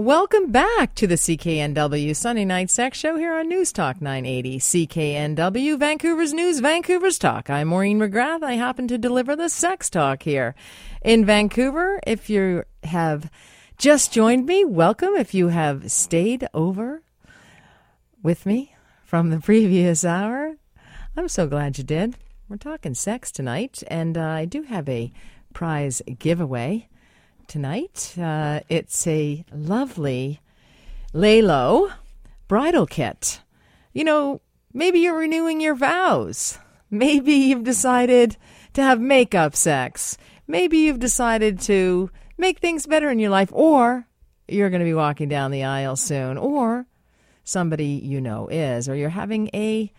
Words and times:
Welcome 0.00 0.50
back 0.50 0.94
to 0.94 1.06
the 1.06 1.16
CKNW 1.16 2.16
Sunday 2.16 2.46
Night 2.46 2.70
Sex 2.70 2.96
Show 2.96 3.18
here 3.18 3.34
on 3.34 3.48
News 3.50 3.70
Talk 3.70 4.00
980. 4.00 4.58
CKNW, 4.58 5.78
Vancouver's 5.78 6.32
News, 6.32 6.60
Vancouver's 6.60 7.18
Talk. 7.18 7.50
I'm 7.50 7.68
Maureen 7.68 7.98
McGrath. 7.98 8.42
I 8.42 8.54
happen 8.54 8.88
to 8.88 8.96
deliver 8.96 9.36
the 9.36 9.50
sex 9.50 9.90
talk 9.90 10.22
here 10.22 10.54
in 11.02 11.26
Vancouver. 11.26 12.00
If 12.06 12.30
you 12.30 12.62
have 12.82 13.30
just 13.76 14.10
joined 14.10 14.46
me, 14.46 14.64
welcome. 14.64 15.16
If 15.16 15.34
you 15.34 15.48
have 15.48 15.92
stayed 15.92 16.48
over 16.54 17.02
with 18.22 18.46
me 18.46 18.74
from 19.04 19.28
the 19.28 19.38
previous 19.38 20.02
hour, 20.02 20.56
I'm 21.14 21.28
so 21.28 21.46
glad 21.46 21.76
you 21.76 21.84
did. 21.84 22.16
We're 22.48 22.56
talking 22.56 22.94
sex 22.94 23.30
tonight, 23.30 23.82
and 23.88 24.16
uh, 24.16 24.22
I 24.22 24.46
do 24.46 24.62
have 24.62 24.88
a 24.88 25.12
prize 25.52 26.00
giveaway 26.18 26.88
tonight. 27.50 28.14
Uh, 28.16 28.60
it's 28.68 29.04
a 29.08 29.44
lovely 29.52 30.40
LELO 31.12 31.90
bridal 32.46 32.86
kit. 32.86 33.42
You 33.92 34.04
know, 34.04 34.40
maybe 34.72 35.00
you're 35.00 35.18
renewing 35.18 35.60
your 35.60 35.74
vows. 35.74 36.58
Maybe 36.90 37.32
you've 37.32 37.64
decided 37.64 38.36
to 38.74 38.82
have 38.82 39.00
makeup 39.00 39.56
sex. 39.56 40.16
Maybe 40.46 40.78
you've 40.78 41.00
decided 41.00 41.60
to 41.62 42.10
make 42.38 42.60
things 42.60 42.86
better 42.86 43.10
in 43.10 43.18
your 43.18 43.30
life, 43.30 43.50
or 43.52 44.06
you're 44.46 44.70
going 44.70 44.80
to 44.80 44.84
be 44.84 44.94
walking 44.94 45.28
down 45.28 45.50
the 45.50 45.64
aisle 45.64 45.96
soon, 45.96 46.38
or 46.38 46.86
somebody 47.42 48.00
you 48.04 48.20
know 48.20 48.46
is, 48.46 48.88
or 48.88 48.94
you're 48.94 49.08
having 49.08 49.50
a 49.54 49.92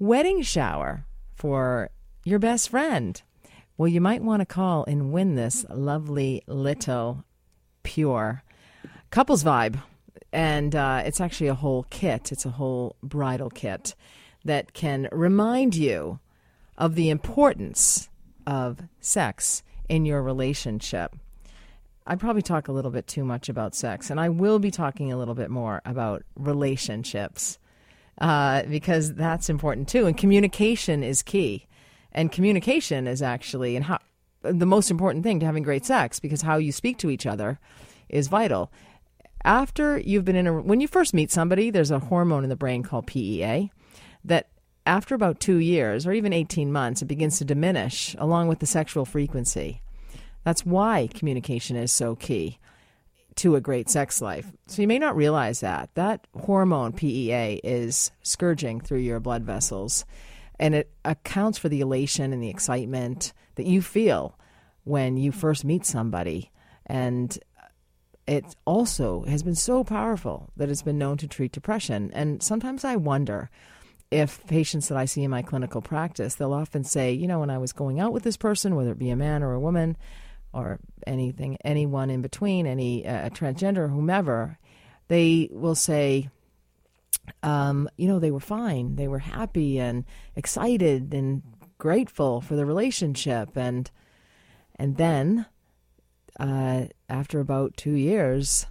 wedding 0.00 0.42
shower 0.42 1.04
for 1.36 1.90
your 2.24 2.40
best 2.40 2.68
friend. 2.68 3.22
Well, 3.78 3.86
you 3.86 4.00
might 4.00 4.24
want 4.24 4.40
to 4.40 4.46
call 4.46 4.84
and 4.86 5.12
win 5.12 5.36
this 5.36 5.64
lovely 5.70 6.42
little 6.48 7.24
pure 7.84 8.42
couples 9.10 9.44
vibe. 9.44 9.80
And 10.32 10.74
uh, 10.74 11.04
it's 11.06 11.20
actually 11.20 11.46
a 11.46 11.54
whole 11.54 11.86
kit, 11.88 12.32
it's 12.32 12.44
a 12.44 12.50
whole 12.50 12.96
bridal 13.04 13.50
kit 13.50 13.94
that 14.44 14.72
can 14.72 15.08
remind 15.12 15.76
you 15.76 16.18
of 16.76 16.96
the 16.96 17.08
importance 17.08 18.08
of 18.48 18.80
sex 19.00 19.62
in 19.88 20.04
your 20.04 20.22
relationship. 20.22 21.14
I 22.04 22.16
probably 22.16 22.42
talk 22.42 22.66
a 22.66 22.72
little 22.72 22.90
bit 22.90 23.06
too 23.06 23.24
much 23.24 23.48
about 23.48 23.76
sex, 23.76 24.10
and 24.10 24.18
I 24.18 24.28
will 24.28 24.58
be 24.58 24.72
talking 24.72 25.12
a 25.12 25.16
little 25.16 25.34
bit 25.36 25.50
more 25.50 25.82
about 25.84 26.24
relationships 26.34 27.60
uh, 28.20 28.64
because 28.64 29.14
that's 29.14 29.48
important 29.48 29.88
too. 29.88 30.06
And 30.06 30.16
communication 30.16 31.04
is 31.04 31.22
key 31.22 31.67
and 32.18 32.32
communication 32.32 33.06
is 33.06 33.22
actually 33.22 33.76
and 33.76 33.84
how 33.84 34.00
the 34.42 34.66
most 34.66 34.90
important 34.90 35.22
thing 35.22 35.38
to 35.38 35.46
having 35.46 35.62
great 35.62 35.86
sex 35.86 36.18
because 36.18 36.42
how 36.42 36.56
you 36.56 36.72
speak 36.72 36.98
to 36.98 37.10
each 37.10 37.26
other 37.26 37.60
is 38.08 38.26
vital. 38.26 38.72
After 39.44 39.98
you've 39.98 40.24
been 40.24 40.34
in 40.34 40.48
a 40.48 40.60
when 40.60 40.80
you 40.80 40.88
first 40.88 41.14
meet 41.14 41.30
somebody, 41.30 41.70
there's 41.70 41.92
a 41.92 42.00
hormone 42.00 42.42
in 42.42 42.50
the 42.50 42.56
brain 42.56 42.82
called 42.82 43.06
PEA 43.06 43.70
that 44.24 44.48
after 44.84 45.14
about 45.14 45.38
2 45.38 45.58
years 45.58 46.08
or 46.08 46.12
even 46.12 46.32
18 46.32 46.72
months 46.72 47.02
it 47.02 47.06
begins 47.06 47.38
to 47.38 47.44
diminish 47.44 48.16
along 48.18 48.48
with 48.48 48.58
the 48.58 48.66
sexual 48.66 49.04
frequency. 49.04 49.80
That's 50.42 50.66
why 50.66 51.08
communication 51.14 51.76
is 51.76 51.92
so 51.92 52.16
key 52.16 52.58
to 53.36 53.54
a 53.54 53.60
great 53.60 53.88
sex 53.88 54.20
life. 54.20 54.50
So 54.66 54.82
you 54.82 54.88
may 54.88 54.98
not 54.98 55.14
realize 55.14 55.60
that. 55.60 55.90
That 55.94 56.26
hormone 56.36 56.94
PEA 56.94 57.60
is 57.62 58.10
scourging 58.22 58.80
through 58.80 58.98
your 58.98 59.20
blood 59.20 59.44
vessels 59.44 60.04
and 60.58 60.74
it 60.74 60.90
accounts 61.04 61.58
for 61.58 61.68
the 61.68 61.80
elation 61.80 62.32
and 62.32 62.42
the 62.42 62.48
excitement 62.48 63.32
that 63.54 63.66
you 63.66 63.82
feel 63.82 64.38
when 64.84 65.16
you 65.16 65.32
first 65.32 65.64
meet 65.64 65.84
somebody. 65.84 66.50
And 66.86 67.38
it 68.26 68.44
also 68.64 69.22
has 69.24 69.42
been 69.42 69.54
so 69.54 69.84
powerful 69.84 70.50
that 70.56 70.70
it's 70.70 70.82
been 70.82 70.98
known 70.98 71.16
to 71.18 71.28
treat 71.28 71.52
depression. 71.52 72.10
And 72.12 72.42
sometimes 72.42 72.84
i 72.84 72.96
wonder 72.96 73.50
if 74.10 74.46
patients 74.46 74.88
that 74.88 74.96
i 74.96 75.04
see 75.04 75.22
in 75.22 75.30
my 75.30 75.42
clinical 75.42 75.82
practice 75.82 76.34
they'll 76.34 76.54
often 76.54 76.82
say 76.82 77.12
you 77.12 77.26
know 77.26 77.40
when 77.40 77.50
i 77.50 77.58
was 77.58 77.72
going 77.72 78.00
out 78.00 78.12
with 78.12 78.22
this 78.22 78.38
person 78.38 78.74
whether 78.74 78.92
it 78.92 78.98
be 78.98 79.10
a 79.10 79.16
man 79.16 79.42
or 79.42 79.52
a 79.52 79.60
woman 79.60 79.96
or 80.54 80.78
anything 81.06 81.58
anyone 81.62 82.08
in 82.08 82.22
between 82.22 82.66
any 82.66 83.06
uh, 83.06 83.28
transgender 83.28 83.90
whomever 83.90 84.58
they 85.08 85.48
will 85.52 85.74
say 85.74 86.30
um, 87.42 87.88
you 87.96 88.08
know, 88.08 88.18
they 88.18 88.30
were 88.30 88.40
fine. 88.40 88.96
They 88.96 89.08
were 89.08 89.18
happy 89.18 89.78
and 89.78 90.04
excited 90.36 91.12
and 91.14 91.42
grateful 91.78 92.40
for 92.40 92.56
the 92.56 92.66
relationship. 92.66 93.56
And 93.56 93.90
and 94.76 94.96
then, 94.96 95.46
uh, 96.38 96.84
after 97.08 97.40
about 97.40 97.76
two 97.76 97.94
years, 97.94 98.66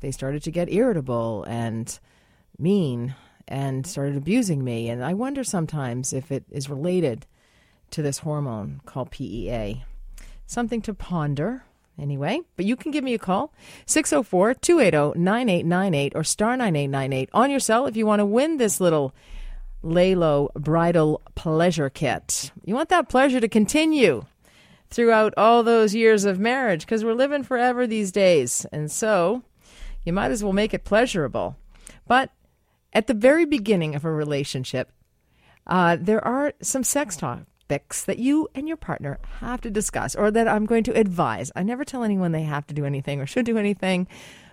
they 0.00 0.10
started 0.10 0.42
to 0.44 0.50
get 0.50 0.72
irritable 0.72 1.44
and 1.44 1.98
mean 2.58 3.14
and 3.48 3.86
started 3.86 4.16
abusing 4.16 4.64
me. 4.64 4.88
And 4.88 5.04
I 5.04 5.14
wonder 5.14 5.44
sometimes 5.44 6.12
if 6.12 6.32
it 6.32 6.44
is 6.50 6.70
related 6.70 7.26
to 7.90 8.02
this 8.02 8.18
hormone 8.18 8.80
called 8.86 9.10
PEA. 9.10 9.84
Something 10.46 10.80
to 10.82 10.94
ponder 10.94 11.64
anyway. 11.98 12.40
But 12.56 12.64
you 12.64 12.76
can 12.76 12.90
give 12.92 13.04
me 13.04 13.14
a 13.14 13.18
call, 13.18 13.52
604 13.86 14.54
280 14.54 15.18
9898 15.18 16.12
or 16.14 16.24
star 16.24 16.56
9898 16.56 17.30
on 17.32 17.50
your 17.50 17.60
cell 17.60 17.86
if 17.86 17.96
you 17.96 18.06
want 18.06 18.20
to 18.20 18.26
win 18.26 18.56
this 18.56 18.80
little 18.80 19.14
LELO 19.82 20.50
bridal 20.54 21.20
pleasure 21.34 21.90
kit. 21.90 22.52
You 22.64 22.74
want 22.74 22.88
that 22.90 23.08
pleasure 23.08 23.40
to 23.40 23.48
continue 23.48 24.24
throughout 24.90 25.34
all 25.36 25.62
those 25.62 25.94
years 25.94 26.24
of 26.24 26.38
marriage 26.38 26.82
because 26.82 27.04
we're 27.04 27.14
living 27.14 27.42
forever 27.42 27.86
these 27.86 28.12
days. 28.12 28.66
And 28.70 28.90
so 28.90 29.42
you 30.04 30.12
might 30.12 30.30
as 30.30 30.44
well 30.44 30.52
make 30.52 30.74
it 30.74 30.84
pleasurable. 30.84 31.56
But 32.06 32.30
at 32.92 33.06
the 33.06 33.14
very 33.14 33.44
beginning 33.44 33.94
of 33.94 34.04
a 34.04 34.12
relationship, 34.12 34.92
uh, 35.66 35.96
there 35.98 36.24
are 36.24 36.52
some 36.60 36.84
sex 36.84 37.16
talk 37.16 37.40
that 37.78 38.18
you 38.18 38.48
and 38.54 38.68
your 38.68 38.76
partner 38.76 39.18
have 39.40 39.60
to 39.62 39.70
discuss 39.70 40.14
or 40.14 40.30
that 40.30 40.48
I'm 40.48 40.66
going 40.66 40.84
to 40.84 40.98
advise. 40.98 41.50
I 41.56 41.62
never 41.62 41.84
tell 41.84 42.04
anyone 42.04 42.32
they 42.32 42.42
have 42.42 42.66
to 42.68 42.74
do 42.74 42.84
anything 42.84 43.20
or 43.20 43.26
should 43.26 43.46
do 43.46 43.58
anything, 43.58 44.06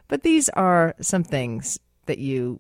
but 0.08 0.24
these 0.24 0.50
are 0.50 0.96
some 1.02 1.24
things 1.24 1.80
that 2.06 2.18
you 2.18 2.60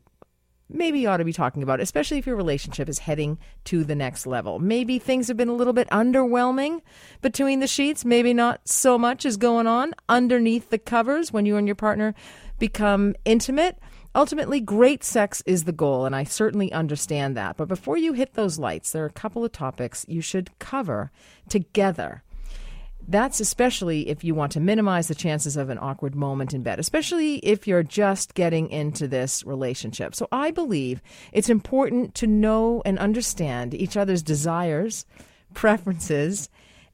maybe 0.69 1.08
ought 1.08 1.18
to 1.18 1.25
be 1.25 1.34
talking 1.34 1.64
about, 1.64 1.80
especially 1.80 2.18
if 2.18 2.28
your 2.28 2.36
relationship 2.36 2.88
is 2.88 3.00
heading 3.00 3.40
to 3.66 3.84
the 3.84 3.96
next 3.96 4.28
level. 4.28 4.59
Maybe 4.59 5.00
things 5.00 5.28
have 5.28 5.38
been 5.38 5.50
a 5.50 5.53
little 5.53 5.74
bit 5.74 5.90
underwhelming 5.90 6.81
between 7.22 7.59
the 7.59 7.68
sheets. 7.68 8.06
Maybe 8.06 8.34
not 8.34 8.68
so 8.68 8.98
much 8.98 9.25
is 9.25 9.38
going 9.38 9.66
on 9.66 9.94
underneath 10.08 10.69
the 10.69 10.78
covers 10.78 11.34
when 11.34 11.46
you 11.46 11.58
and 11.58 11.68
your 11.68 11.75
partner 11.75 12.14
become 12.59 13.16
intimate. 13.25 13.80
Ultimately, 14.16 14.59
great 14.59 15.03
sex 15.03 15.44
is 15.46 15.66
the 15.66 15.72
goal, 15.72 16.06
and 16.06 16.16
I 16.16 16.24
certainly 16.24 16.72
understand 16.74 17.38
that. 17.38 17.58
But 17.58 17.68
before 17.68 17.97
you 17.97 18.14
hit 18.14 18.34
those 18.34 18.58
lights, 18.58 18.92
there 18.92 19.03
are 19.03 19.08
a 19.08 19.12
couple 19.12 19.46
of 19.46 19.52
topics 19.52 20.06
you 20.08 20.22
should 20.22 20.58
cover 20.58 21.12
together. 21.47 22.24
That's 23.08 23.40
especially 23.40 24.09
if 24.09 24.24
you 24.24 24.36
want 24.36 24.52
to 24.53 24.59
minimize 24.59 25.08
the 25.08 25.16
chances 25.16 25.58
of 25.58 25.69
an 25.69 25.80
awkward 25.80 26.16
moment 26.16 26.53
in 26.53 26.64
bed, 26.64 26.80
especially 26.80 27.38
if 27.38 27.68
you're 27.68 27.84
just 27.84 28.34
getting 28.34 28.69
into 28.69 29.08
this 29.08 29.44
relationship. 29.46 30.14
So 30.14 30.28
I 30.31 30.52
believe 30.52 31.02
it's 31.31 31.50
important 31.50 32.14
to 32.16 32.28
know 32.28 32.81
and 32.86 33.00
understand 33.00 33.74
each 33.74 33.96
other's 33.98 34.22
desires, 34.22 35.06
preferences, 35.53 36.50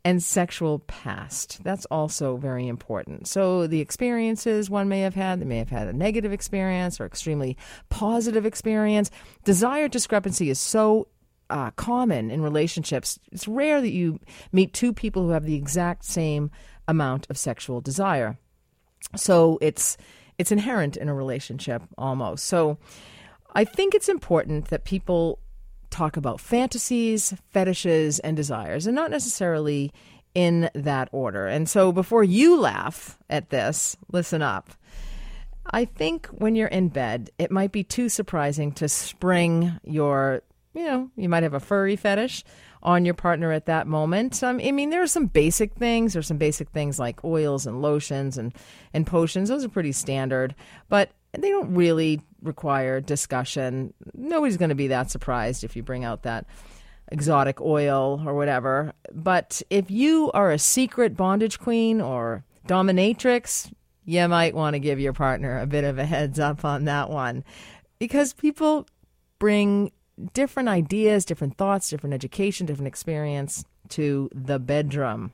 and 0.05 0.21
sexual 0.21 0.79
past. 0.79 1.63
That's 1.63 1.85
also 1.85 2.37
very 2.37 2.67
important. 2.67 3.27
So, 3.27 3.65
the 3.65 3.81
experiences 3.81 4.69
one 4.69 4.87
may 4.87 5.01
have 5.01 5.15
had, 5.15 5.41
they 5.41 5.45
may 5.45 5.57
have 5.57 5.71
had 5.71 5.87
a 5.87 5.93
negative 5.93 6.31
experience 6.31 7.01
or 7.01 7.05
extremely 7.05 7.57
positive 7.89 8.45
experience. 8.45 9.09
Desire 9.43 9.87
discrepancy 9.87 10.51
is 10.51 10.59
so 10.59 11.07
uh, 11.49 11.71
common 11.71 12.29
in 12.29 12.41
relationships. 12.41 13.19
It's 13.31 13.47
rare 13.47 13.81
that 13.81 13.91
you 13.91 14.19
meet 14.51 14.73
two 14.73 14.93
people 14.93 15.23
who 15.23 15.31
have 15.31 15.45
the 15.45 15.55
exact 15.55 16.05
same 16.05 16.51
amount 16.87 17.27
of 17.31 17.37
sexual 17.37 17.81
desire. 17.81 18.37
So, 19.15 19.57
it's 19.59 19.97
it's 20.37 20.51
inherent 20.51 20.97
in 20.97 21.09
a 21.09 21.15
relationship 21.15 21.81
almost. 21.97 22.45
So, 22.45 22.77
I 23.55 23.65
think 23.65 23.95
it's 23.95 24.09
important 24.09 24.67
that 24.67 24.83
people 24.83 25.39
talk 25.95 26.17
about 26.17 26.41
fantasies, 26.41 27.33
fetishes, 27.51 28.19
and 28.19 28.35
desires, 28.35 28.85
and 28.85 28.95
not 28.95 29.11
necessarily 29.11 29.91
in 30.33 30.69
that 30.73 31.07
order. 31.11 31.47
And 31.47 31.69
so 31.69 31.91
before 31.91 32.23
you 32.23 32.59
laugh 32.59 33.17
at 33.29 33.49
this, 33.49 33.95
listen 34.11 34.41
up. 34.41 34.71
I 35.71 35.85
think 35.85 36.27
when 36.27 36.55
you're 36.55 36.67
in 36.67 36.89
bed, 36.89 37.31
it 37.39 37.49
might 37.49 37.71
be 37.71 37.83
too 37.83 38.09
surprising 38.09 38.71
to 38.73 38.89
spring 38.89 39.79
your, 39.83 40.41
you 40.73 40.83
know, 40.83 41.09
you 41.15 41.29
might 41.29 41.43
have 41.43 41.53
a 41.53 41.59
furry 41.59 41.95
fetish 41.95 42.43
on 42.83 43.05
your 43.05 43.15
partner 43.15 43.51
at 43.51 43.65
that 43.65 43.87
moment. 43.87 44.43
Um, 44.43 44.59
I 44.63 44.71
mean, 44.71 44.91
there 44.91 45.01
are 45.01 45.07
some 45.07 45.25
basic 45.25 45.73
things. 45.73 46.13
There's 46.13 46.27
some 46.27 46.37
basic 46.37 46.69
things 46.69 46.99
like 46.99 47.23
oils 47.23 47.65
and 47.65 47.81
lotions 47.81 48.37
and, 48.37 48.53
and 48.93 49.07
potions. 49.07 49.49
Those 49.49 49.65
are 49.65 49.69
pretty 49.69 49.93
standard, 49.93 50.53
but 50.87 51.09
they 51.41 51.49
don't 51.49 51.73
really 51.73 52.21
require 52.41 53.01
discussion. 53.01 53.93
Nobody's 54.13 54.57
going 54.57 54.69
to 54.69 54.75
be 54.75 54.87
that 54.87 55.11
surprised 55.11 55.63
if 55.63 55.75
you 55.75 55.83
bring 55.83 56.03
out 56.03 56.23
that 56.23 56.45
exotic 57.11 57.61
oil 57.61 58.21
or 58.25 58.33
whatever. 58.33 58.93
But 59.13 59.61
if 59.69 59.91
you 59.91 60.31
are 60.33 60.51
a 60.51 60.59
secret 60.59 61.15
bondage 61.15 61.59
queen 61.59 62.01
or 62.01 62.43
dominatrix, 62.67 63.71
you 64.05 64.27
might 64.27 64.55
want 64.55 64.73
to 64.75 64.79
give 64.79 64.99
your 64.99 65.13
partner 65.13 65.59
a 65.59 65.67
bit 65.67 65.83
of 65.83 65.97
a 65.97 66.05
heads 66.05 66.39
up 66.39 66.63
on 66.63 66.85
that 66.85 67.09
one 67.09 67.43
because 67.99 68.33
people 68.33 68.87
bring 69.39 69.91
different 70.33 70.69
ideas, 70.69 71.25
different 71.25 71.57
thoughts, 71.57 71.89
different 71.89 72.13
education, 72.13 72.65
different 72.65 72.87
experience 72.87 73.65
to 73.89 74.29
the 74.33 74.59
bedroom. 74.59 75.31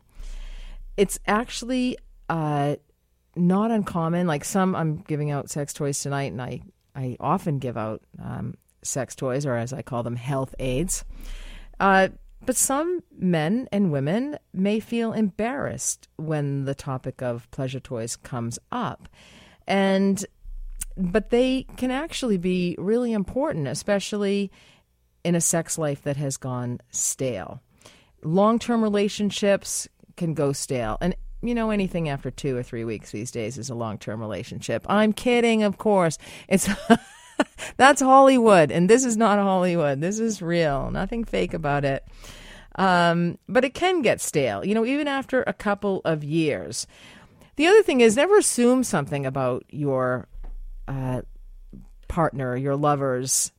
It's 0.98 1.20
actually 1.28 1.98
uh, 2.30 2.78
not 3.36 3.72
uncommon. 3.72 4.28
Like 4.28 4.44
some, 4.46 4.76
I'm 4.76 4.98
giving 4.98 5.32
out 5.32 5.50
sex 5.50 5.74
toys 5.74 6.00
tonight, 6.00 6.32
and 6.32 6.42
I, 6.42 6.62
I 6.96 7.18
often 7.20 7.60
give 7.60 7.78
out 7.78 8.02
um, 8.22 8.56
sex 8.82 9.16
toys, 9.16 9.46
or 9.46 9.56
as 9.56 9.74
I 9.74 9.82
call 9.82 10.04
them, 10.04 10.16
health 10.16 10.56
aids. 10.60 11.06
Uh, 11.80 12.10
but 12.46 12.56
some 12.56 13.02
men 13.18 13.68
and 13.72 13.92
women 13.92 14.38
may 14.54 14.80
feel 14.80 15.14
embarrassed 15.14 16.08
when 16.18 16.66
the 16.66 16.76
topic 16.76 17.22
of 17.22 17.50
pleasure 17.52 17.80
toys 17.80 18.16
comes 18.16 18.58
up. 18.72 19.08
And 19.68 20.26
but 20.98 21.30
they 21.30 21.64
can 21.78 21.92
actually 21.92 22.38
be 22.38 22.76
really 22.78 23.14
important, 23.14 23.68
especially 23.68 24.52
in 25.24 25.36
a 25.36 25.42
sex 25.42 25.78
life 25.78 26.04
that 26.04 26.18
has 26.18 26.38
gone 26.38 26.80
stale. 26.90 27.62
Long 28.24 28.60
term 28.60 28.84
relationships 28.84 29.88
can 30.18 30.34
go 30.34 30.52
stale. 30.52 30.98
And, 31.00 31.16
you 31.42 31.56
know, 31.56 31.70
anything 31.70 32.10
after 32.10 32.32
two 32.32 32.56
or 32.56 32.64
three 32.64 32.84
weeks 32.84 33.12
these 33.12 33.32
days 33.32 33.58
is 33.58 33.70
a 33.70 33.76
long 33.76 33.98
term 33.98 34.20
relationship. 34.20 34.86
I'm 34.90 35.14
kidding, 35.14 35.64
of 35.64 35.78
course. 35.78 36.18
It's. 36.48 36.70
That's 37.78 38.02
Hollywood, 38.02 38.72
and 38.72 38.88
this 38.88 39.04
is 39.04 39.18
not 39.18 39.40
Hollywood. 39.40 40.00
This 40.00 40.20
is 40.20 40.44
real. 40.44 40.92
Nothing 40.92 41.24
fake 41.24 41.56
about 41.56 41.84
it. 41.84 42.06
Um, 42.76 43.40
but 43.50 43.66
it 43.66 43.74
can 43.74 44.02
get 44.02 44.22
stale, 44.22 44.64
you 44.64 44.76
know, 44.76 44.86
even 44.86 45.08
after 45.08 45.44
a 45.44 45.54
couple 45.54 46.02
of 46.06 46.24
years. 46.24 46.86
The 47.56 47.68
other 47.68 47.84
thing 47.84 48.02
is 48.02 48.16
never 48.16 48.38
assume 48.38 48.84
something 48.84 49.26
about 49.26 49.66
your 49.70 50.28
uh, 50.88 51.22
partner, 52.08 52.56
your 52.56 52.76
lover's 52.76 53.52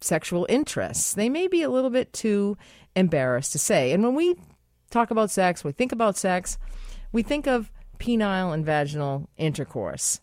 sexual 0.00 0.46
interests. 0.48 1.14
They 1.14 1.28
may 1.28 1.48
be 1.48 1.62
a 1.62 1.70
little 1.70 1.90
bit 1.90 2.12
too 2.12 2.56
embarrassed 2.94 3.52
to 3.52 3.58
say. 3.58 3.92
And 3.92 4.02
when 4.02 4.14
we 4.14 4.36
talk 4.90 5.10
about 5.10 5.30
sex, 5.30 5.64
we 5.64 5.72
think 5.72 5.92
about 5.92 6.16
sex, 6.16 6.58
we 7.16 7.22
think 7.22 7.46
of 7.46 7.72
penile 7.98 8.52
and 8.52 8.62
vaginal 8.62 9.26
intercourse. 9.38 10.20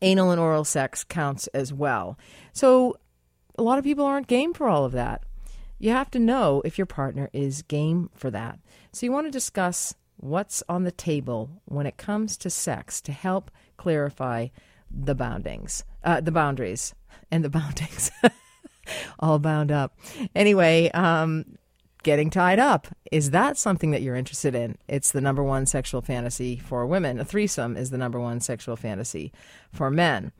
Anal 0.00 0.30
and 0.30 0.40
oral 0.40 0.64
sex 0.64 1.04
counts 1.04 1.46
as 1.48 1.74
well. 1.74 2.18
So 2.54 2.96
a 3.58 3.62
lot 3.62 3.76
of 3.76 3.84
people 3.84 4.06
aren't 4.06 4.26
game 4.26 4.54
for 4.54 4.66
all 4.66 4.86
of 4.86 4.92
that. 4.92 5.24
You 5.78 5.90
have 5.90 6.10
to 6.12 6.18
know 6.18 6.62
if 6.64 6.78
your 6.78 6.86
partner 6.86 7.28
is 7.34 7.60
game 7.60 8.08
for 8.14 8.30
that. 8.30 8.60
So 8.94 9.04
you 9.04 9.12
want 9.12 9.26
to 9.26 9.30
discuss 9.30 9.94
what's 10.16 10.62
on 10.70 10.84
the 10.84 10.90
table 10.90 11.50
when 11.66 11.84
it 11.84 11.98
comes 11.98 12.38
to 12.38 12.48
sex 12.48 13.02
to 13.02 13.12
help 13.12 13.50
clarify 13.76 14.46
the 14.90 15.14
boundings, 15.14 15.84
uh, 16.02 16.22
the 16.22 16.32
boundaries, 16.32 16.94
and 17.30 17.44
the 17.44 17.50
boundings. 17.60 18.10
All 19.18 19.38
bound 19.38 19.70
up. 19.70 19.98
Anyway, 20.34 20.90
um, 20.92 21.58
getting 22.02 22.30
tied 22.30 22.58
up 22.58 22.88
is 23.10 23.30
that 23.30 23.56
something 23.56 23.90
that 23.90 24.02
you're 24.02 24.16
interested 24.16 24.54
in? 24.54 24.76
It's 24.88 25.12
the 25.12 25.20
number 25.20 25.42
one 25.42 25.66
sexual 25.66 26.00
fantasy 26.00 26.56
for 26.56 26.86
women. 26.86 27.18
A 27.18 27.24
threesome 27.24 27.76
is 27.76 27.90
the 27.90 27.98
number 27.98 28.20
one 28.20 28.40
sexual 28.40 28.76
fantasy 28.76 29.32
for 29.72 29.90
men. 29.90 30.32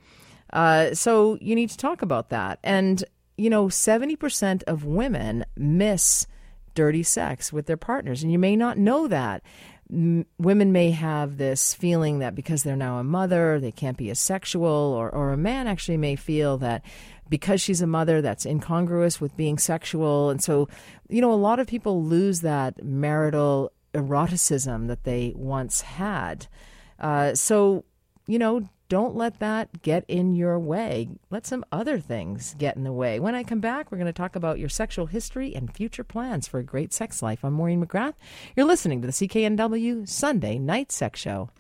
Uh, 0.53 0.95
so 0.95 1.39
you 1.41 1.55
need 1.55 1.71
to 1.71 1.77
talk 1.77 2.03
about 2.03 2.31
that. 2.31 2.59
And 2.63 3.05
you 3.37 3.49
know, 3.49 3.67
70% 3.67 4.65
of 4.65 4.85
women 4.85 5.47
miss 5.57 6.27
dirty 6.75 7.03
sex 7.03 7.53
with 7.53 7.65
their 7.67 7.77
partners, 7.77 8.23
and 8.23 8.31
you 8.31 8.39
may 8.39 8.55
not 8.55 8.77
know 8.77 9.09
that 9.09 9.43
women 9.91 10.73
may 10.73 10.91
have 10.91 11.37
this 11.37 11.75
feeling 11.75 12.21
that 12.21 12.35
because 12.35 12.63
they're 12.63 12.77
now 12.77 12.99
a 12.99 13.05
mother, 13.05 13.59
they 13.59 13.73
can't 13.73 13.97
be 13.97 14.11
as 14.11 14.21
sexual, 14.21 14.67
or, 14.67 15.11
or 15.11 15.33
a 15.33 15.37
man 15.37 15.67
actually 15.67 15.97
may 15.97 16.17
feel 16.17 16.59
that 16.59 16.83
because 17.29 17.61
she's 17.61 17.81
a 17.81 17.87
mother, 17.87 18.21
that's 18.21 18.47
incongruous 18.47 19.21
with 19.21 19.37
being 19.37 19.59
sexual. 19.59 20.31
And 20.31 20.43
so, 20.43 20.69
you 21.09 21.21
know, 21.21 21.33
a 21.33 21.35
lot 21.35 21.59
of 21.59 21.67
people 21.67 22.05
lose 22.05 22.41
that 22.41 22.83
marital 22.85 23.73
eroticism 23.95 24.87
that 24.87 25.05
they 25.05 25.33
once 25.37 25.81
had. 25.81 26.47
Uh, 26.99 27.35
so, 27.35 27.85
you 28.27 28.39
know, 28.39 28.69
don't 28.91 29.15
let 29.15 29.39
that 29.39 29.83
get 29.83 30.05
in 30.09 30.35
your 30.35 30.59
way. 30.59 31.09
Let 31.31 31.47
some 31.47 31.65
other 31.71 32.01
things 32.01 32.57
get 32.59 32.75
in 32.77 32.83
the 32.83 32.93
way. 32.93 33.21
When 33.21 33.37
I 33.37 33.45
come 33.45 33.61
back, 33.61 33.91
we're 33.91 33.99
going 33.99 34.07
to 34.07 34.13
talk 34.13 34.35
about 34.35 34.59
your 34.59 34.69
sexual 34.69 35.07
history 35.07 35.55
and 35.55 35.73
future 35.73 36.03
plans 36.03 36.49
for 36.49 36.59
a 36.59 36.65
great 36.65 36.93
sex 36.93 37.23
life. 37.23 37.45
I'm 37.45 37.53
Maureen 37.53 37.87
McGrath. 37.87 38.15
You're 38.57 38.67
listening 38.67 39.01
to 39.01 39.07
the 39.07 39.13
CKNW 39.13 40.09
Sunday 40.09 40.59
Night 40.59 40.91
Sex 40.91 41.21
Show. 41.21 41.51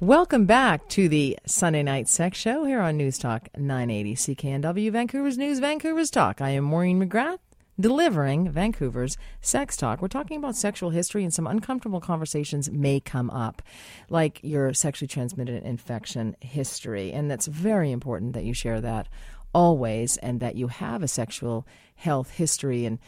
Welcome 0.00 0.44
back 0.44 0.88
to 0.88 1.08
the 1.08 1.38
Sunday 1.46 1.84
Night 1.84 2.08
Sex 2.08 2.36
Show 2.36 2.64
here 2.64 2.80
on 2.80 2.96
News 2.96 3.16
Talk 3.16 3.48
980 3.56 4.14
CKNW, 4.16 4.90
Vancouver's 4.90 5.38
News, 5.38 5.60
Vancouver's 5.60 6.10
Talk. 6.10 6.40
I 6.40 6.50
am 6.50 6.64
Maureen 6.64 7.00
McGrath 7.00 7.38
delivering 7.80 8.50
Vancouver's 8.50 9.16
Sex 9.40 9.76
Talk. 9.76 10.02
We're 10.02 10.08
talking 10.08 10.36
about 10.36 10.56
sexual 10.56 10.90
history, 10.90 11.24
and 11.24 11.32
some 11.32 11.46
uncomfortable 11.46 12.00
conversations 12.00 12.70
may 12.70 13.00
come 13.00 13.30
up, 13.30 13.62
like 14.10 14.40
your 14.42 14.72
sexually 14.74 15.08
transmitted 15.08 15.62
infection 15.62 16.36
history. 16.40 17.12
And 17.12 17.30
that's 17.30 17.46
very 17.46 17.92
important 17.92 18.32
that 18.32 18.44
you 18.44 18.54
share 18.54 18.80
that 18.80 19.08
always 19.54 20.16
and 20.18 20.40
that 20.40 20.56
you 20.56 20.68
have 20.68 21.02
a 21.02 21.08
sexual 21.08 21.66
health 21.94 22.30
history 22.30 22.84
and 22.84 22.98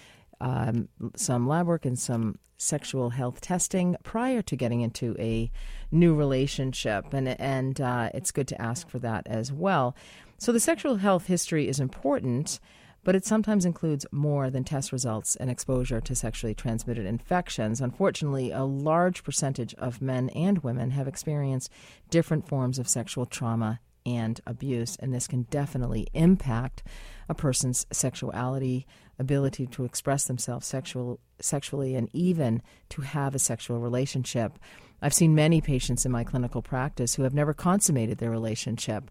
um, 0.41 0.89
some 1.17 1.47
lab 1.47 1.67
work 1.67 1.85
and 1.85 1.99
some 1.99 2.39
sexual 2.57 3.11
health 3.11 3.41
testing 3.41 3.97
prior 4.03 4.43
to 4.43 4.57
getting 4.57 4.83
into 4.83 5.17
a 5.19 5.51
new 5.91 6.15
relationship. 6.15 7.13
And, 7.13 7.29
and 7.41 7.81
uh, 7.81 8.11
it's 8.15 8.31
good 8.31 8.49
to 8.49 8.61
ask 8.61 8.89
for 8.89 8.99
that 9.01 9.27
as 9.27 9.53
well. 9.53 9.97
So 10.39 10.53
the 10.53 10.61
sexual 10.61 10.97
health 10.97 11.27
history 11.27 11.69
is 11.69 11.81
important 11.81 12.61
but 13.03 13.15
it 13.15 13.25
sometimes 13.25 13.65
includes 13.65 14.07
more 14.13 14.51
than 14.51 14.65
test 14.65 14.93
results 14.93 15.37
and 15.37 15.51
exposure 15.51 16.01
to 16.01 16.15
sexually 16.15 16.55
transmitted 16.55 17.07
infections. 17.07 17.81
Unfortunately, 17.81 18.51
a 18.51 18.65
large 18.65 19.25
percentage 19.25 19.75
of 19.75 20.03
men 20.03 20.29
and 20.31 20.59
women 20.59 20.91
have 20.91 21.09
experienced 21.09 21.71
different 22.11 22.47
forms 22.47 22.79
of 22.79 22.89
sexual 22.89 23.27
trauma 23.27 23.81
and 24.07 24.41
abuse, 24.47 24.97
and 25.01 25.15
this 25.15 25.27
can 25.27 25.43
definitely 25.45 26.09
impact 26.15 26.83
a 27.29 27.35
person's 27.35 27.87
sexuality, 27.93 28.87
ability 29.19 29.67
to 29.67 29.85
express 29.85 30.25
themselves 30.25 30.67
sexual, 30.67 31.21
sexually, 31.41 31.95
and 31.95 32.09
even 32.13 32.63
to 32.89 33.03
have 33.03 33.35
a 33.35 33.39
sexual 33.39 33.79
relationship. 33.79 34.59
I've 35.03 35.15
seen 35.15 35.35
many 35.35 35.61
patients 35.61 36.05
in 36.05 36.13
my 36.13 36.25
clinical 36.25 36.63
practice 36.63 37.15
who 37.15 37.23
have 37.23 37.35
never 37.35 37.55
consummated 37.55 38.19
their 38.19 38.31
relationship 38.31 39.11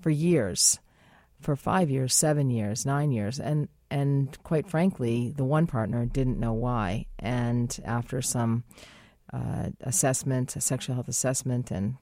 for 0.00 0.10
years 0.10 0.78
for 1.42 1.56
five 1.56 1.90
years, 1.90 2.14
seven 2.14 2.50
years, 2.50 2.86
nine 2.86 3.12
years, 3.12 3.38
and 3.38 3.68
and 3.90 4.42
quite 4.42 4.70
frankly, 4.70 5.34
the 5.36 5.44
one 5.44 5.66
partner 5.66 6.06
didn't 6.06 6.40
know 6.40 6.54
why. 6.54 7.06
And 7.18 7.78
after 7.84 8.22
some 8.22 8.64
uh, 9.32 9.68
assessment, 9.82 10.56
a 10.56 10.62
sexual 10.62 10.94
health 10.94 11.08
assessment, 11.08 11.70
and 11.70 11.96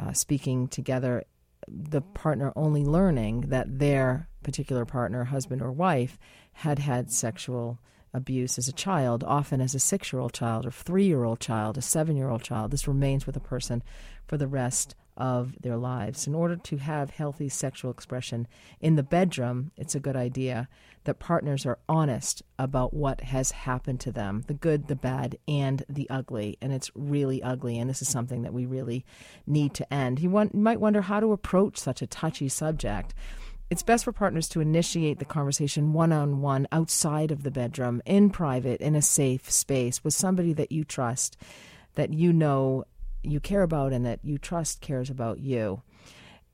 uh, 0.00 0.12
speaking 0.14 0.66
together, 0.68 1.24
the 1.68 2.00
partner 2.00 2.52
only 2.56 2.84
learning 2.84 3.42
that 3.48 3.78
their 3.78 4.28
particular 4.42 4.86
partner, 4.86 5.24
husband 5.24 5.60
or 5.60 5.72
wife, 5.72 6.18
had 6.52 6.78
had 6.78 7.12
sexual 7.12 7.78
abuse 8.14 8.58
as 8.58 8.68
a 8.68 8.72
child, 8.72 9.24
often 9.24 9.60
as 9.60 9.74
a 9.74 9.80
six 9.80 10.12
year 10.12 10.20
old 10.20 10.32
child, 10.32 10.64
or 10.64 10.70
three 10.70 11.04
year 11.04 11.24
old 11.24 11.40
child, 11.40 11.76
a 11.76 11.82
seven 11.82 12.16
year 12.16 12.30
old 12.30 12.42
child. 12.42 12.70
This 12.70 12.88
remains 12.88 13.26
with 13.26 13.36
a 13.36 13.40
person 13.40 13.82
for 14.26 14.38
the 14.38 14.46
rest 14.46 14.94
of 15.16 15.60
their 15.62 15.76
lives. 15.76 16.26
In 16.26 16.34
order 16.34 16.56
to 16.56 16.76
have 16.76 17.10
healthy 17.10 17.48
sexual 17.48 17.90
expression 17.90 18.46
in 18.80 18.96
the 18.96 19.02
bedroom, 19.02 19.70
it's 19.76 19.94
a 19.94 20.00
good 20.00 20.16
idea 20.16 20.68
that 21.04 21.18
partners 21.18 21.66
are 21.66 21.78
honest 21.88 22.42
about 22.58 22.94
what 22.94 23.20
has 23.20 23.50
happened 23.50 24.00
to 24.00 24.12
them 24.12 24.42
the 24.46 24.54
good, 24.54 24.88
the 24.88 24.96
bad, 24.96 25.36
and 25.46 25.84
the 25.88 26.08
ugly. 26.10 26.58
And 26.60 26.72
it's 26.72 26.90
really 26.94 27.42
ugly. 27.42 27.78
And 27.78 27.88
this 27.88 28.02
is 28.02 28.08
something 28.08 28.42
that 28.42 28.54
we 28.54 28.66
really 28.66 29.04
need 29.46 29.74
to 29.74 29.94
end. 29.94 30.20
You, 30.20 30.30
want, 30.30 30.54
you 30.54 30.60
might 30.60 30.80
wonder 30.80 31.02
how 31.02 31.20
to 31.20 31.32
approach 31.32 31.78
such 31.78 32.02
a 32.02 32.06
touchy 32.06 32.48
subject. 32.48 33.14
It's 33.70 33.82
best 33.82 34.04
for 34.04 34.12
partners 34.12 34.48
to 34.50 34.60
initiate 34.60 35.18
the 35.18 35.24
conversation 35.24 35.92
one 35.92 36.12
on 36.12 36.40
one 36.40 36.68
outside 36.70 37.30
of 37.30 37.42
the 37.42 37.50
bedroom, 37.50 38.02
in 38.04 38.30
private, 38.30 38.80
in 38.80 38.94
a 38.94 39.02
safe 39.02 39.50
space 39.50 40.04
with 40.04 40.14
somebody 40.14 40.52
that 40.52 40.70
you 40.70 40.84
trust, 40.84 41.36
that 41.94 42.12
you 42.12 42.32
know 42.32 42.84
you 43.24 43.40
care 43.40 43.62
about 43.62 43.92
and 43.92 44.04
that 44.06 44.20
you 44.22 44.38
trust 44.38 44.80
cares 44.80 45.10
about 45.10 45.40
you. 45.40 45.82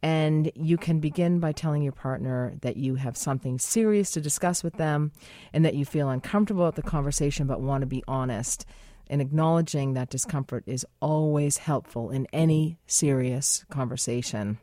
And 0.02 0.50
you 0.54 0.78
can 0.78 1.00
begin 1.00 1.40
by 1.40 1.52
telling 1.52 1.82
your 1.82 1.92
partner 1.92 2.54
that 2.62 2.76
you 2.76 2.94
have 2.94 3.16
something 3.16 3.58
serious 3.58 4.10
to 4.12 4.20
discuss 4.20 4.64
with 4.64 4.74
them 4.74 5.12
and 5.52 5.64
that 5.64 5.74
you 5.74 5.84
feel 5.84 6.08
uncomfortable 6.08 6.66
at 6.66 6.74
the 6.74 6.82
conversation 6.82 7.46
but 7.46 7.60
want 7.60 7.82
to 7.82 7.86
be 7.86 8.02
honest. 8.08 8.64
And 9.08 9.20
acknowledging 9.20 9.94
that 9.94 10.08
discomfort 10.08 10.64
is 10.66 10.86
always 11.00 11.58
helpful 11.58 12.10
in 12.10 12.26
any 12.32 12.78
serious 12.86 13.64
conversation. 13.68 14.58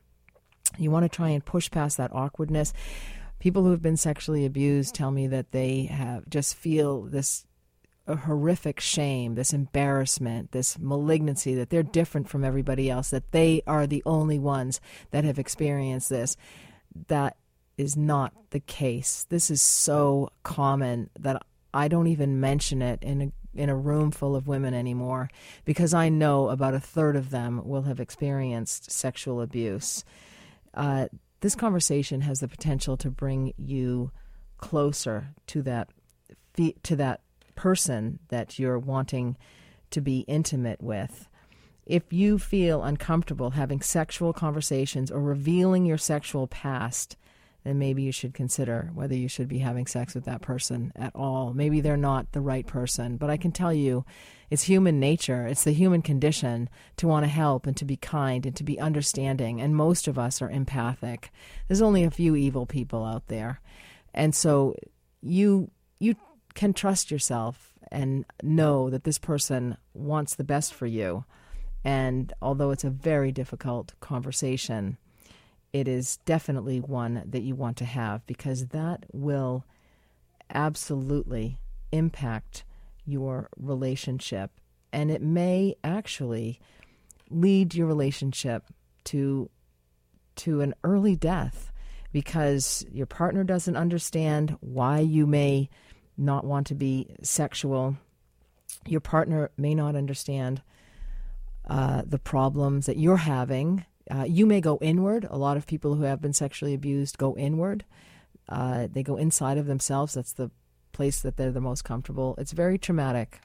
You 0.77 0.89
want 0.89 1.03
to 1.03 1.15
try 1.15 1.29
and 1.29 1.45
push 1.45 1.69
past 1.69 1.97
that 1.97 2.13
awkwardness. 2.13 2.73
People 3.39 3.63
who 3.63 3.71
have 3.71 3.81
been 3.81 3.97
sexually 3.97 4.45
abused 4.45 4.95
tell 4.95 5.11
me 5.11 5.27
that 5.27 5.51
they 5.51 5.83
have 5.83 6.27
just 6.29 6.55
feel 6.55 7.03
this 7.03 7.45
horrific 8.15 8.79
shame, 8.79 9.35
this 9.35 9.53
embarrassment, 9.53 10.51
this 10.51 10.79
malignancy 10.79 11.53
that 11.55 11.69
they're 11.69 11.83
different 11.83 12.29
from 12.29 12.43
everybody 12.43 12.89
else, 12.89 13.09
that 13.09 13.31
they 13.31 13.61
are 13.67 13.85
the 13.85 14.03
only 14.05 14.39
ones 14.39 14.79
that 15.11 15.23
have 15.23 15.37
experienced 15.37 16.09
this. 16.09 16.37
That 17.07 17.37
is 17.77 17.95
not 17.95 18.33
the 18.51 18.59
case. 18.59 19.25
This 19.29 19.51
is 19.51 19.61
so 19.61 20.31
common 20.43 21.09
that 21.19 21.41
I 21.73 21.87
don't 21.87 22.07
even 22.07 22.39
mention 22.39 22.81
it 22.81 23.03
in 23.03 23.21
a 23.21 23.31
in 23.53 23.69
a 23.69 23.75
room 23.75 24.11
full 24.11 24.35
of 24.35 24.47
women 24.47 24.73
anymore 24.75 25.29
because 25.65 25.91
I 25.93 26.09
know 26.09 26.49
about 26.49 26.75
a 26.75 26.79
third 26.79 27.15
of 27.15 27.31
them 27.31 27.67
will 27.67 27.81
have 27.83 27.99
experienced 27.99 28.91
sexual 28.91 29.41
abuse. 29.41 30.05
Uh, 30.75 31.07
this 31.41 31.55
conversation 31.55 32.21
has 32.21 32.39
the 32.39 32.47
potential 32.47 32.97
to 32.97 33.09
bring 33.09 33.53
you 33.57 34.11
closer 34.57 35.29
to 35.47 35.61
that 35.63 35.89
to 36.83 36.95
that 36.95 37.21
person 37.57 38.19
that 38.29 38.57
you're 38.57 38.79
wanting 38.79 39.35
to 39.91 40.01
be 40.01 40.19
intimate 40.21 40.81
with. 40.81 41.27
If 41.85 42.11
you 42.11 42.37
feel 42.37 42.83
uncomfortable 42.83 43.51
having 43.51 43.81
sexual 43.81 44.33
conversations 44.33 45.09
or 45.09 45.21
revealing 45.21 45.85
your 45.85 45.97
sexual 45.97 46.47
past, 46.47 47.15
then 47.63 47.79
maybe 47.79 48.03
you 48.03 48.11
should 48.11 48.33
consider 48.33 48.91
whether 48.93 49.15
you 49.15 49.27
should 49.27 49.47
be 49.47 49.59
having 49.59 49.87
sex 49.87 50.15
with 50.15 50.25
that 50.25 50.41
person 50.41 50.91
at 50.95 51.13
all. 51.15 51.53
Maybe 51.53 51.81
they're 51.81 51.97
not 51.97 52.31
the 52.31 52.41
right 52.41 52.65
person. 52.65 53.17
But 53.17 53.29
I 53.29 53.37
can 53.37 53.51
tell 53.51 53.73
you, 53.73 54.05
it's 54.49 54.63
human 54.63 54.99
nature, 54.99 55.45
it's 55.45 55.65
the 55.65 55.73
human 55.73 56.01
condition 56.01 56.69
to 56.97 57.07
want 57.07 57.25
to 57.25 57.29
help 57.29 57.67
and 57.67 57.75
to 57.77 57.85
be 57.85 57.97
kind 57.97 58.45
and 58.45 58.55
to 58.55 58.63
be 58.63 58.79
understanding. 58.79 59.59
And 59.59 59.75
most 59.75 60.07
of 60.07 60.17
us 60.17 60.41
are 60.41 60.49
empathic. 60.49 61.29
There's 61.67 61.81
only 61.81 62.03
a 62.03 62.11
few 62.11 62.35
evil 62.35 62.65
people 62.65 63.03
out 63.03 63.27
there. 63.27 63.59
And 64.13 64.33
so 64.33 64.75
you 65.21 65.69
you 65.99 66.15
can 66.57 66.73
trust 66.73 67.11
yourself 67.11 67.71
and 67.91 68.25
know 68.41 68.89
that 68.89 69.03
this 69.03 69.19
person 69.19 69.77
wants 69.93 70.33
the 70.33 70.43
best 70.43 70.73
for 70.73 70.87
you. 70.87 71.23
And 71.85 72.33
although 72.41 72.71
it's 72.71 72.83
a 72.83 72.89
very 72.89 73.31
difficult 73.31 73.93
conversation, 73.99 74.97
it 75.71 75.87
is 75.87 76.17
definitely 76.25 76.79
one 76.79 77.21
that 77.27 77.43
you 77.43 77.53
want 77.53 77.77
to 77.77 77.85
have 77.85 78.25
because 78.25 78.69
that 78.69 79.05
will 79.13 79.65
absolutely 80.51 81.59
impact 81.91 82.63
your 83.05 83.49
relationship. 83.55 84.49
And 84.91 85.11
it 85.11 85.21
may 85.21 85.75
actually 85.83 86.59
lead 87.29 87.75
your 87.75 87.85
relationship 87.85 88.63
to, 89.05 89.51
to 90.37 90.61
an 90.61 90.73
early 90.83 91.15
death 91.15 91.71
because 92.11 92.83
your 92.91 93.05
partner 93.05 93.43
doesn't 93.43 93.77
understand 93.77 94.57
why 94.59 94.97
you 94.99 95.27
may 95.27 95.69
not 96.17 96.45
want 96.45 96.67
to 96.67 96.75
be 96.75 97.07
sexual. 97.21 97.97
Your 98.85 99.01
partner 99.01 99.51
may 99.57 99.75
not 99.75 99.95
understand 99.95 100.61
uh, 101.69 102.03
the 102.05 102.19
problems 102.19 102.85
that 102.85 102.97
you're 102.97 103.17
having 103.17 103.85
uh, 104.09 104.23
you 104.23 104.45
may 104.45 104.61
go 104.61 104.77
inward. 104.81 105.27
A 105.29 105.37
lot 105.37 105.57
of 105.57 105.67
people 105.67 105.95
who 105.95 106.03
have 106.03 106.21
been 106.21 106.33
sexually 106.33 106.73
abused 106.73 107.17
go 107.17 107.35
inward. 107.35 107.83
Uh, 108.47 108.87
they 108.91 109.03
go 109.03 109.17
inside 109.17 109.57
of 109.57 109.65
themselves. 109.65 110.13
That's 110.13 110.33
the 110.33 110.51
place 110.93 111.21
that 111.21 111.37
they're 111.37 111.51
the 111.51 111.61
most 111.61 111.83
comfortable. 111.83 112.35
It's 112.37 112.53
very 112.53 112.77
traumatic. 112.77 113.41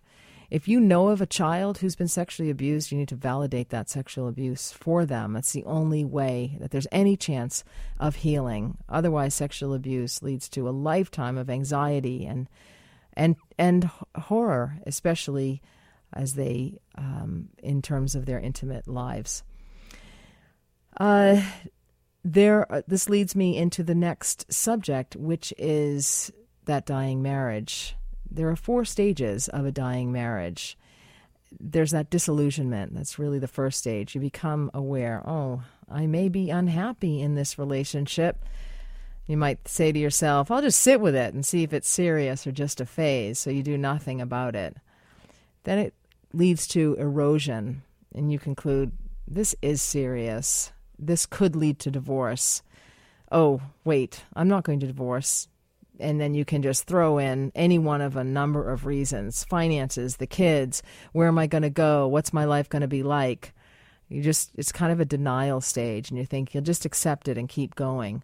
If 0.53 0.69
you 0.69 0.81
know 0.81 1.09
of 1.09 1.23
a 1.23 1.27
child 1.27 1.79
who's 1.79 1.97
been 1.97 2.09
sexually 2.09 2.51
abused, 2.51 2.93
you 2.93 2.99
need 2.99 3.09
to 3.09 3.17
validate 3.17 3.71
that 3.71 3.89
sexual 3.89 4.29
abuse 4.29 4.71
for 4.71 5.07
them. 5.07 5.35
It's 5.35 5.53
the 5.53 5.65
only 5.65 6.05
way 6.05 6.59
that 6.61 6.71
there's 6.71 6.87
any 6.93 7.17
chance 7.17 7.65
of 7.99 8.17
healing. 8.17 8.77
Otherwise, 8.87 9.33
sexual 9.33 9.73
abuse 9.73 10.23
leads 10.23 10.51
to 10.51 10.69
a 10.69 10.71
lifetime 10.71 11.39
of 11.39 11.49
anxiety 11.49 12.27
and 12.27 12.51
and 13.15 13.37
and 13.59 13.89
horror, 14.15 14.77
especially 14.85 15.63
as 16.13 16.35
they 16.35 16.77
um, 16.99 17.49
in 17.63 17.81
terms 17.81 18.15
of 18.15 18.27
their 18.27 18.39
intimate 18.39 18.87
lives. 18.87 19.43
Uh, 21.01 21.41
there, 22.25 22.71
uh, 22.71 22.83
this 22.87 23.09
leads 23.09 23.35
me 23.35 23.57
into 23.57 23.83
the 23.83 23.95
next 23.95 24.53
subject, 24.53 25.17
which 25.17 25.55
is 25.57 26.31
that 26.67 26.85
dying 26.85 27.23
marriage. 27.23 27.97
There 28.35 28.49
are 28.49 28.57
four 28.57 28.85
stages 28.85 29.49
of 29.49 29.65
a 29.65 29.73
dying 29.73 30.13
marriage. 30.13 30.77
There's 31.61 31.91
that 31.91 32.11
disillusionment. 32.11 32.95
That's 32.95 33.19
really 33.19 33.39
the 33.39 33.49
first 33.49 33.79
stage. 33.79 34.15
You 34.15 34.21
become 34.21 34.71
aware, 34.73 35.23
oh, 35.29 35.63
I 35.91 36.07
may 36.07 36.29
be 36.29 36.51
unhappy 36.51 37.21
in 37.21 37.35
this 37.35 37.59
relationship. 37.59 38.45
You 39.27 39.37
might 39.37 39.69
say 39.69 39.93
to 39.93 39.99
yourself, 39.99 40.51
I'll 40.51 40.63
just 40.63 40.81
sit 40.81 41.01
with 41.01 41.15
it 41.15 41.35
and 41.35 41.45
see 41.45 41.63
if 41.63 41.73
it's 41.73 41.89
serious 41.89 42.47
or 42.47 42.53
just 42.53 42.81
a 42.81 42.87
phase, 42.87 43.39
so 43.39 43.51
you 43.51 43.63
do 43.63 43.77
nothing 43.77 44.21
about 44.21 44.55
it. 44.55 44.77
Then 45.65 45.79
it 45.79 45.95
leads 46.33 46.67
to 46.69 46.95
erosion, 46.99 47.83
and 48.15 48.33
you 48.33 48.39
conclude, 48.39 48.93
this 49.29 49.55
is 49.63 49.81
serious 49.83 50.73
this 51.03 51.27
could 51.27 51.57
lead 51.57 51.79
to 51.81 51.91
divorce. 51.91 52.63
Oh, 53.31 53.61
wait, 53.85 54.25
I'm 54.35 54.49
not 54.49 54.65
going 54.65 54.81
to 54.81 54.87
divorce. 54.87 55.49
And 56.03 56.21
then 56.21 56.35
you 56.35 56.45
can 56.45 56.63
just 56.63 56.85
throw 56.85 57.19
in 57.19 57.53
any 57.55 57.79
one 57.79 58.01
of 58.01 58.17
a 58.17 58.25
number 58.25 58.71
of 58.71 58.87
reasons 58.87 59.45
finances, 59.45 60.17
the 60.17 60.27
kids, 60.27 60.83
where 61.13 61.29
am 61.29 61.39
I 61.39 61.47
going 61.47 61.63
to 61.63 61.71
go? 61.71 62.07
What's 62.09 62.33
my 62.33 62.45
life 62.45 62.69
going 62.69 62.83
to 62.83 62.89
be 62.89 63.03
like? 63.03 63.55
You 64.09 64.23
just, 64.23 64.51
it's 64.57 64.73
kind 64.73 64.93
of 64.93 65.01
a 65.01 65.07
denial 65.07 65.61
stage, 65.61 66.11
and 66.11 66.19
you 66.19 66.27
think 66.27 66.53
you'll 66.53 66.63
just 66.63 66.85
accept 66.85 67.29
it 67.29 67.39
and 67.39 67.49
keep 67.49 67.75
going. 67.75 68.23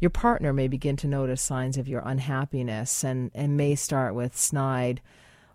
Your 0.00 0.10
partner 0.10 0.52
may 0.52 0.66
begin 0.66 0.96
to 0.96 1.06
notice 1.06 1.42
signs 1.42 1.76
of 1.76 1.86
your 1.86 2.02
unhappiness 2.04 3.04
and, 3.04 3.30
and 3.34 3.56
may 3.56 3.74
start 3.74 4.14
with 4.14 4.36
snide 4.36 5.00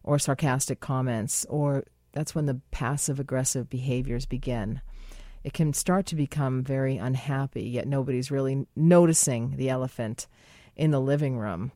or 0.03 0.19
sarcastic 0.19 0.79
comments, 0.79 1.45
or 1.49 1.83
that's 2.13 2.33
when 2.33 2.45
the 2.45 2.61
passive 2.71 3.19
aggressive 3.19 3.69
behaviors 3.69 4.25
begin 4.25 4.81
it 5.45 5.53
can 5.53 5.73
start 5.73 6.07
to 6.07 6.15
become 6.15 6.63
very 6.63 6.97
unhappy, 6.97 7.61
yet 7.61 7.87
nobody's 7.87 8.31
really 8.31 8.65
noticing 8.75 9.55
the 9.57 9.69
elephant 9.69 10.25
in 10.75 10.91
the 10.91 11.01
living 11.01 11.37
room. 11.37 11.71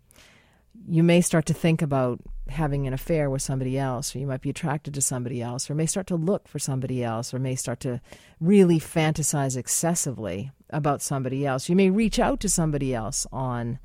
You 0.87 1.03
may 1.03 1.21
start 1.21 1.45
to 1.47 1.53
think 1.53 1.81
about 1.81 2.21
having 2.47 2.87
an 2.87 2.93
affair 2.93 3.29
with 3.29 3.41
somebody 3.41 3.77
else, 3.77 4.15
or 4.15 4.19
you 4.19 4.27
might 4.27 4.41
be 4.41 4.49
attracted 4.49 4.93
to 4.93 5.01
somebody 5.01 5.41
else, 5.41 5.69
or 5.69 5.75
may 5.75 5.85
start 5.85 6.07
to 6.07 6.15
look 6.15 6.47
for 6.47 6.59
somebody 6.59 7.03
else, 7.03 7.33
or 7.33 7.39
may 7.39 7.55
start 7.55 7.79
to 7.81 8.01
really 8.39 8.79
fantasize 8.79 9.57
excessively 9.57 10.51
about 10.69 11.01
somebody 11.01 11.45
else. 11.45 11.69
You 11.69 11.75
may 11.75 11.89
reach 11.89 12.19
out 12.19 12.39
to 12.41 12.49
somebody 12.49 12.93
else 12.93 13.27
on 13.31 13.79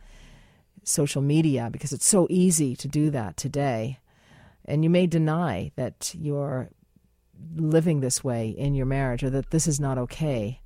social 0.82 1.22
media 1.22 1.68
because 1.72 1.92
it's 1.92 2.06
so 2.06 2.26
easy 2.30 2.76
to 2.76 2.88
do 2.88 3.10
that 3.10 3.36
today. 3.36 3.98
And 4.64 4.84
you 4.84 4.90
may 4.90 5.06
deny 5.06 5.72
that 5.76 6.14
you're 6.14 6.70
living 7.56 8.00
this 8.00 8.22
way 8.22 8.48
in 8.48 8.74
your 8.74 8.86
marriage 8.86 9.22
or 9.22 9.30
that 9.30 9.50
this 9.50 9.66
is 9.66 9.80
not 9.80 9.98
okay. 9.98 10.60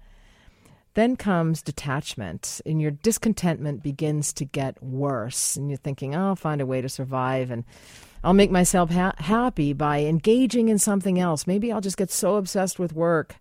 Then 0.99 1.15
comes 1.15 1.63
detachment, 1.63 2.61
and 2.67 2.83
your 2.83 2.91
discontentment 2.91 3.85
begins 3.85 4.33
to 4.33 4.45
get 4.45 4.83
worse. 4.83 5.55
And 5.55 5.71
you're 5.71 5.77
thinking, 5.77 6.17
oh, 6.17 6.31
I'll 6.31 6.35
find 6.35 6.61
a 6.61 6.67
way 6.67 6.81
to 6.81 6.89
survive, 6.89 7.53
and 7.53 7.63
I'll 8.25 8.35
make 8.35 8.51
myself 8.51 8.91
ha- 8.91 9.15
happy 9.19 9.73
by 9.73 10.01
engaging 10.01 10.69
in 10.69 10.81
something 10.81 11.21
else. 11.21 11.47
Maybe 11.47 11.71
I'll 11.71 11.81
just 11.81 11.99
get 11.99 12.11
so 12.11 12.35
obsessed 12.35 12.81
with 12.81 12.95
work. 12.95 13.37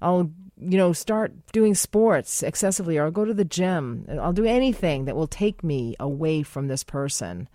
I'll, 0.00 0.30
you 0.58 0.78
know, 0.78 0.94
start 0.94 1.34
doing 1.52 1.74
sports 1.74 2.42
excessively, 2.42 2.96
or 2.96 3.04
I'll 3.04 3.10
go 3.10 3.26
to 3.26 3.34
the 3.34 3.44
gym. 3.44 4.06
I'll 4.08 4.32
do 4.32 4.46
anything 4.46 5.04
that 5.04 5.14
will 5.14 5.26
take 5.26 5.62
me 5.62 5.94
away 6.00 6.42
from 6.42 6.68
this 6.68 6.84
person. 6.84 7.50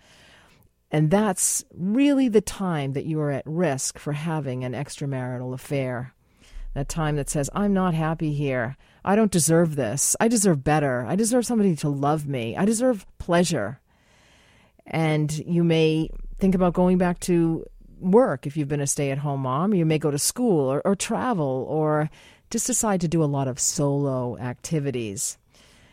And 0.92 1.10
that's 1.10 1.64
really 1.74 2.28
the 2.28 2.40
time 2.40 2.92
that 2.92 3.04
you 3.04 3.18
are 3.18 3.32
at 3.32 3.42
risk 3.46 3.98
for 3.98 4.12
having 4.12 4.62
an 4.62 4.74
extramarital 4.74 5.52
affair. 5.52 6.14
That 6.74 6.88
time 6.88 7.16
that 7.16 7.28
says, 7.28 7.50
I'm 7.52 7.74
not 7.74 7.94
happy 7.94 8.32
here. 8.32 8.76
I 9.04 9.16
don't 9.16 9.30
deserve 9.30 9.76
this. 9.76 10.16
I 10.20 10.28
deserve 10.28 10.64
better. 10.64 11.04
I 11.06 11.16
deserve 11.16 11.46
somebody 11.46 11.76
to 11.76 11.88
love 11.88 12.26
me. 12.26 12.56
I 12.56 12.64
deserve 12.64 13.06
pleasure. 13.18 13.80
And 14.86 15.32
you 15.46 15.64
may 15.64 16.10
think 16.38 16.54
about 16.54 16.74
going 16.74 16.98
back 16.98 17.20
to 17.20 17.64
work 17.98 18.46
if 18.46 18.56
you've 18.56 18.68
been 18.68 18.80
a 18.80 18.86
stay 18.86 19.10
at 19.10 19.18
home 19.18 19.40
mom. 19.40 19.74
You 19.74 19.86
may 19.86 19.98
go 19.98 20.10
to 20.10 20.18
school 20.18 20.70
or, 20.70 20.82
or 20.84 20.94
travel 20.94 21.66
or 21.68 22.10
just 22.50 22.66
decide 22.66 23.00
to 23.02 23.08
do 23.08 23.22
a 23.22 23.26
lot 23.26 23.48
of 23.48 23.60
solo 23.60 24.36
activities 24.38 25.38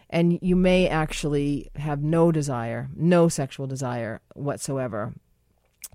and 0.09 0.39
you 0.41 0.55
may 0.55 0.87
actually 0.87 1.69
have 1.75 2.01
no 2.01 2.31
desire, 2.31 2.89
no 2.95 3.27
sexual 3.27 3.67
desire 3.67 4.21
whatsoever. 4.33 5.13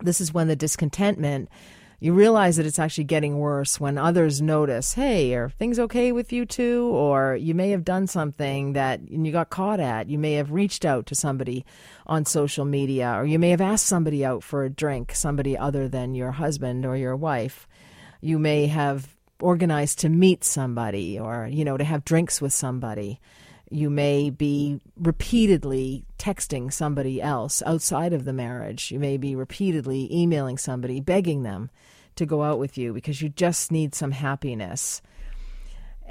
This 0.00 0.20
is 0.20 0.34
when 0.34 0.48
the 0.48 0.56
discontentment, 0.56 1.48
you 2.02 2.12
realize 2.12 2.56
that 2.56 2.66
it's 2.66 2.80
actually 2.80 3.04
getting 3.04 3.38
worse 3.38 3.78
when 3.78 3.96
others 3.96 4.42
notice, 4.42 4.94
hey, 4.94 5.34
are 5.34 5.50
things 5.50 5.78
okay 5.78 6.10
with 6.10 6.32
you 6.32 6.44
too? 6.44 6.90
Or 6.92 7.36
you 7.36 7.54
may 7.54 7.70
have 7.70 7.84
done 7.84 8.08
something 8.08 8.72
that 8.72 9.08
you 9.08 9.30
got 9.30 9.50
caught 9.50 9.78
at. 9.78 10.10
You 10.10 10.18
may 10.18 10.32
have 10.32 10.50
reached 10.50 10.84
out 10.84 11.06
to 11.06 11.14
somebody 11.14 11.64
on 12.04 12.24
social 12.24 12.64
media, 12.64 13.14
or 13.16 13.24
you 13.24 13.38
may 13.38 13.50
have 13.50 13.60
asked 13.60 13.86
somebody 13.86 14.24
out 14.24 14.42
for 14.42 14.64
a 14.64 14.68
drink, 14.68 15.14
somebody 15.14 15.56
other 15.56 15.86
than 15.86 16.16
your 16.16 16.32
husband 16.32 16.84
or 16.84 16.96
your 16.96 17.14
wife. 17.14 17.68
You 18.20 18.40
may 18.40 18.66
have 18.66 19.14
organized 19.40 20.00
to 20.00 20.08
meet 20.08 20.42
somebody 20.42 21.20
or, 21.20 21.46
you 21.48 21.64
know, 21.64 21.76
to 21.76 21.84
have 21.84 22.04
drinks 22.04 22.42
with 22.42 22.52
somebody 22.52 23.20
you 23.70 23.88
may 23.88 24.28
be 24.28 24.78
repeatedly 24.98 26.04
texting 26.18 26.70
somebody 26.70 27.22
else 27.22 27.62
outside 27.64 28.12
of 28.12 28.26
the 28.26 28.32
marriage. 28.32 28.90
You 28.90 28.98
may 28.98 29.16
be 29.16 29.34
repeatedly 29.34 30.14
emailing 30.14 30.58
somebody, 30.58 31.00
begging 31.00 31.42
them 31.42 31.70
to 32.16 32.26
go 32.26 32.42
out 32.42 32.58
with 32.58 32.76
you 32.78 32.92
because 32.92 33.22
you 33.22 33.28
just 33.28 33.72
need 33.72 33.94
some 33.94 34.12
happiness. 34.12 35.02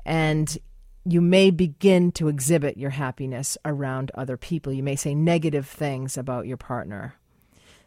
And 0.06 0.58
you 1.06 1.22
may 1.22 1.50
begin 1.50 2.12
to 2.14 2.28
exhibit 2.28 2.78
your 2.78 2.92
happiness 2.92 3.58
around 3.66 4.12
other 4.14 4.38
people. 4.38 4.72
You 4.72 4.84
may 4.84 4.96
say 4.96 5.16
negative 5.16 5.68
things 5.68 6.18
about 6.18 6.48
your 6.48 6.58
partner. 6.58 7.16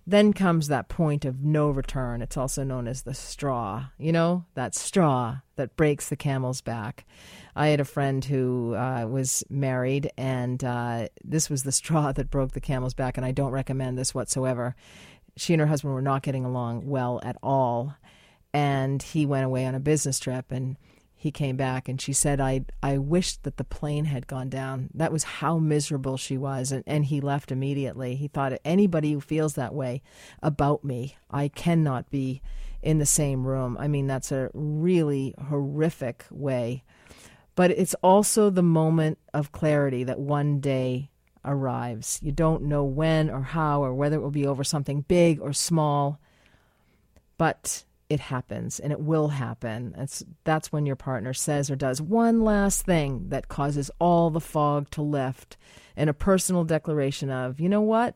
Then 0.06 0.35
comes 0.35 0.68
that 0.68 0.88
point 0.88 1.25
of 1.25 1.42
no 1.42 1.71
return. 1.71 2.21
It's 2.21 2.37
also 2.37 2.62
known 2.62 2.87
as 2.87 3.02
the 3.02 3.14
straw, 3.14 3.87
you 3.99 4.12
know, 4.12 4.44
that 4.54 4.75
straw 4.75 5.38
that 5.56 5.76
breaks 5.76 6.09
the 6.11 6.16
camel's 6.16 6.61
back. 6.61 7.06
I 7.56 7.68
had 7.68 7.80
a 7.80 7.87
friend 7.87 8.23
who 8.23 8.75
uh, 8.75 9.06
was 9.09 9.44
married, 9.49 10.11
and 10.18 10.62
uh, 10.62 11.09
this 11.25 11.49
was 11.49 11.62
the 11.62 11.73
straw 11.73 12.12
that 12.12 12.30
broke 12.30 12.52
the 12.52 12.61
camel's 12.61 12.94
back, 12.94 13.16
and 13.16 13.25
I 13.25 13.33
don't 13.33 13.52
recommend 13.52 13.97
this 13.97 14.14
whatsoever. 14.14 14.76
She 15.37 15.54
and 15.54 15.61
her 15.61 15.66
husband 15.66 15.94
were 15.94 16.02
not 16.02 16.23
getting 16.23 16.44
along 16.44 16.87
well 16.87 17.21
at 17.23 17.37
all, 17.42 17.97
and 18.54 19.02
he 19.02 19.26
went 19.26 19.44
away 19.44 19.66
on 19.66 19.75
a 19.75 19.80
business 19.80 20.20
trip, 20.20 20.50
and 20.50 20.76
he 21.14 21.30
came 21.30 21.56
back 21.56 21.88
and 21.88 22.02
she 22.02 22.12
said 22.12 22.38
i 22.38 22.62
i 22.82 22.99
wished 22.99 23.44
that 23.44 23.56
the 23.56 23.64
plane 23.64 24.04
had 24.04 24.26
gone 24.26 24.50
down. 24.50 24.90
That 24.92 25.11
was 25.11 25.25
how 25.25 25.56
miserable 25.56 26.18
she 26.18 26.37
was 26.37 26.70
and, 26.70 26.84
and 26.87 27.06
he 27.06 27.23
left 27.23 27.50
immediately. 27.50 28.14
He 28.14 28.28
thought 28.28 28.52
anybody 28.62 29.12
who 29.12 29.23
feels 29.23 29.54
that 29.54 29.75
way 29.75 30.02
about 30.42 30.84
me 30.84 31.16
i 31.30 31.49
cannot 31.49 32.11
be 32.11 32.42
in 32.82 32.99
the 32.99 33.06
same 33.06 33.46
room. 33.46 33.75
I 33.80 33.88
mean 33.88 34.06
that's 34.06 34.32
a 34.32 34.50
really 34.52 35.34
horrific 35.49 36.26
way. 36.30 36.84
But 37.54 37.70
it's 37.70 37.94
also 38.02 38.50
the 38.50 38.62
moment 38.62 39.16
of 39.32 39.50
clarity 39.50 40.04
that 40.04 40.20
one 40.20 40.61
day 40.61 41.08
arrives. 41.42 42.20
You 42.23 42.32
don't 42.32 42.64
know 42.64 42.84
when 42.84 43.30
or 43.30 43.40
how 43.40 43.82
or 43.82 43.94
whether 43.94 44.16
it 44.16 44.23
will 44.23 44.30
be 44.30 44.46
over 44.46 44.62
something 44.62 45.00
big 45.08 45.40
or 45.40 45.54
small 45.54 46.20
but 47.38 47.84
it 48.14 48.21
happens 48.21 48.78
and 48.78 48.92
it 48.92 49.00
will 49.00 49.26
happen. 49.26 49.92
It's, 49.99 50.23
that's 50.44 50.71
when 50.71 50.87
your 50.87 50.94
partner 50.94 51.35
says 51.35 51.68
or 51.68 51.75
does 51.75 52.00
one 52.00 52.42
last 52.42 52.83
thing 52.83 53.28
that 53.30 53.49
causes 53.49 53.90
all 53.99 54.30
the 54.30 54.40
fog 54.40 54.88
to 54.90 55.02
lift 55.02 55.56
and 55.97 56.09
a 56.09 56.14
personal 56.14 56.62
declaration 56.62 57.28
of, 57.28 57.59
you 57.59 57.68
know 57.68 57.80
what? 57.80 58.14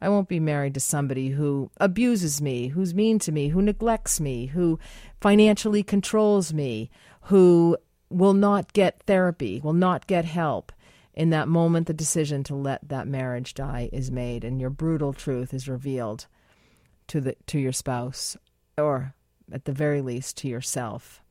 I 0.00 0.08
won't 0.08 0.28
be 0.28 0.40
married 0.40 0.74
to 0.74 0.80
somebody 0.80 1.28
who 1.28 1.70
abuses 1.76 2.42
me, 2.42 2.66
who's 2.66 2.94
mean 2.94 3.20
to 3.20 3.30
me, 3.30 3.48
who 3.48 3.62
neglects 3.62 4.20
me, 4.20 4.46
who 4.46 4.80
financially 5.20 5.84
controls 5.84 6.52
me, 6.52 6.90
who 7.22 7.78
will 8.10 8.34
not 8.34 8.72
get 8.72 9.04
therapy, 9.04 9.60
will 9.62 9.72
not 9.72 10.08
get 10.08 10.24
help. 10.24 10.72
In 11.14 11.30
that 11.30 11.46
moment, 11.46 11.86
the 11.86 11.94
decision 11.94 12.42
to 12.44 12.56
let 12.56 12.88
that 12.88 13.06
marriage 13.06 13.54
die 13.54 13.88
is 13.92 14.10
made, 14.10 14.42
and 14.42 14.60
your 14.60 14.70
brutal 14.70 15.12
truth 15.12 15.54
is 15.54 15.68
revealed 15.68 16.26
to 17.08 17.20
the 17.20 17.36
to 17.46 17.58
your 17.58 17.72
spouse 17.72 18.36
or 18.76 19.14
at 19.52 19.64
the 19.64 19.72
very 19.72 20.00
least, 20.00 20.36
to 20.38 20.48
yourself. 20.48 21.22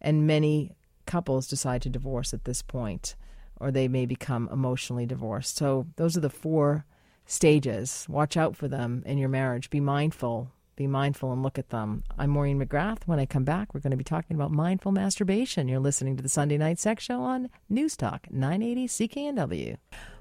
And 0.00 0.26
many 0.26 0.72
couples 1.06 1.46
decide 1.46 1.82
to 1.82 1.88
divorce 1.88 2.34
at 2.34 2.44
this 2.44 2.62
point, 2.62 3.16
or 3.58 3.70
they 3.70 3.88
may 3.88 4.06
become 4.06 4.48
emotionally 4.52 5.06
divorced. 5.06 5.56
So, 5.56 5.86
those 5.96 6.16
are 6.16 6.20
the 6.20 6.30
four 6.30 6.84
stages. 7.26 8.06
Watch 8.08 8.36
out 8.36 8.56
for 8.56 8.68
them 8.68 9.02
in 9.06 9.18
your 9.18 9.28
marriage. 9.28 9.70
Be 9.70 9.80
mindful. 9.80 10.50
Be 10.76 10.86
mindful 10.86 11.32
and 11.32 11.42
look 11.42 11.58
at 11.58 11.70
them. 11.70 12.04
I'm 12.18 12.30
Maureen 12.30 12.60
McGrath. 12.60 12.98
When 13.06 13.18
I 13.18 13.24
come 13.24 13.44
back, 13.44 13.72
we're 13.72 13.80
going 13.80 13.92
to 13.92 13.96
be 13.96 14.04
talking 14.04 14.36
about 14.36 14.50
mindful 14.50 14.92
masturbation. 14.92 15.68
You're 15.68 15.80
listening 15.80 16.18
to 16.18 16.22
the 16.22 16.28
Sunday 16.28 16.58
Night 16.58 16.78
Sex 16.78 17.02
Show 17.02 17.22
on 17.22 17.48
News 17.70 17.96
Talk 17.96 18.26
980 18.30 18.86
CKNW. 18.86 19.76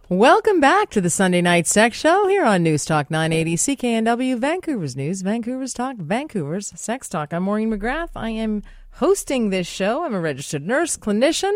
Welcome 0.08 0.60
back 0.60 0.92
to 0.92 1.02
the 1.02 1.10
Sunday 1.10 1.42
Night 1.42 1.66
Sex 1.66 1.98
Show 1.98 2.28
here 2.28 2.46
on 2.46 2.62
News 2.62 2.86
Talk 2.86 3.10
980 3.10 3.56
CKNW, 3.56 4.38
Vancouver's 4.38 4.96
News, 4.96 5.24
Vancouver's 5.24 5.74
Talk, 5.74 5.96
Vancouver's 5.96 6.80
Sex 6.80 7.10
Talk. 7.10 7.34
I'm 7.34 7.42
Maureen 7.42 7.72
McGrath. 7.72 8.12
I 8.16 8.30
am 8.30 8.62
hosting 8.92 9.50
this 9.50 9.66
show. 9.66 10.04
I'm 10.04 10.14
a 10.14 10.20
registered 10.20 10.62
nurse, 10.62 10.96
clinician, 10.96 11.54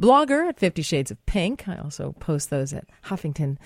blogger 0.00 0.48
at 0.48 0.58
Fifty 0.58 0.80
Shades 0.80 1.10
of 1.10 1.22
Pink. 1.26 1.68
I 1.68 1.76
also 1.76 2.12
post 2.18 2.48
those 2.48 2.72
at 2.72 2.86
Huffington 3.04 3.58